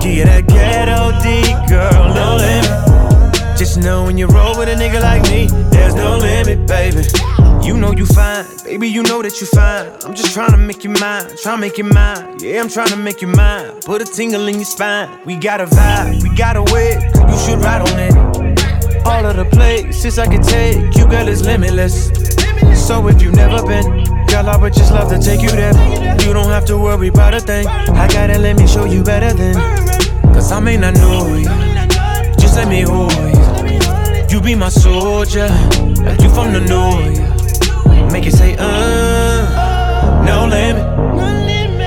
Give 0.00 0.26
that 0.26 0.46
ghetto 0.48 1.12
D, 1.22 1.42
girl, 1.68 2.14
no 2.14 2.36
limit. 2.36 3.58
Just 3.58 3.78
know 3.78 4.04
when 4.04 4.16
you 4.16 4.26
roll 4.28 4.58
with 4.58 4.68
a 4.68 4.74
nigga 4.74 5.00
like 5.02 5.22
me, 5.24 5.46
there's 5.70 5.94
no 5.94 6.16
limit, 6.16 6.66
baby. 6.66 7.02
You 7.62 7.76
know 7.76 7.92
you 7.92 8.06
fine, 8.06 8.46
baby, 8.64 8.88
you 8.88 9.02
know 9.02 9.22
that 9.22 9.40
you 9.40 9.46
fine. 9.46 9.92
I'm 10.04 10.14
just 10.14 10.32
trying 10.32 10.52
to 10.52 10.56
make 10.56 10.84
you 10.84 10.90
mine, 10.90 11.26
trying 11.42 11.58
to 11.58 11.60
make 11.60 11.76
you 11.76 11.84
mine. 11.84 12.38
Yeah, 12.40 12.62
I'm 12.62 12.68
trying 12.68 12.88
to 12.88 12.96
make 12.96 13.20
you 13.20 13.28
mine. 13.28 13.80
Put 13.82 14.00
a 14.00 14.04
tingle 14.04 14.48
in 14.48 14.56
your 14.56 14.64
spine. 14.64 15.20
We 15.26 15.36
got 15.36 15.60
a 15.60 15.66
vibe, 15.66 16.22
we 16.22 16.34
got 16.34 16.56
a 16.56 16.62
way, 16.72 16.94
you 16.94 17.38
should 17.38 17.62
ride 17.62 17.82
on 17.82 17.98
it. 18.00 18.21
All 19.04 19.26
of 19.26 19.36
the 19.36 19.44
places 19.50 20.18
I 20.18 20.26
can 20.26 20.42
take 20.42 20.96
you, 20.96 21.06
girl, 21.06 21.28
is 21.28 21.44
limitless. 21.44 22.10
So 22.74 23.06
if 23.08 23.20
you've 23.22 23.34
never 23.34 23.64
been, 23.66 24.04
girl, 24.26 24.48
I 24.48 24.56
would 24.56 24.72
just 24.72 24.92
love 24.92 25.08
to 25.10 25.18
take 25.18 25.42
you 25.42 25.50
there. 25.50 25.72
You 26.22 26.32
don't 26.32 26.48
have 26.48 26.64
to 26.66 26.78
worry 26.78 27.08
about 27.08 27.34
a 27.34 27.40
thing. 27.40 27.66
I 27.66 28.08
gotta 28.08 28.38
let 28.38 28.56
me 28.58 28.66
show 28.66 28.84
you 28.84 29.02
better 29.02 29.32
than. 29.32 29.54
Cause 30.32 30.50
I 30.50 30.60
may 30.60 30.76
not 30.76 30.94
know 30.94 31.34
you, 31.36 31.44
just 32.40 32.56
let 32.56 32.68
me 32.68 32.82
hold 32.82 33.12
you. 33.12 33.42
You 34.30 34.40
be 34.40 34.54
my 34.54 34.70
soldier, 34.70 35.48
you 36.20 36.28
from 36.30 36.52
the 36.52 36.64
north. 36.66 38.12
Make 38.12 38.26
it 38.26 38.32
say, 38.32 38.56
uh, 38.58 40.24
no 40.24 40.46
limit. 40.46 40.82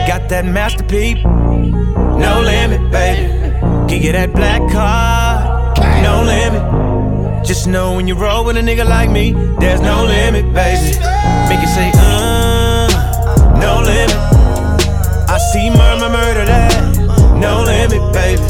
Got 0.07 0.29
that 0.29 0.45
masterpiece, 0.45 1.23
no 1.23 2.41
limit, 2.43 2.91
baby. 2.91 3.27
Can 3.89 4.01
get 4.01 4.11
that 4.13 4.33
black 4.33 4.61
card, 4.71 5.77
no 6.03 6.23
limit. 6.23 6.44
Just 7.45 7.67
know 7.67 7.95
when 7.95 8.07
you 8.07 8.15
roll 8.15 8.43
with 8.43 8.57
a 8.57 8.59
nigga 8.59 8.87
like 8.87 9.11
me, 9.11 9.33
there's 9.59 9.79
no 9.79 10.03
limit, 10.03 10.51
baby. 10.51 10.97
Make 11.47 11.61
it 11.61 11.69
say, 11.69 11.91
uh, 11.93 12.87
no 13.59 13.81
limit. 13.85 14.15
I 15.29 15.37
see 15.53 15.69
murmur, 15.69 16.09
murder 16.09 16.45
that, 16.45 16.97
no 17.39 17.61
limit, 17.61 18.01
baby. 18.13 18.41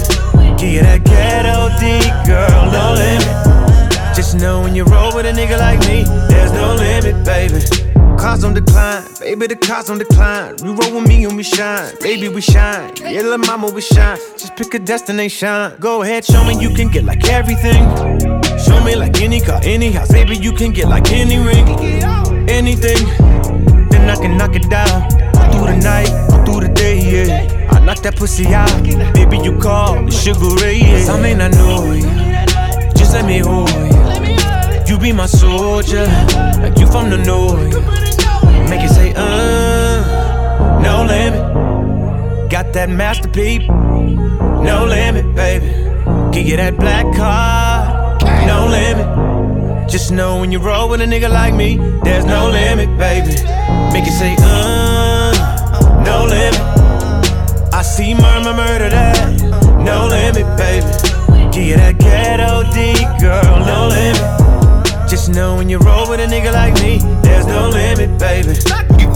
Give 0.58 0.70
you 0.70 0.82
that 0.82 1.04
ghetto 1.04 1.70
D, 1.78 2.00
girl, 2.26 2.72
no 2.72 2.94
limit. 2.96 4.16
Just 4.16 4.36
know 4.36 4.62
when 4.62 4.76
you 4.76 4.86
roll 4.86 5.14
with 5.14 5.26
a 5.26 5.32
nigga 5.32 5.60
like 5.60 5.80
me, 5.82 6.06
there's 6.30 6.54
no 6.54 6.76
limit, 6.76 7.26
baby. 7.26 7.85
Cars 8.26 8.44
on 8.44 8.56
decline, 8.56 9.04
baby, 9.20 9.46
the 9.46 9.56
cars 9.56 9.88
on 9.92 10.00
decline. 10.00 10.56
You 10.64 10.74
roll 10.74 10.96
with 10.96 11.08
me 11.08 11.26
and 11.26 11.38
we 11.38 11.44
shine, 11.44 11.94
baby, 12.02 12.28
we 12.28 12.42
shine. 12.42 12.92
Yeah, 12.98 13.22
little 13.22 13.38
mama, 13.38 13.70
we 13.70 13.82
shine. 13.82 14.18
Just 14.36 14.56
pick 14.56 14.74
a 14.74 14.80
destination. 14.80 15.74
Go 15.80 16.02
ahead, 16.02 16.26
show 16.26 16.44
me 16.44 16.60
you 16.60 16.72
can 16.74 16.90
get 16.90 17.04
like 17.04 17.30
everything. 17.30 17.84
Show 18.58 18.84
me 18.84 18.96
like 18.96 19.22
any 19.22 19.42
car, 19.42 19.62
any 19.64 19.92
house, 19.92 20.12
baby, 20.12 20.38
you 20.38 20.54
can 20.54 20.72
get 20.72 20.88
like 20.88 21.12
any 21.12 21.38
ring, 21.38 21.70
anything. 22.50 23.06
Then 23.92 24.10
I 24.10 24.16
can 24.16 24.38
knock 24.40 24.56
it 24.56 24.68
down. 24.72 25.04
All 25.38 25.52
through 25.52 25.68
the 25.68 25.80
night, 25.84 26.10
all 26.32 26.44
through 26.46 26.68
the 26.68 26.74
day, 26.74 26.98
yeah. 26.98 27.70
I 27.70 27.80
knock 27.86 28.00
that 28.00 28.16
pussy 28.16 28.48
out, 28.56 28.74
baby, 29.14 29.38
you 29.38 29.56
call 29.60 30.04
the 30.04 30.10
sugar 30.10 30.50
ray, 30.64 30.78
yeah. 30.80 31.14
I 31.14 31.22
may 31.22 31.36
not 31.36 31.52
know 31.52 31.92
you, 31.92 32.10
just 32.98 33.14
let 33.14 33.28
me 33.28 33.38
hold 33.38 33.70
you. 33.70 34.96
You 34.96 34.98
be 35.00 35.12
my 35.12 35.28
soldier, 35.28 36.08
like 36.58 36.80
you 36.80 36.88
from 36.88 37.12
the 37.12 37.20
north. 37.24 38.15
Uh, 39.16 40.80
no 40.84 41.04
limit. 41.06 42.50
Got 42.52 42.74
that 42.74 42.90
masterpiece, 42.90 43.68
no 43.68 44.86
limit, 44.88 45.36
baby. 45.36 45.68
Give 46.32 46.48
you 46.48 46.58
that 46.58 46.78
black 46.78 47.06
card, 47.16 48.22
no 48.46 48.68
limit. 48.68 49.90
Just 49.90 50.12
know 50.12 50.40
when 50.40 50.52
you 50.52 50.60
roll 50.60 50.90
with 50.90 51.02
a 51.02 51.06
nigga 51.06 51.30
like 51.30 51.54
me, 51.54 51.78
there's 52.04 52.26
no 52.26 52.50
limit, 52.50 52.90
baby. 52.98 53.36
Make 53.94 54.06
it 54.08 54.14
say, 54.18 54.36
uh, 54.40 55.32
no 56.06 56.26
limit. 56.26 56.60
I 57.74 57.82
see 57.82 58.14
murmur, 58.14 58.54
murder 58.54 58.90
that, 58.90 59.42
no 59.84 60.08
limit, 60.08 60.46
baby. 60.58 60.88
Give 61.52 61.64
you 61.64 61.76
that 61.78 61.98
ghetto 62.00 62.64
D, 62.74 62.94
girl, 63.20 63.66
no 63.66 63.88
limit. 63.88 65.10
Just 65.10 65.30
know 65.30 65.56
when 65.56 65.70
you 65.70 65.78
roll 65.80 66.10
with 66.10 66.20
a 66.20 66.26
nigga 66.26 66.52
like 66.52 66.74
me, 66.82 67.00
there's 67.22 67.46
no 67.46 67.70
limit, 67.70 68.20
baby. 68.20 68.56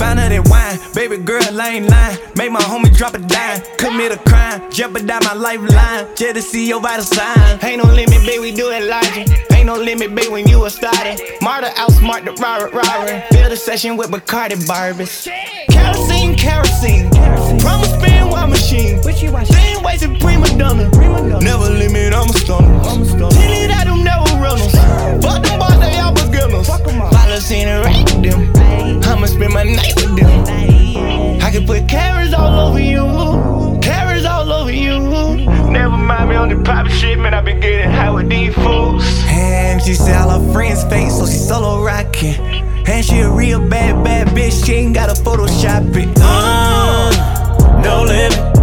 Out 0.02 0.16
that 0.16 0.48
wine, 0.50 0.94
baby 0.94 1.18
girl, 1.18 1.44
I 1.60 1.70
ain't 1.70 1.90
lying. 1.90 2.18
Make 2.36 2.52
my 2.52 2.62
homie 2.62 2.96
drop 2.96 3.14
a 3.14 3.20
dime, 3.20 3.62
commit 3.78 4.12
a 4.12 4.18
crime, 4.18 4.72
jeopardize 4.72 5.24
my 5.26 5.34
lifeline, 5.34 6.16
see 6.42 6.68
your 6.68 6.82
vital 6.82 7.06
sign. 7.06 7.60
Ain't 7.62 7.84
no 7.84 7.92
limit, 7.92 8.26
baby, 8.26 8.40
we 8.40 8.52
do 8.52 8.72
it 8.72 8.88
logic. 8.88 9.28
Ain't 9.52 9.66
no 9.66 9.76
limit, 9.76 10.16
baby, 10.16 10.30
when 10.30 10.48
you 10.48 10.66
a 10.66 10.70
starter. 10.70 11.16
Marta 11.42 11.68
outsmart 11.76 12.26
the 12.26 12.32
robber, 12.42 12.70
robber. 12.76 13.24
Build 13.32 13.52
a 13.52 13.58
session 13.58 13.98
with 13.98 14.10
Bacardi 14.10 14.56
Barbies. 14.66 15.28
Kerosene, 15.70 16.36
kerosene. 16.36 17.29
Promise 18.70 19.18
spin 19.18 19.32
while 19.32 19.42
machine. 19.42 19.56
Same 19.56 19.84
ways 19.84 20.04
in 20.04 20.16
prima 20.20 20.48
donna. 20.58 20.90
Never 21.42 21.70
limit, 21.70 22.14
I'm 22.14 22.30
a 22.30 22.34
stunner. 22.34 22.84
Tinted, 22.84 23.72
I 23.72 23.84
do 23.84 24.04
never 24.04 24.30
runners. 24.38 24.72
Fuck 25.24 25.44
them 25.44 25.60
boys, 25.60 25.80
they 25.80 25.98
all 25.98 26.14
beginners. 26.14 26.68
Follows 26.68 27.52
interact 27.52 28.22
them. 28.22 29.02
I'ma 29.04 29.26
spend 29.26 29.54
my 29.54 29.64
night 29.64 29.94
with 29.96 30.16
them. 30.16 31.42
I 31.42 31.50
can 31.52 31.66
put 31.66 31.88
carrots 31.88 32.34
all 32.34 32.70
over 32.70 32.80
you. 32.80 33.80
Carrots 33.82 34.26
all 34.26 34.52
over 34.52 34.72
you. 34.72 35.00
Never 35.72 35.98
mind 35.98 36.30
me 36.30 36.36
on 36.36 36.50
the 36.50 36.64
private 36.64 36.92
shit, 36.92 37.18
man. 37.18 37.34
i 37.34 37.42
been 37.42 37.60
getting 37.60 37.90
high 37.90 38.12
with 38.12 38.30
these 38.30 38.54
fools. 38.54 39.04
And 39.26 39.82
she 39.82 39.96
said 39.96 40.16
all 40.16 40.40
her 40.40 40.54
friends 40.54 40.84
fake, 40.84 41.10
so 41.10 41.26
she 41.26 41.38
solo 41.38 41.84
rocking. 41.84 42.36
And 42.88 43.04
she 43.04 43.20
a 43.20 43.30
real 43.30 43.60
bad, 43.68 44.04
bad 44.04 44.28
bitch. 44.28 44.64
She 44.66 44.74
ain't 44.74 44.94
gotta 44.94 45.20
Photoshop 45.20 45.96
it. 45.96 46.10
Uh, 46.22 47.82
no 47.84 48.04
limit. 48.04 48.59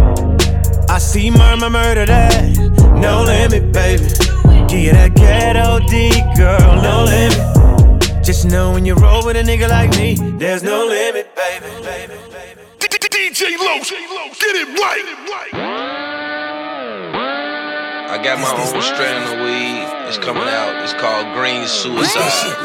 I 0.97 0.99
see 0.99 1.29
murmur, 1.29 1.69
murder 1.69 2.07
that, 2.07 2.57
no 2.97 3.21
limit, 3.21 3.71
baby. 3.71 4.01
Give 4.65 4.81
you 4.81 4.93
that 4.97 5.13
ghetto 5.13 5.77
D, 5.85 6.09
girl, 6.33 6.81
no 6.81 7.05
limit. 7.05 8.25
Just 8.25 8.49
know 8.49 8.71
when 8.73 8.83
you 8.83 8.95
roll 8.95 9.23
with 9.23 9.37
a 9.37 9.43
nigga 9.43 9.69
like 9.69 9.91
me, 9.91 10.17
there's 10.39 10.63
no 10.63 10.87
limit, 10.87 11.29
baby. 11.35 11.69
DJ 13.13 13.61
Los, 13.61 13.91
get 14.41 14.55
it 14.57 14.65
right. 14.81 15.05
I 18.09 18.17
got 18.17 18.41
my 18.41 18.49
own 18.57 18.81
strand 18.81 19.21
of 19.21 19.45
weed. 19.45 19.85
It's 20.09 20.17
coming 20.17 20.49
out. 20.49 20.81
It's 20.81 20.93
called 20.93 21.31
Green 21.37 21.67
Suicide. 21.67 22.57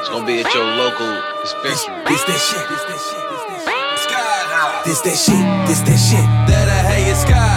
It's 0.00 0.08
gonna 0.08 0.24
be 0.24 0.40
at 0.40 0.54
your 0.54 0.64
local 0.64 1.20
dispensary. 1.42 2.00
This 2.08 2.24
that 2.24 2.40
shit. 2.40 2.64
This 4.86 5.00
that 5.02 5.16
shit. 5.20 5.68
This 5.68 5.80
that 5.80 5.98
shit. 6.00 6.24
That'll 6.48 6.72
have 6.72 7.06
you 7.06 7.14
sky 7.14 7.34
high. 7.36 7.53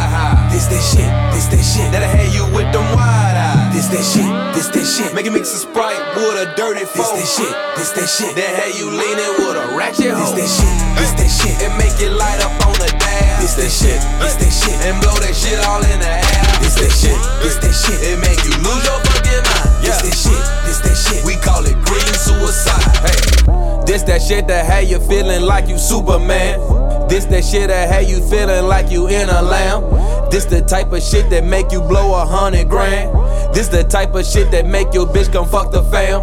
This 0.57 0.73
that 0.73 0.81
shit. 0.81 1.05
This 1.37 1.45
that 1.53 1.61
shit. 1.61 1.85
That'll 1.93 2.09
have 2.09 2.33
you 2.33 2.41
with 2.49 2.65
them 2.73 2.81
wide 2.97 3.37
eyes. 3.37 3.77
This 3.77 3.93
that 3.93 4.01
shit. 4.01 4.25
This 4.57 4.73
that 4.73 4.89
shit. 4.89 5.13
Make 5.13 5.29
it 5.29 5.33
mix 5.37 5.53
a 5.53 5.61
sprite 5.61 6.01
with 6.17 6.33
a 6.33 6.49
dirty 6.57 6.81
fist. 6.81 7.13
This 7.13 7.13
that 7.13 7.29
shit. 7.29 7.53
This 7.77 7.93
that 7.93 8.09
shit. 8.09 8.33
Then 8.33 8.49
have 8.57 8.73
you 8.73 8.89
leaning 8.89 9.33
with 9.37 9.53
a 9.53 9.77
ratchet 9.77 10.17
hoe. 10.17 10.33
This 10.33 10.33
that 10.33 10.49
shit. 10.49 10.73
This 10.97 11.13
that 11.13 11.29
shit. 11.29 11.53
And 11.61 11.77
make 11.77 11.93
it 12.01 12.09
light 12.09 12.41
up 12.41 12.57
on 12.65 12.73
the 12.81 12.89
dash. 12.89 13.37
This 13.37 13.53
that 13.53 13.69
shit. 13.69 14.01
This 14.17 14.33
that 14.41 14.49
shit. 14.49 14.73
And 14.81 14.97
blow 14.97 15.13
that 15.21 15.37
shit 15.37 15.61
all 15.69 15.77
in 15.77 16.01
the 16.01 16.09
air. 16.09 16.49
This 16.57 16.73
that 16.81 16.89
shit. 16.89 17.21
This 17.45 17.61
that 17.61 17.77
shit. 17.77 18.01
It 18.01 18.17
make 18.25 18.41
you 18.41 18.57
lose 18.57 18.81
your 18.81 18.97
fucking 19.13 19.45
mind. 19.45 19.85
This 19.85 20.01
that 20.01 20.15
shit. 20.17 20.41
This 20.65 20.81
that 20.81 20.97
shit. 20.97 21.21
We 21.21 21.37
call 21.37 21.61
it 21.69 21.77
green 21.85 22.13
suicide. 22.17 22.81
Hey, 23.05 23.85
this 23.85 24.01
that 24.09 24.25
shit 24.25 24.49
that 24.49 24.65
had 24.65 24.89
you 24.89 24.97
feeling 25.05 25.45
like 25.45 25.69
you 25.69 25.77
Superman. 25.77 26.57
This 27.05 27.29
that 27.29 27.45
shit 27.45 27.69
that 27.69 27.93
had 27.93 28.09
you 28.09 28.25
feeling 28.25 28.65
like 28.65 28.89
you 28.89 29.05
in 29.05 29.29
a 29.29 29.45
lamb. 29.45 29.85
This 30.29 30.45
the 30.45 30.61
type 30.61 30.91
of 30.91 31.01
shit 31.01 31.29
that 31.29 31.43
make 31.43 31.71
you 31.71 31.81
blow 31.81 32.13
a 32.15 32.25
hundred 32.25 32.69
grand. 32.69 33.15
This 33.55 33.67
the 33.67 33.83
type 33.83 34.13
of 34.15 34.25
shit 34.25 34.51
that 34.51 34.65
make 34.67 34.93
your 34.93 35.07
bitch 35.07 35.31
come 35.31 35.47
fuck 35.47 35.71
the 35.71 35.83
fam. 35.87 36.21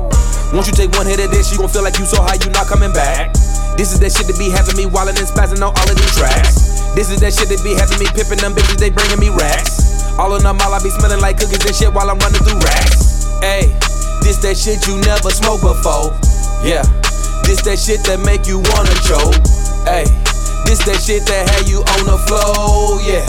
Once 0.55 0.69
you 0.69 0.77
take 0.77 0.93
one 0.93 1.07
hit 1.07 1.19
of 1.19 1.31
this, 1.33 1.51
you 1.51 1.59
gon' 1.59 1.69
feel 1.69 1.83
like 1.83 1.99
you 1.99 2.05
so 2.05 2.23
high 2.23 2.39
you 2.45 2.51
not 2.53 2.69
coming 2.69 2.93
back. 2.93 3.33
This 3.75 3.91
is 3.91 3.99
that 4.05 4.15
shit 4.15 4.31
that 4.31 4.39
be 4.39 4.55
having 4.55 4.79
me 4.79 4.87
wildin' 4.87 5.19
and 5.19 5.27
spazzing 5.27 5.59
on 5.59 5.75
all 5.75 5.89
of 5.89 5.97
these 5.99 6.15
tracks. 6.15 6.79
This 6.95 7.11
is 7.11 7.19
that 7.27 7.35
shit 7.35 7.51
that 7.51 7.59
be 7.67 7.75
having 7.75 7.99
me 7.99 8.07
pippin' 8.15 8.39
them 8.39 8.55
bitches, 8.55 8.79
they 8.79 8.93
bringing 8.93 9.19
me 9.19 9.35
racks. 9.35 10.15
All 10.15 10.31
in 10.37 10.47
mall, 10.47 10.71
I 10.71 10.79
be 10.79 10.95
smelling 10.95 11.19
like 11.19 11.43
cookies 11.43 11.59
and 11.67 11.75
shit 11.75 11.91
while 11.91 12.07
I'm 12.07 12.21
running 12.23 12.39
through 12.47 12.63
racks. 12.63 13.27
Ayy, 13.43 13.75
this 14.23 14.39
that 14.47 14.55
shit 14.55 14.87
you 14.87 14.95
never 15.03 15.35
smoked 15.35 15.67
before. 15.67 16.15
Yeah, 16.63 16.87
this 17.43 17.67
that 17.67 17.83
shit 17.83 18.07
that 18.07 18.23
make 18.23 18.47
you 18.47 18.63
wanna 18.71 18.95
choke. 19.03 19.35
Ayy, 19.91 20.07
this 20.71 20.87
that 20.87 21.03
shit 21.03 21.27
that 21.27 21.51
had 21.51 21.67
you 21.67 21.83
on 21.83 22.07
the 22.07 22.19
floor. 22.31 23.03
Yeah, 23.03 23.27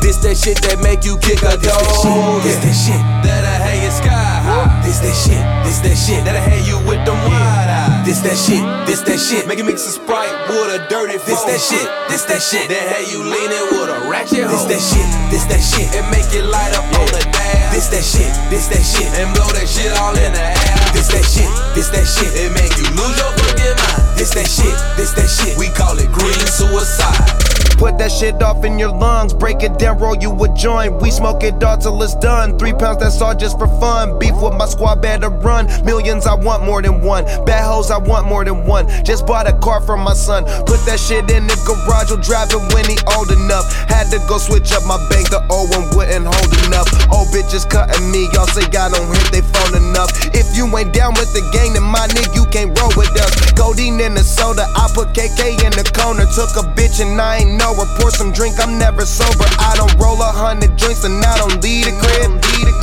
this 0.00 0.18
that 0.24 0.36
shit 0.36 0.58
that 0.66 0.80
make 0.80 1.04
you 1.04 1.18
kick 1.18 1.42
a 1.42 1.56
door. 1.58 2.40
This 2.42 2.58
that 2.62 2.74
shit. 2.74 3.00
That'll 3.22 3.44
have 3.44 3.78
you 3.82 3.90
sky 3.90 4.08
high. 4.44 4.82
This 4.82 5.00
that 5.00 5.14
shit. 5.14 5.42
This 5.64 5.78
that 5.84 5.96
shit. 5.96 6.24
That'll 6.24 6.40
have 6.40 6.64
you 6.66 6.78
with 6.88 7.04
them 7.04 7.18
wide 7.28 7.68
eyes. 7.68 8.06
this 8.06 8.20
that 8.24 8.36
shit, 8.36 8.64
this 8.88 9.04
that 9.04 9.20
shit. 9.20 9.44
Make 9.46 9.60
it 9.60 9.68
mix 9.68 9.84
a 9.84 9.92
sprite 9.92 10.32
with 10.48 10.72
a 10.72 10.80
dirty 10.88 11.20
This 11.28 11.44
that 11.44 11.60
shit, 11.60 11.84
this 12.08 12.24
that 12.24 12.40
shit. 12.40 12.68
Then 12.72 12.80
have 12.80 13.04
you 13.12 13.20
leaning 13.20 13.66
with 13.76 13.92
a 13.92 14.08
ratchet 14.08 14.48
This 14.48 14.64
that 14.64 14.80
shit, 14.80 15.08
this 15.28 15.44
that 15.52 15.60
shit. 15.60 15.88
And 15.92 16.08
make 16.08 16.28
it 16.32 16.48
light 16.48 16.72
up 16.72 16.88
on 16.96 17.06
the 17.12 17.20
dash. 17.28 17.74
This 17.76 17.88
that 17.92 18.04
shit, 18.04 18.32
this 18.48 18.68
that 18.72 18.80
shit. 18.80 19.08
And 19.20 19.28
blow 19.36 19.48
that 19.52 19.68
shit 19.68 19.92
all 20.00 20.16
in 20.16 20.32
the 20.32 20.44
air. 20.44 20.78
This 20.96 21.12
that 21.12 21.24
shit, 21.28 21.50
this 21.76 21.92
that 21.92 22.08
shit. 22.08 22.32
It 22.32 22.50
make 22.56 22.72
you 22.80 22.88
lose 22.96 23.16
your 23.20 23.32
fucking 23.44 23.76
mind. 23.76 24.16
This 24.16 24.32
that 24.34 24.48
shit, 24.48 24.74
this 24.96 25.12
that 25.12 25.28
shit. 25.28 25.56
We 25.60 25.68
call 25.68 25.98
it 25.98 26.10
green 26.12 26.46
suicide. 26.48 27.47
Put 27.76 27.98
that 27.98 28.10
shit 28.10 28.42
off 28.42 28.64
in 28.64 28.78
your 28.78 28.90
lungs, 28.90 29.34
break 29.34 29.62
it 29.62 29.78
down, 29.78 29.98
roll 29.98 30.16
you 30.16 30.32
a 30.42 30.48
joint. 30.54 31.00
We 31.02 31.10
smoke 31.10 31.42
it 31.42 31.62
all 31.62 31.76
till 31.76 32.02
it's 32.02 32.14
done. 32.16 32.58
Three 32.58 32.72
pounds, 32.72 32.98
that's 32.98 33.20
all 33.20 33.34
just 33.34 33.58
for 33.58 33.68
fun. 33.78 34.18
Beef 34.18 34.34
with 34.40 34.54
my 34.54 34.66
squad, 34.66 35.02
better 35.02 35.28
run. 35.28 35.66
Millions, 35.84 36.26
I 36.26 36.34
want 36.34 36.64
more 36.64 36.80
than 36.82 37.02
one. 37.02 37.24
Bad 37.44 37.64
hoes, 37.64 37.90
I 37.90 37.98
want 37.98 38.26
more 38.26 38.44
than 38.44 38.66
one. 38.66 38.88
Just 39.04 39.26
bought 39.26 39.48
a 39.48 39.52
car 39.58 39.80
for 39.80 39.96
my 39.96 40.14
son. 40.14 40.44
Put 40.64 40.80
that 40.86 40.98
shit 40.98 41.30
in 41.30 41.46
the 41.46 41.56
garage, 41.66 42.10
will 42.10 42.22
drive 42.22 42.48
it 42.50 42.62
when 42.74 42.86
he 42.88 42.96
old 43.14 43.30
enough. 43.30 43.66
Had 43.88 44.10
to 44.10 44.18
go 44.28 44.38
switch 44.38 44.72
up 44.72 44.84
my 44.86 44.98
bank, 45.10 45.30
the 45.30 45.44
old 45.50 45.70
one 45.70 45.86
wouldn't 45.94 46.26
hold 46.26 46.52
enough. 46.66 46.88
Old 47.12 47.28
bitches 47.28 47.68
cutting 47.68 48.10
me, 48.10 48.30
y'all 48.32 48.46
say 48.48 48.64
I 48.78 48.88
don't 48.88 49.10
hit 49.10 49.28
they 49.30 49.42
phone 49.42 49.74
enough. 49.74 50.10
If 50.34 50.56
you 50.56 50.64
ain't 50.78 50.94
down 50.94 51.14
with 51.18 51.34
the 51.34 51.42
gang, 51.52 51.74
then 51.74 51.82
my 51.82 52.06
nigga, 52.08 52.34
you 52.34 52.46
can't 52.50 52.72
roll 52.78 52.92
with 52.96 53.10
us. 53.18 53.52
Codeine 53.52 54.00
in 54.00 54.14
the 54.14 54.22
soda, 54.22 54.66
I 54.74 54.86
put 54.94 55.14
KK 55.14 55.66
in 55.66 55.72
the 55.74 55.84
corner. 55.94 56.24
Took 56.30 56.54
a 56.56 56.64
bitch 56.78 57.02
and 57.02 57.20
I 57.20 57.42
ain't 57.42 57.57
know 57.58 57.74
her. 57.74 57.88
Pour 57.98 58.10
some 58.10 58.30
drink, 58.32 58.56
I'm 58.62 58.78
never 58.78 59.04
sober. 59.04 59.44
I 59.58 59.74
don't 59.76 59.92
roll 59.98 60.16
a 60.22 60.30
hundred 60.30 60.78
joints 60.78 61.04
and 61.04 61.18
I 61.18 61.36
don't 61.36 61.58
leave 61.62 61.84
the 61.84 61.94
crib. 61.98 62.30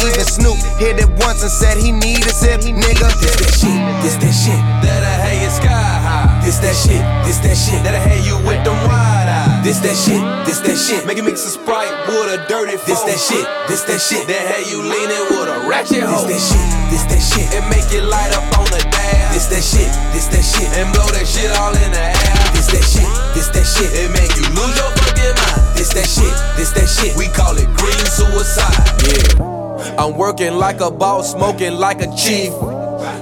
Even 0.04 0.28
Snoop 0.28 0.60
hit 0.78 1.00
it 1.00 1.10
once 1.24 1.42
and 1.42 1.52
said 1.52 1.78
he 1.80 1.92
needed 1.92 2.28
it, 2.28 2.62
nigga. 2.76 3.10
This 3.24 3.36
that 3.40 3.54
shit, 3.56 3.80
this 4.04 4.16
that 4.20 4.36
shit. 4.36 4.62
That 4.84 5.02
I 5.02 5.16
have 5.24 5.40
you 5.42 5.50
sky 5.50 5.72
high. 5.72 6.46
This 6.46 6.60
that 6.60 6.76
shit, 6.76 7.02
this 7.26 7.40
that 7.40 7.56
shit. 7.56 7.82
That 7.84 7.96
I 7.96 8.00
have 8.00 8.26
you 8.28 8.38
with 8.46 8.62
them 8.64 8.78
wide 8.86 9.24
eyes. 9.24 9.25
This 9.66 9.82
that 9.82 9.98
shit, 9.98 10.22
this 10.46 10.62
that 10.62 10.78
shit. 10.78 11.10
Make 11.10 11.18
it 11.18 11.26
mix 11.26 11.42
a 11.42 11.50
sprite 11.50 11.90
with 12.06 12.30
a 12.30 12.38
dirty 12.46 12.78
This 12.86 13.02
that 13.02 13.18
shit, 13.18 13.42
this 13.66 13.82
that 13.90 13.98
shit. 13.98 14.30
Then 14.30 14.38
have 14.46 14.62
you 14.70 14.78
leaning 14.78 15.26
with 15.34 15.50
a 15.50 15.66
ratchet 15.66 16.06
hoe. 16.06 16.22
This 16.30 16.38
that 16.38 16.54
shit, 16.54 16.70
this 16.94 17.02
that 17.10 17.18
shit. 17.18 17.50
And 17.50 17.66
make 17.74 17.90
it 17.90 18.06
light 18.06 18.30
up 18.38 18.46
on 18.62 18.70
the 18.70 18.78
dash. 18.94 19.34
This 19.34 19.50
that 19.50 19.66
shit, 19.66 19.90
this 20.14 20.30
that 20.30 20.46
shit. 20.46 20.70
And 20.78 20.94
blow 20.94 21.10
that 21.18 21.26
shit 21.26 21.50
all 21.58 21.74
in 21.74 21.90
the 21.98 21.98
air. 21.98 22.46
This 22.54 22.70
that 22.78 22.86
shit, 22.86 23.10
this 23.34 23.50
that 23.58 23.66
shit. 23.66 23.90
It 23.90 24.14
make 24.14 24.30
you 24.38 24.46
lose 24.54 24.78
your 24.78 24.92
fucking 25.02 25.34
mind. 25.34 25.74
This 25.74 25.90
that 25.98 26.06
shit, 26.06 26.36
this 26.62 26.70
that 26.78 26.86
shit. 26.86 27.18
We 27.18 27.26
call 27.34 27.58
it 27.58 27.66
green 27.74 28.06
suicide. 28.06 28.70
Yeah. 29.02 29.98
I'm 29.98 30.14
working 30.14 30.62
like 30.62 30.78
a 30.78 30.94
boss, 30.94 31.34
smoking 31.34 31.74
like 31.82 32.06
a 32.06 32.10
chief. 32.14 32.54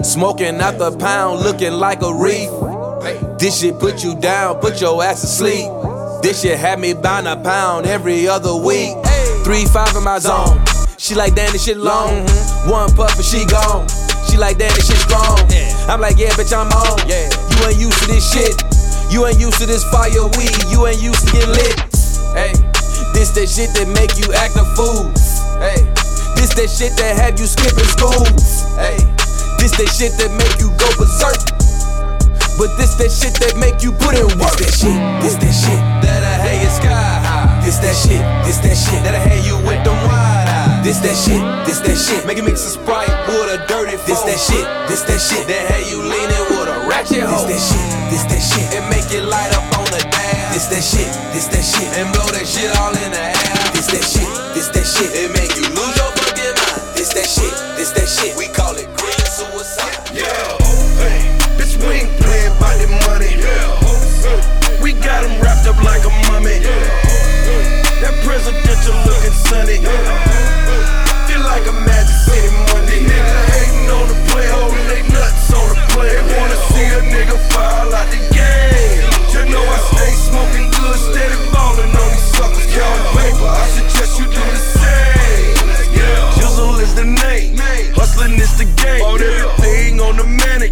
Smoking 0.04 0.60
out 0.60 0.76
the 0.76 0.91
pound, 0.91 1.39
looking 1.39 1.72
like 1.72 2.04
a 2.04 2.12
reef. 2.12 2.52
This 3.39 3.64
shit 3.64 3.80
put 3.80 4.04
you 4.04 4.20
down, 4.20 4.60
put 4.60 4.82
your 4.84 5.00
ass 5.02 5.22
to 5.22 5.28
sleep. 5.28 5.72
This 6.24 6.39
shit 6.41 6.57
had 6.57 6.80
me 6.80 6.93
bound 6.93 7.28
a 7.28 7.36
pound 7.36 7.86
every 7.86 8.30
other 8.30 8.55
week. 8.55 8.95
Three 9.43 9.65
five 9.65 9.93
in 9.93 10.07
my 10.07 10.19
zone. 10.19 10.63
She 10.97 11.15
like 11.15 11.36
damn 11.36 11.51
this 11.51 11.65
shit 11.65 11.76
long. 11.76 12.24
One 12.63 12.88
puff 12.95 13.19
and 13.19 13.28
she 13.28 13.43
gone. 13.43 13.84
She 14.32 14.39
like 14.39 14.57
damn 14.57 14.71
this 14.71 14.88
shit 14.88 15.03
strong. 15.03 15.36
I'm 15.91 15.99
like 15.99 16.15
yeah 16.15 16.32
bitch 16.39 16.55
I'm 16.55 16.71
on. 16.71 16.95
You 17.11 17.67
ain't 17.67 17.76
used 17.76 17.99
to 17.99 18.07
this 18.07 18.24
shit. 18.24 18.55
You 19.11 19.28
ain't 19.28 19.38
used 19.38 19.59
to 19.59 19.67
this 19.67 19.84
fire 19.91 20.24
weed. 20.39 20.55
You 20.71 20.88
ain't 20.88 21.03
used 21.03 21.28
to 21.28 21.34
get 21.36 21.43
lit. 21.43 21.76
Hey, 22.32 22.55
this 23.11 23.36
that 23.36 23.51
shit 23.51 23.76
that 23.76 23.91
make 23.91 24.15
you 24.15 24.32
act 24.32 24.55
a 24.55 24.63
fool. 24.80 25.11
Hey, 25.59 25.84
this 26.39 26.55
that 26.55 26.71
shit 26.71 26.95
that 27.03 27.19
have 27.19 27.36
you 27.36 27.51
skipping 27.51 27.91
school. 27.91 28.24
Hey, 28.80 28.95
this 29.59 29.76
that 29.76 29.91
shit 29.91 30.15
that 30.24 30.32
make 30.39 30.55
you 30.55 30.71
go 30.80 30.88
berserk. 30.95 31.62
But 32.58 32.70
this 32.78 32.93
that 33.01 33.10
shit 33.10 33.34
that 33.41 33.58
make 33.58 33.82
you 33.82 33.91
put 33.91 34.14
in 34.14 34.30
work. 34.38 34.54
This 34.62 34.78
that 34.82 34.86
shit, 34.86 34.97
this 35.26 35.36
that 35.41 35.54
shit. 35.54 35.82
That'll 36.06 36.22
have 36.22 36.60
you 36.62 36.70
sky 36.70 36.93
high. 36.93 37.60
This 37.66 37.82
that 37.82 37.97
shit, 37.97 38.22
this 38.45 38.62
that 38.62 38.78
shit. 38.78 39.01
That'll 39.01 39.18
have 39.18 39.41
you 39.41 39.58
with 39.66 39.82
them 39.82 39.97
wide 40.06 40.45
eyes. 40.45 40.86
This 40.86 41.01
that 41.01 41.18
shit, 41.18 41.41
this 41.66 41.82
that 41.82 41.97
shit. 41.97 42.22
Make 42.30 42.38
it 42.38 42.45
mix 42.45 42.62
a 42.62 42.78
sprite 42.78 43.10
with 43.26 43.58
a 43.58 43.66
dirty 43.66 43.97
This 44.06 44.22
that 44.22 44.38
shit, 44.38 44.66
this 44.86 45.01
that 45.10 45.18
shit. 45.18 45.49
Then 45.49 45.66
have 45.66 45.82
you 45.89 45.97
leaning 46.06 46.45
with 46.54 46.70
a 46.70 46.78
ratchet 46.86 47.26
This 47.26 47.49
that 47.49 47.58
shit, 47.58 47.88
this 48.14 48.24
that 48.30 48.43
shit. 48.43 48.68
And 48.78 48.86
make 48.93 49.10
it 49.10 49.26
light 49.26 49.49
up 49.58 49.66
on 49.74 49.89
the 49.89 50.06
dash. 50.14 50.54
This 50.54 50.70
that 50.70 50.86
shit, 50.86 51.10
this 51.34 51.49
that 51.49 51.66
shit. 51.66 51.89
And 51.97 52.14
blow 52.14 52.30
that 52.38 52.45
shit 52.45 52.70
all 52.78 52.93
in 52.93 53.10
the 53.18 53.24
air. 53.34 53.66
This 53.74 53.89
that 53.89 54.06
shit, 54.06 54.30
this 54.54 54.70
that 54.70 54.86
shit. 54.86 55.10
It 55.18 55.34
make 55.34 55.58
you 55.58 55.66
lose 55.74 55.95
your 55.97 56.12
fucking 56.22 56.54
mind. 56.54 56.86
This 56.93 57.18
that 57.18 57.26
shit, 57.26 57.49
this 57.82 57.89
that 57.97 58.06
shit. 58.06 58.38
We 58.38 58.45
call 58.54 58.78
it 58.78 58.93
got 65.04 65.24
'em 65.26 65.36
wrapped 65.41 65.68
up 65.68 65.76
like 65.84 66.04
a 66.06 66.14
mummy. 66.32 66.60
That 68.01 68.16
presidential 68.24 68.95
looking 69.04 69.36
sunny. 69.47 69.78
Feel 71.28 71.43
like 71.43 71.66
a 71.68 71.76
Magic 71.88 72.18
City 72.26 72.49
Monday. 72.72 73.04
Nigga 73.04 73.39
hating 73.51 73.89
on 73.91 74.08
the 74.08 74.18
play, 74.32 74.47
holding 74.47 74.88
they 74.88 75.04
nuts 75.12 75.51
on 75.51 75.68
the 75.76 75.82
play. 75.91 76.16
Wanna 76.39 76.58
see 76.72 76.88
a 76.99 77.01
nigga 77.16 77.38
fall 77.51 77.93
out 77.93 78.08
the 78.16 78.22
game. 78.32 79.04
You 79.34 79.43
know 79.51 79.64
I 79.76 79.80
stay 79.91 80.12
smoking 80.30 80.72
good, 80.72 80.97
steady 81.12 81.38
ballin' 81.51 81.91
on 82.01 82.10
these 82.16 82.30
suckers. 82.36 82.68
Counting 82.72 83.12
paper, 83.20 83.49
I 83.64 83.66
suggest 83.76 84.20
you 84.20 84.26
do 84.26 84.43
the 84.56 84.64
same. 84.80 85.56
Jizzle 86.38 86.80
is 86.82 86.93
the 86.95 87.04
name. 87.04 87.58
Hustling 87.95 88.39
is 88.39 88.56
the 88.58 88.66
game. 88.84 89.01
Bought 89.01 89.22
everything 89.22 89.99
on 89.99 90.16
the 90.16 90.24
manic. 90.24 90.62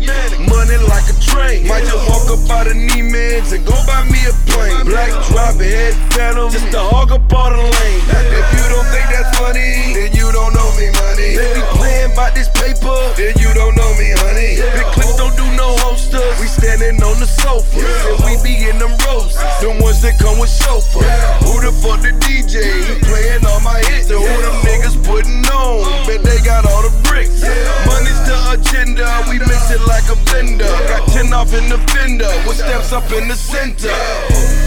A. 1.40 1.64
Might 1.68 1.86
just 1.86 2.04
walk 2.10 2.28
up 2.32 2.50
out 2.50 2.68
of 2.68 2.74
Neiman's 2.74 3.52
and 3.52 3.66
go 3.66 3.76
buy 3.86 4.04
me 4.10 4.20
a 4.28 4.34
plane. 4.52 4.86
Black 4.86 5.12
drop 5.30 5.56
head 5.56 5.94
phantom. 6.14 6.52
Just 6.52 6.72
to 6.72 6.80
hog 6.80 7.12
up 7.12 7.32
all 7.34 7.50
the 7.50 7.58
lane. 7.58 8.04
If 8.36 8.48
you 8.56 8.66
don't 8.72 8.88
think 8.92 9.08
that's 9.12 9.32
funny, 9.38 9.94
then 9.96 10.12
you 10.14 10.32
don't 10.32 10.54
know 10.54 10.70
me, 10.78 10.92
money. 11.00 11.36
They 11.38 11.50
be 11.56 11.64
playing 11.78 12.16
by 12.16 12.32
this 12.32 12.50
paper, 12.56 12.96
then 13.16 13.34
you 13.40 13.54
don't 13.54 13.76
know 13.76 13.92
me, 13.98 14.12
honey. 14.24 14.60
Big 14.60 14.88
clips 14.96 15.18
don't 15.18 15.36
do 15.36 15.46
no 15.56 15.76
holsters. 15.84 16.40
We 16.40 16.48
standing 16.48 17.02
on 17.04 17.20
the 17.20 17.28
sofa. 17.28 17.80
And 17.80 18.20
we 18.26 18.38
be 18.44 18.70
in 18.70 18.78
them 18.80 18.94
roses. 19.08 19.40
Them 19.62 19.80
ones 19.80 20.02
that 20.02 20.18
come 20.18 20.40
with 20.40 20.50
chauffeur. 20.50 21.06
Who 21.46 21.62
the 21.62 21.72
fuck 21.72 22.02
the 22.02 22.14
DJ? 22.24 22.64
He 22.88 22.94
playing 23.06 23.46
all 23.46 23.62
my 23.62 23.80
hits. 23.92 24.10
And 24.10 24.20
who 24.20 24.34
them 24.42 24.58
niggas 24.66 24.98
putting 25.06 25.46
on? 25.50 25.86
Bet 26.08 26.24
they 26.24 26.40
got 26.42 26.66
all 26.66 26.82
the 26.82 26.94
bricks. 27.08 27.42
Money's 27.86 28.22
the 28.26 28.38
agenda. 28.56 29.06
We 29.30 29.40
mix 29.40 29.70
it 29.72 29.82
like 29.86 30.06
a 30.10 30.18
blender. 30.26 30.70
Got 30.90 31.08
10 31.22 31.34
off 31.34 31.54
in 31.54 31.70
the 31.70 31.78
fender. 31.94 32.30
With 32.48 32.58
steps 32.58 32.92
up 32.92 33.06
in 33.12 33.28
the 33.28 33.36
center. 33.36 33.94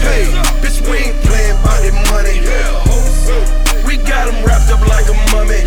Hey, 0.07 0.23
bitch, 0.63 0.79
we 0.87 1.11
ain't 1.11 1.19
playing 1.27 1.59
by 1.61 1.77
the 1.83 1.91
money. 2.11 2.39
We 3.85 3.97
got 3.97 4.29
'em 4.29 4.39
wrapped 4.45 4.71
up 4.71 4.79
like 4.87 5.07
a 5.09 5.17
mummy. 5.31 5.61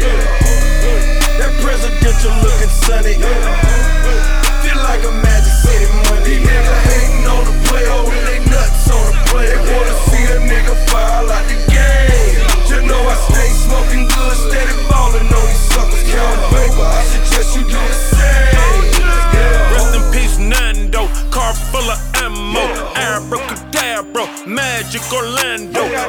That 1.39 1.53
presidential 1.61 2.32
looking 2.41 2.72
sunny. 2.84 3.16
Feel 4.64 4.80
like 4.89 5.05
a 5.05 5.12
Magic 5.26 5.53
City 5.62 5.86
Monday. 6.09 6.39
Nigga 6.49 6.74
hating 6.89 7.26
on 7.26 7.45
the 7.45 7.68
play, 7.68 7.84
oh, 7.86 8.09
holding 8.09 8.24
they 8.24 8.39
nuts 8.51 8.89
on 8.91 9.12
the 9.12 9.18
play. 9.30 9.67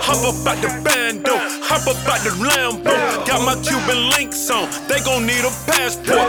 Hop 0.09 0.25
up 0.25 0.47
out 0.47 0.57
the 0.57 0.69
bando, 0.81 1.37
hop 1.61 1.85
up 1.85 2.01
out 2.09 2.17
the 2.25 2.33
Lambo. 2.41 2.89
Got 3.27 3.45
my 3.45 3.53
Cuban 3.61 4.09
links 4.09 4.49
on, 4.49 4.65
they 4.89 4.97
gon' 5.05 5.27
need 5.27 5.45
a 5.45 5.53
passport. 5.69 6.28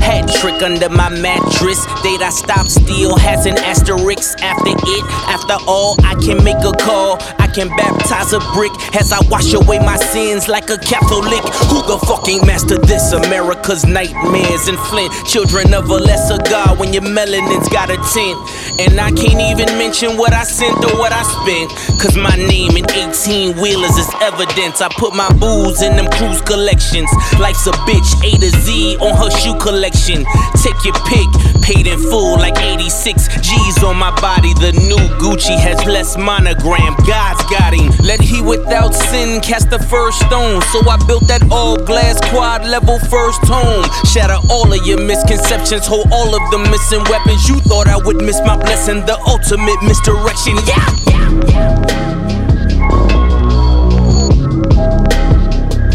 Hat 0.00 0.28
trick 0.40 0.62
under 0.62 0.88
my 0.88 1.08
mattress. 1.08 1.84
Date 2.02 2.22
I 2.22 2.30
stop 2.30 2.66
still 2.66 3.16
has 3.16 3.46
an 3.46 3.56
asterisk 3.58 4.40
after 4.42 4.74
it. 4.74 5.04
After 5.28 5.56
all, 5.66 5.96
I 6.04 6.14
can 6.16 6.42
make 6.44 6.62
a 6.64 6.72
call. 6.72 7.18
I 7.38 7.46
can 7.46 7.68
baptize 7.76 8.32
a 8.32 8.40
brick 8.52 8.72
as 8.94 9.12
I 9.12 9.20
wash 9.28 9.52
away 9.54 9.78
my 9.78 9.96
sins 9.96 10.48
like 10.48 10.70
a 10.70 10.78
Catholic. 10.78 11.42
Who 11.70 11.82
the 11.86 11.98
fucking 12.30 12.46
master 12.46 12.78
this? 12.78 13.12
America's 13.12 13.84
nightmares 13.84 14.68
in 14.68 14.76
Flint. 14.88 15.12
Children 15.26 15.74
of 15.74 15.88
a 15.90 15.94
lesser 15.94 16.38
God 16.48 16.78
when 16.78 16.92
your 16.92 17.02
melanin's 17.02 17.68
got 17.68 17.90
a 17.90 17.96
tint. 18.12 18.38
And 18.80 19.00
I 19.00 19.10
can't 19.10 19.40
even 19.40 19.66
mention 19.78 20.16
what 20.16 20.32
I 20.32 20.44
sent 20.44 20.76
or 20.84 20.98
what 20.98 21.12
I 21.12 21.22
spent. 21.22 21.70
Cause 22.00 22.16
my 22.16 22.34
name 22.36 22.76
in 22.76 22.88
18 22.90 23.56
wheelers 23.60 23.96
is 23.96 24.08
evidence. 24.20 24.80
I 24.80 24.88
put 24.88 25.14
my 25.14 25.28
booze 25.38 25.82
in 25.82 25.96
them 25.96 26.10
cruise 26.12 26.40
collections. 26.42 27.10
Life's 27.38 27.66
a 27.66 27.72
bitch, 27.88 28.10
A 28.22 28.38
to 28.38 28.50
Z 28.62 28.96
on 29.00 29.16
her 29.16 29.30
shoe 29.30 29.56
collection. 29.58 30.24
Take 30.62 30.78
your 30.84 30.94
pick, 31.06 31.28
paid 31.62 31.86
in 31.86 31.98
full 31.98 32.38
like 32.38 32.58
86 32.58 33.28
G's 33.40 33.82
on 33.82 33.96
my 33.96 34.14
body. 34.20 34.54
The 34.54 34.72
new 34.72 35.02
Gucci 35.18 35.58
has 35.58 35.84
less 35.84 36.16
monogram. 36.16 36.94
God's 37.06 37.42
got 37.50 37.74
him. 37.74 37.92
Let 38.04 38.20
he 38.20 38.40
without 38.40 38.94
sin 38.94 39.40
cast 39.40 39.70
the 39.70 39.78
first 39.78 40.20
stone. 40.20 40.62
So 40.72 40.88
I 40.88 40.96
built 41.06 41.26
that 41.28 41.42
all 41.50 41.76
glass 41.76 42.19
quad 42.28 42.66
level 42.66 42.98
first 42.98 43.40
home. 43.44 43.84
Shatter 44.04 44.38
all 44.50 44.72
of 44.72 44.86
your 44.86 45.00
misconceptions, 45.00 45.86
hold 45.86 46.06
all 46.12 46.34
of 46.34 46.50
the 46.50 46.58
missing 46.70 47.02
weapons. 47.10 47.48
You 47.48 47.60
thought 47.60 47.88
I 47.88 47.96
would 47.96 48.16
miss 48.16 48.40
my 48.40 48.56
blessing, 48.56 49.06
the 49.06 49.18
ultimate 49.26 49.82
misdirection. 49.82 50.56
Yeah! 50.66 50.86
Yeah, 51.08 51.30
yeah. 51.48 52.00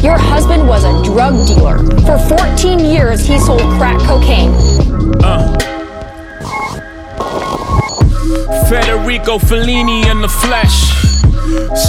Your 0.06 0.18
husband 0.20 0.68
was 0.68 0.84
a 0.84 1.04
drug 1.04 1.34
dealer. 1.48 1.80
For 2.06 2.20
14 2.38 2.80
years, 2.80 3.26
he 3.26 3.40
sold 3.40 3.62
crack 3.80 4.00
cocaine. 4.02 4.52
Uh. 5.24 5.58
Federico 8.70 9.40
Fellini 9.40 10.06
in 10.06 10.22
the 10.22 10.30
flesh. 10.30 10.92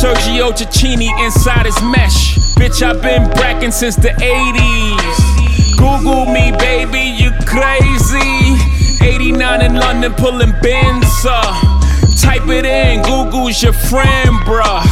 Sergio 0.01 0.51
Tacchini 0.53 1.09
inside 1.25 1.67
his 1.67 1.83
mesh. 1.83 2.46
Bitch, 2.57 2.83
I've 2.83 3.03
been 3.03 3.29
bracking 3.31 3.71
since 3.71 3.97
the 3.97 4.09
80s. 4.09 5.77
Google 5.77 6.27
me, 6.27 6.53
baby, 6.59 7.01
you 7.01 7.31
crazy. 7.47 8.57
89 9.05 9.63
in 9.63 9.75
London, 9.75 10.15
pulling 10.15 10.55
bins 10.63 11.25
up. 11.29 11.55
Type 12.19 12.49
it 12.49 12.65
in, 12.65 13.03
Google's 13.03 13.63
your 13.63 13.73
friend, 13.73 14.37
bruh. 14.45 14.83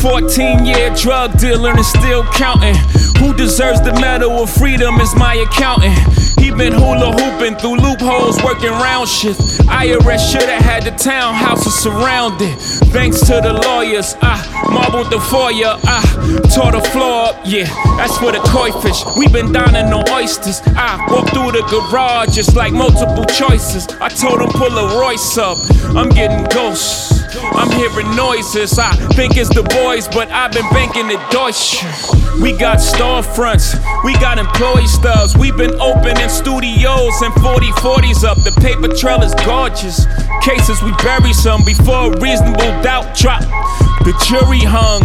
14 0.00 0.64
year 0.66 0.90
drug 0.94 1.38
dealer 1.38 1.70
and 1.70 1.84
still 1.84 2.24
counting. 2.32 2.76
Who 3.18 3.34
deserves 3.34 3.80
the 3.82 3.92
medal 4.00 4.42
of 4.42 4.50
freedom 4.50 5.00
is 5.00 5.14
my 5.14 5.34
accountant. 5.34 6.13
Been 6.56 6.72
hula 6.72 7.10
hooping 7.10 7.56
through 7.56 7.76
loopholes, 7.76 8.40
working 8.44 8.70
round 8.70 9.08
shift. 9.08 9.40
IRS 9.66 10.30
shoulda 10.30 10.54
had 10.54 10.84
the 10.84 10.92
townhouses 10.92 11.72
surrounded. 11.72 12.56
Thanks 12.94 13.18
to 13.26 13.40
the 13.42 13.52
lawyers, 13.52 14.14
I 14.22 14.38
marbled 14.70 15.10
the 15.10 15.18
foyer, 15.18 15.76
I 15.82 16.00
tore 16.54 16.70
the 16.70 16.80
floor 16.90 17.26
up. 17.30 17.40
Yeah, 17.44 17.66
that's 17.96 18.16
for 18.18 18.30
the 18.30 18.38
koi 18.38 18.70
fish. 18.80 19.02
We 19.18 19.26
been 19.28 19.52
dining 19.52 19.92
on 19.92 20.08
oysters. 20.10 20.62
I 20.64 21.04
walked 21.10 21.30
through 21.30 21.52
the 21.52 21.66
garage 21.68 22.34
just 22.36 22.54
like 22.54 22.72
multiple 22.72 23.24
choices. 23.24 23.88
I 24.00 24.08
told 24.08 24.40
him 24.40 24.50
pull 24.50 24.78
a 24.78 24.98
Royce 24.98 25.36
up. 25.36 25.58
I'm 25.96 26.08
getting 26.08 26.44
ghosts. 26.44 27.23
I'm 27.36 27.70
hearing 27.72 28.14
noises. 28.16 28.78
I 28.78 28.92
think 29.14 29.36
it's 29.36 29.48
the 29.54 29.62
boys, 29.62 30.08
but 30.08 30.30
I've 30.30 30.52
been 30.52 30.68
banking 30.70 31.08
the 31.08 31.18
Deutsche. 31.30 31.82
We 32.40 32.52
got 32.52 32.78
storefronts, 32.78 33.74
we 34.04 34.12
got 34.14 34.38
employee 34.38 34.86
stubs. 34.86 35.36
We've 35.36 35.56
been 35.56 35.74
opening 35.80 36.28
studios 36.28 37.22
and 37.22 37.34
40 37.34 37.66
40s 37.82 38.24
up. 38.24 38.38
The 38.38 38.52
paper 38.60 38.88
trail 38.88 39.22
is 39.22 39.34
gorgeous. 39.46 40.06
Cases 40.42 40.82
we 40.82 40.92
bury 41.02 41.32
some 41.32 41.64
before 41.64 42.12
a 42.12 42.20
reasonable 42.20 42.70
doubt 42.82 43.16
drop. 43.16 43.42
The 44.04 44.14
jury 44.26 44.60
hung. 44.62 45.02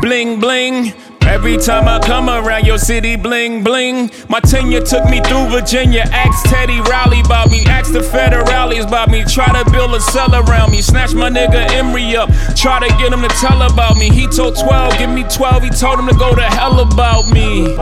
Bling 0.00 0.40
bling. 0.40 0.94
Every 1.32 1.56
time 1.56 1.88
I 1.88 1.98
come 1.98 2.28
around 2.28 2.66
your 2.66 2.76
city, 2.76 3.16
bling 3.16 3.64
bling. 3.64 4.10
My 4.28 4.38
tenure 4.40 4.82
took 4.82 5.06
me 5.06 5.18
through 5.22 5.48
Virginia. 5.48 6.02
Ask 6.12 6.44
Teddy 6.50 6.78
Riley 6.82 7.20
about 7.20 7.50
me. 7.50 7.64
Ask 7.64 7.90
the 7.94 8.00
federales 8.00 8.86
about 8.86 9.08
me. 9.08 9.24
Try 9.24 9.46
to 9.46 9.70
build 9.70 9.94
a 9.94 10.00
cell 10.00 10.34
around 10.34 10.72
me. 10.72 10.82
Snatch 10.82 11.14
my 11.14 11.30
nigga 11.30 11.70
Emery 11.72 12.14
up. 12.16 12.28
Try 12.54 12.86
to 12.86 12.88
get 12.98 13.14
him 13.14 13.22
to 13.22 13.28
tell 13.40 13.62
about 13.62 13.96
me. 13.96 14.10
He 14.10 14.26
told 14.26 14.58
12, 14.58 14.98
give 14.98 15.08
me 15.08 15.24
12. 15.24 15.62
He 15.62 15.70
told 15.70 15.98
him 15.98 16.06
to 16.08 16.14
go 16.14 16.34
to 16.34 16.42
hell 16.42 16.78
about 16.80 17.26
me. 17.30 17.76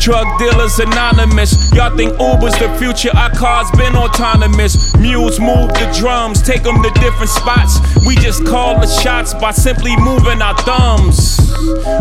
Drug 0.00 0.38
dealers 0.38 0.78
anonymous. 0.78 1.70
Y'all 1.74 1.94
think 1.94 2.12
Uber's 2.18 2.58
the 2.58 2.74
future? 2.78 3.14
Our 3.14 3.28
cars 3.30 3.70
been 3.72 3.94
autonomous. 3.94 4.96
Mules 4.96 5.38
move 5.38 5.68
the 5.74 5.94
drums, 5.98 6.40
take 6.40 6.62
them 6.62 6.82
to 6.82 6.90
different 7.00 7.28
spots. 7.28 7.78
We 8.06 8.16
just 8.16 8.46
call 8.46 8.80
the 8.80 8.86
shots 8.86 9.34
by 9.34 9.50
simply 9.50 9.94
moving 9.96 10.40
our 10.40 10.56
thumbs. 10.58 11.38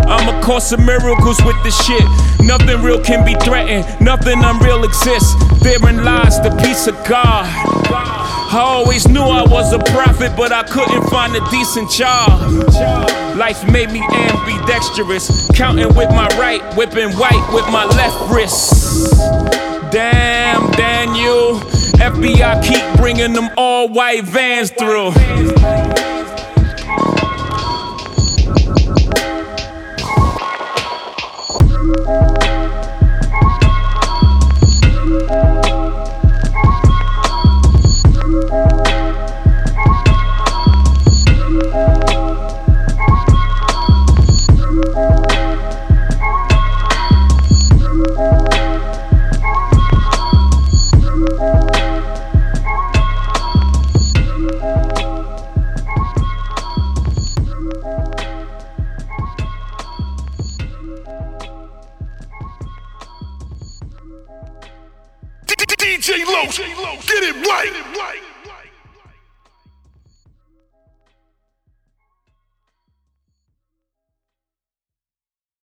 I'm 0.08 0.34
a 0.34 0.41
course 0.41 0.72
of 0.72 0.80
miracles 0.80 1.43
with 1.43 1.62
this 1.64 1.76
shit. 1.86 2.04
Nothing 2.39 2.82
real 2.82 3.02
can 3.02 3.26
be 3.26 3.36
threatened, 3.36 3.86
nothing 4.00 4.43
unreal 4.43 4.86
exists. 4.86 5.36
Therein 5.62 6.06
lies 6.06 6.39
the 6.39 6.56
peace 6.64 6.88
of 6.88 6.95
God. 7.06 8.19
I 8.52 8.62
always 8.62 9.08
knew 9.08 9.22
I 9.22 9.43
was 9.43 9.74
a 9.74 9.78
prophet, 9.78 10.32
but 10.36 10.52
I 10.52 10.64
couldn't 10.64 11.08
find 11.12 11.36
a 11.36 11.50
decent 11.52 11.91
job. 11.91 12.52
Life 13.38 13.64
made 13.72 13.91
me 13.91 14.02
ambidextrous, 14.02 15.47
counting 15.54 15.89
with 15.89 16.10
my 16.10 16.28
right, 16.30 16.64
whipping 16.76 17.12
white 17.12 17.47
with 17.54 17.66
my 17.66 17.86
left 17.86 18.34
wrist. 18.34 19.14
Damn, 19.91 20.72
Daniel, 20.72 21.60
FBI 22.00 22.64
keep 22.64 23.00
bringing 23.00 23.34
them 23.34 23.52
all 23.56 23.88
white 23.88 24.24
vans 24.24 24.72
through. 24.72 25.12